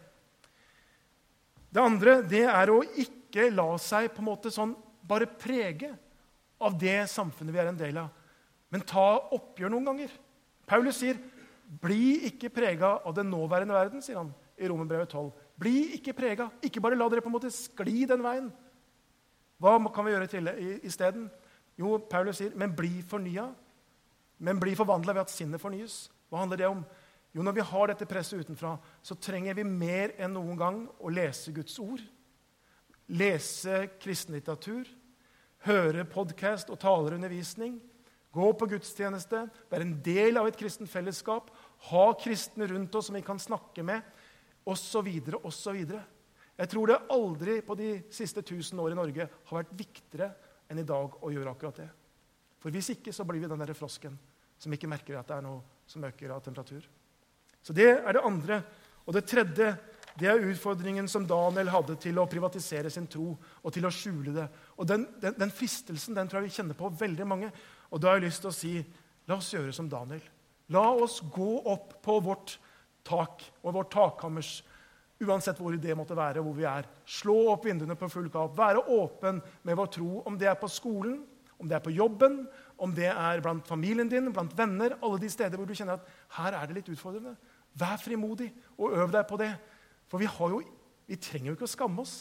Det 1.69 1.83
andre 1.83 2.17
det 2.25 2.43
er 2.49 2.71
å 2.73 2.81
ikke 2.81 3.49
la 3.53 3.69
seg 3.81 4.09
på 4.15 4.23
en 4.23 4.29
måte 4.31 4.51
sånn 4.53 4.73
bare 5.07 5.29
prege 5.29 5.93
av 6.63 6.77
det 6.79 7.03
samfunnet 7.11 7.53
vi 7.53 7.61
er 7.61 7.69
en 7.69 7.79
del 7.79 8.01
av. 8.01 8.09
Men 8.73 8.83
ta 8.87 9.07
oppgjør 9.35 9.71
noen 9.71 9.91
ganger. 9.91 10.13
Paulus 10.67 10.99
sier, 10.99 11.19
'Bli 11.67 12.27
ikke 12.31 12.49
prega 12.49 12.99
av 13.03 13.13
den 13.13 13.29
nåværende 13.29 13.75
verden', 13.75 14.01
sier 14.01 14.17
han 14.17 14.33
i 14.57 14.67
Romerbrevet 14.67 15.09
12. 15.09 15.31
Bli 15.59 15.97
ikke 15.97 16.13
prega. 16.13 16.49
Ikke 16.63 16.81
bare 16.83 16.97
la 16.97 17.07
dere 17.09 17.23
på 17.25 17.31
en 17.31 17.35
måte 17.37 17.51
skli 17.53 18.05
den 18.09 18.23
veien. 18.25 18.51
Hva 19.57 19.77
kan 19.93 20.05
vi 20.05 20.13
gjøre 20.13 20.55
isteden? 20.85 21.29
Jo, 21.77 21.97
Paulus 21.97 22.37
sier, 22.37 22.55
'Men 22.55 22.75
bli 22.75 23.01
fornya'. 23.01 23.53
Men 24.39 24.59
bli 24.59 24.75
forvandla 24.75 25.13
ved 25.13 25.21
at 25.21 25.29
sinnet 25.29 25.61
fornyes. 25.61 26.11
Hva 26.29 26.39
handler 26.39 26.57
det 26.57 26.67
om? 26.67 26.85
Jo, 27.33 27.41
når 27.41 27.51
vi 27.51 27.61
har 27.61 27.87
dette 27.87 28.05
presset 28.05 28.39
utenfra, 28.39 28.77
så 29.03 29.15
trenger 29.15 29.53
vi 29.53 29.63
mer 29.63 30.11
enn 30.17 30.33
noen 30.33 30.57
gang 30.57 30.89
å 30.99 31.09
lese 31.09 31.51
Guds 31.51 31.79
ord. 31.79 32.01
Lese 33.07 33.89
kristenlitteratur 33.99 34.85
høre 35.65 36.05
podkast 36.07 36.69
og 36.71 36.79
talerundervisning, 36.81 37.77
gå 38.33 38.49
på 38.59 38.67
gudstjeneste, 38.69 39.47
være 39.71 39.87
en 39.87 39.95
del 40.05 40.37
av 40.37 40.49
et 40.49 40.57
kristent 40.59 40.91
fellesskap, 40.91 41.49
ha 41.89 42.05
kristne 42.19 42.67
rundt 42.69 42.95
oss 42.95 43.09
som 43.09 43.17
vi 43.17 43.23
kan 43.25 43.39
snakke 43.41 43.85
med, 43.85 44.03
osv., 44.67 45.09
osv. 45.43 45.77
Jeg 46.57 46.69
tror 46.71 46.89
det 46.89 47.03
aldri 47.13 47.59
på 47.65 47.75
de 47.77 47.91
siste 48.13 48.41
1000 48.41 48.79
år 48.81 48.93
i 48.93 48.99
Norge 48.99 49.27
har 49.29 49.59
vært 49.59 49.75
viktigere 49.77 50.31
enn 50.67 50.81
i 50.81 50.87
dag 50.87 51.19
å 51.23 51.31
gjøre 51.31 51.53
akkurat 51.53 51.83
det. 51.83 51.89
For 52.57 52.73
hvis 52.73 52.91
ikke 52.95 53.13
så 53.13 53.25
blir 53.27 53.43
vi 53.43 53.49
den 53.49 53.61
der 53.61 53.77
frosken 53.77 54.17
som 54.57 54.73
ikke 54.73 54.89
merker 54.89 55.19
at 55.19 55.29
det 55.29 55.37
er 55.37 55.45
noe 55.45 55.61
som 55.87 56.03
øker 56.03 56.33
av 56.33 56.41
temperatur. 56.43 56.81
Så 57.61 57.75
det 57.77 57.91
er 57.93 58.17
det 58.17 58.25
andre. 58.25 58.61
Og 59.05 59.15
det 59.15 59.27
tredje 59.29 59.75
Det 60.17 60.25
er 60.25 60.41
utfordringen 60.49 61.05
som 61.05 61.27
Daniel 61.29 61.69
hadde 61.69 61.93
til 62.01 62.17
å 62.17 62.23
privatisere 62.25 62.89
sin 62.89 63.05
tro 63.05 63.35
og 63.37 63.73
til 63.73 63.85
å 63.85 63.91
skjule 63.93 64.31
det. 64.33 64.47
Og 64.81 64.87
Den, 64.89 65.03
den, 65.21 65.35
den 65.37 65.51
fristelsen 65.53 66.15
den 66.17 66.25
tror 66.25 66.41
jeg 66.41 66.49
vi 66.49 66.55
kjenner 66.55 66.73
på 66.73 66.89
veldig 66.89 67.27
mange. 67.29 67.51
Og 67.93 68.01
da 68.01 68.09
har 68.09 68.17
jeg 68.17 68.25
lyst 68.25 68.41
til 68.41 68.49
å 68.49 68.55
si 68.57 68.71
la 69.29 69.37
oss 69.37 69.51
gjøre 69.53 69.75
som 69.77 69.85
Daniel. 69.85 70.23
La 70.73 70.87
oss 70.89 71.19
gå 71.21 71.51
opp 71.69 71.99
på 72.01 72.17
vårt 72.25 72.55
tak 73.07 73.45
og 73.63 73.73
vårt 73.75 73.93
takkammers, 73.93 74.59
uansett 75.23 75.57
hvor 75.61 75.73
det 75.73 75.95
måtte 75.97 76.17
være, 76.17 76.43
hvor 76.45 76.55
vi 76.57 76.67
er. 76.69 76.87
Slå 77.07 77.37
opp 77.53 77.65
vinduene 77.65 77.97
på 77.97 78.09
full 78.11 78.29
gap. 78.33 78.53
Være 78.57 78.83
åpen 78.93 79.41
med 79.65 79.77
vår 79.79 79.91
tro, 79.97 80.11
om 80.29 80.37
det 80.37 80.49
er 80.51 80.59
på 80.59 80.69
skolen, 80.69 81.21
om 81.57 81.69
det 81.69 81.77
er 81.77 81.83
på 81.83 81.93
jobben, 81.95 82.43
om 82.77 82.93
det 82.93 83.09
er 83.09 83.41
blant 83.41 83.65
familien 83.67 84.09
din, 84.09 84.29
blant 84.33 84.53
venner, 84.57 84.97
alle 85.01 85.21
de 85.21 85.29
steder 85.33 85.57
hvor 85.57 85.65
du 85.65 85.73
kjenner 85.73 85.97
at 85.97 86.11
her 86.37 86.53
er 86.59 86.69
det 86.69 86.77
litt 86.77 86.91
utfordrende. 86.93 87.33
Vær 87.77 87.97
frimodig 88.01 88.51
og 88.77 88.93
øv 88.93 89.13
deg 89.13 89.25
på 89.29 89.39
det. 89.41 89.51
For 90.07 90.21
vi, 90.21 90.29
jo, 90.29 90.61
vi 91.09 91.17
trenger 91.21 91.51
jo 91.51 91.57
ikke 91.57 91.67
å 91.67 91.73
skamme 91.73 92.03
oss. 92.03 92.19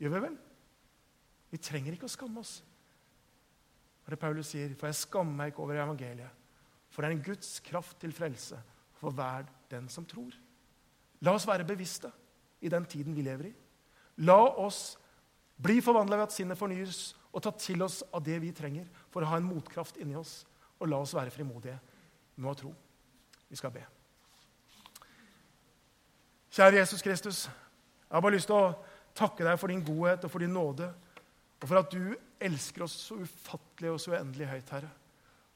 Gjør 0.00 0.14
vi 0.14 0.24
vel? 0.24 0.40
Vi 1.52 1.60
trenger 1.60 1.94
ikke 1.94 2.08
å 2.08 2.12
skamme 2.12 2.40
oss. 2.40 2.58
Og 4.04 4.12
det 4.12 4.20
Paulus 4.20 4.50
sier? 4.54 4.72
For 4.80 4.88
jeg 4.88 5.00
skammer 5.02 5.36
meg 5.36 5.52
ikke 5.52 5.64
over 5.66 5.76
evangeliet. 5.76 6.48
For 6.88 7.04
det 7.04 7.10
er 7.10 7.18
en 7.18 7.24
Guds 7.28 7.58
kraft 7.64 7.98
til 8.00 8.14
frelse 8.16 8.56
for 8.98 9.14
hver 9.14 9.46
den 9.70 9.88
som 9.92 10.06
tror. 10.08 10.34
La 11.24 11.34
oss 11.34 11.46
være 11.48 11.66
bevisste 11.66 12.10
i 12.60 12.70
den 12.70 12.86
tiden 12.86 13.16
vi 13.16 13.24
lever 13.26 13.50
i. 13.50 13.54
La 14.26 14.38
oss 14.58 14.98
bli 15.62 15.80
forvandla 15.82 16.18
ved 16.18 16.28
at 16.28 16.34
sinnet 16.34 16.58
fornyes, 16.58 17.14
og 17.32 17.42
ta 17.44 17.52
til 17.60 17.82
oss 17.84 18.00
av 18.14 18.22
det 18.24 18.38
vi 18.42 18.54
trenger 18.56 18.86
for 19.12 19.22
å 19.22 19.30
ha 19.30 19.38
en 19.38 19.46
motkraft 19.46 19.98
inni 20.02 20.16
oss. 20.18 20.42
Og 20.78 20.88
la 20.90 21.00
oss 21.02 21.14
være 21.14 21.34
frimodige 21.34 21.76
med 22.38 22.50
å 22.50 22.56
tro. 22.58 22.72
Vi 23.48 23.58
skal 23.58 23.74
be. 23.74 23.84
Kjære 26.54 26.80
Jesus 26.80 27.02
Kristus, 27.04 27.44
jeg 27.46 28.16
har 28.16 28.24
bare 28.24 28.38
lyst 28.38 28.48
til 28.48 28.56
å 28.56 28.72
takke 29.18 29.44
deg 29.44 29.58
for 29.60 29.70
din 29.70 29.84
godhet 29.84 30.24
og 30.24 30.32
for 30.32 30.42
din 30.42 30.54
nåde, 30.54 30.88
og 31.58 31.66
for 31.66 31.80
at 31.80 31.92
du 31.92 32.14
elsker 32.40 32.86
oss 32.86 32.94
så 33.08 33.18
ufattelig 33.18 33.92
og 33.92 34.00
så 34.00 34.14
uendelig 34.14 34.48
høyt, 34.48 34.72
Herre. 34.72 34.90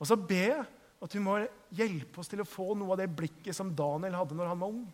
Og 0.03 0.09
så 0.11 0.19
ber 0.19 0.45
jeg 0.45 0.65
at 1.03 1.11
du 1.11 1.19
må 1.23 1.41
hjelpe 1.75 2.21
oss 2.23 2.31
til 2.31 2.43
å 2.45 2.49
få 2.49 2.73
noe 2.79 2.95
av 2.95 3.01
det 3.01 3.11
blikket 3.11 3.57
som 3.57 3.73
Daniel 3.75 4.21
hadde 4.21 4.37
når 4.39 4.53
han 4.53 4.61
var 4.61 4.75
ung. 4.75 4.85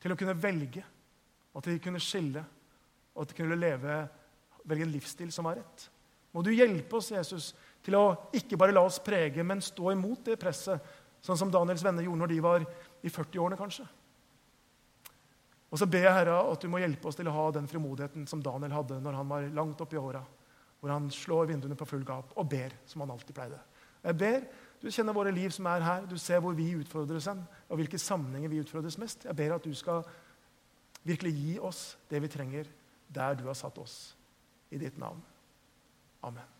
Til 0.00 0.14
å 0.14 0.18
kunne 0.18 0.36
velge, 0.38 0.84
til 1.64 1.76
å 1.76 1.82
kunne 1.82 2.00
skille, 2.02 2.44
og 3.16 3.26
til 3.26 3.36
å 3.36 3.40
kunne 3.42 3.58
leve, 3.60 3.98
velge 4.64 4.86
en 4.86 4.94
livsstil 4.94 5.32
som 5.32 5.48
var 5.48 5.58
rett. 5.60 5.86
Må 6.36 6.42
du 6.44 6.50
hjelpe 6.52 6.98
oss, 6.98 7.12
Jesus, 7.12 7.52
til 7.84 7.96
å 7.96 8.06
ikke 8.36 8.58
bare 8.60 8.74
la 8.74 8.82
oss 8.84 8.98
prege, 9.00 9.44
men 9.44 9.62
stå 9.64 9.92
imot 9.94 10.26
det 10.28 10.38
presset, 10.40 10.82
sånn 11.24 11.38
som 11.40 11.52
Daniels 11.52 11.84
venner 11.84 12.04
gjorde 12.04 12.22
når 12.22 12.32
de 12.32 12.42
var 12.44 12.66
i 12.66 13.12
40-årene, 13.12 13.58
kanskje. 13.60 13.86
Og 15.72 15.80
så 15.80 15.88
ber 15.90 16.04
jeg 16.06 16.14
Herre 16.14 16.36
at 16.52 16.62
du 16.62 16.70
må 16.70 16.80
hjelpe 16.80 17.08
oss 17.08 17.16
til 17.18 17.28
å 17.28 17.34
ha 17.34 17.46
den 17.56 17.66
frimodigheten 17.68 18.28
som 18.30 18.42
Daniel 18.44 18.76
hadde 18.76 19.00
når 19.02 19.18
han 19.18 19.32
var 19.32 19.48
langt 19.56 19.80
oppi 19.82 19.98
åra, 20.00 20.22
hvor 20.80 20.92
han 20.92 21.08
slår 21.12 21.50
vinduene 21.50 21.78
på 21.78 21.88
full 21.88 22.04
gap 22.06 22.36
og 22.36 22.48
ber 22.52 22.76
som 22.88 23.02
han 23.02 23.12
alltid 23.12 23.36
pleide. 23.36 23.58
Jeg 24.06 24.18
ber 24.20 24.44
du 24.86 24.94
kjenner 24.94 25.16
våre 25.16 25.34
liv 25.34 25.50
som 25.54 25.66
er 25.66 25.84
her. 25.84 26.06
Du 26.06 26.16
ser 26.20 26.40
hvor 26.42 26.54
vi 26.56 26.70
utfordres 26.78 27.26
hen, 27.30 27.42
og 27.68 27.80
hvilke 27.80 27.98
sammenhenger 27.98 28.52
vi 28.52 28.62
utfordres 28.62 28.98
mest. 29.02 29.26
Jeg 29.26 29.36
ber 29.36 29.56
at 29.56 29.66
du 29.66 29.74
skal 29.74 30.06
virkelig 31.06 31.34
gi 31.34 31.56
oss 31.58 31.96
det 32.10 32.22
vi 32.22 32.30
trenger, 32.30 32.70
der 33.14 33.38
du 33.38 33.46
har 33.50 33.58
satt 33.58 33.78
oss. 33.82 34.14
I 34.70 34.78
ditt 34.78 34.98
navn. 34.98 35.22
Amen. 36.26 36.55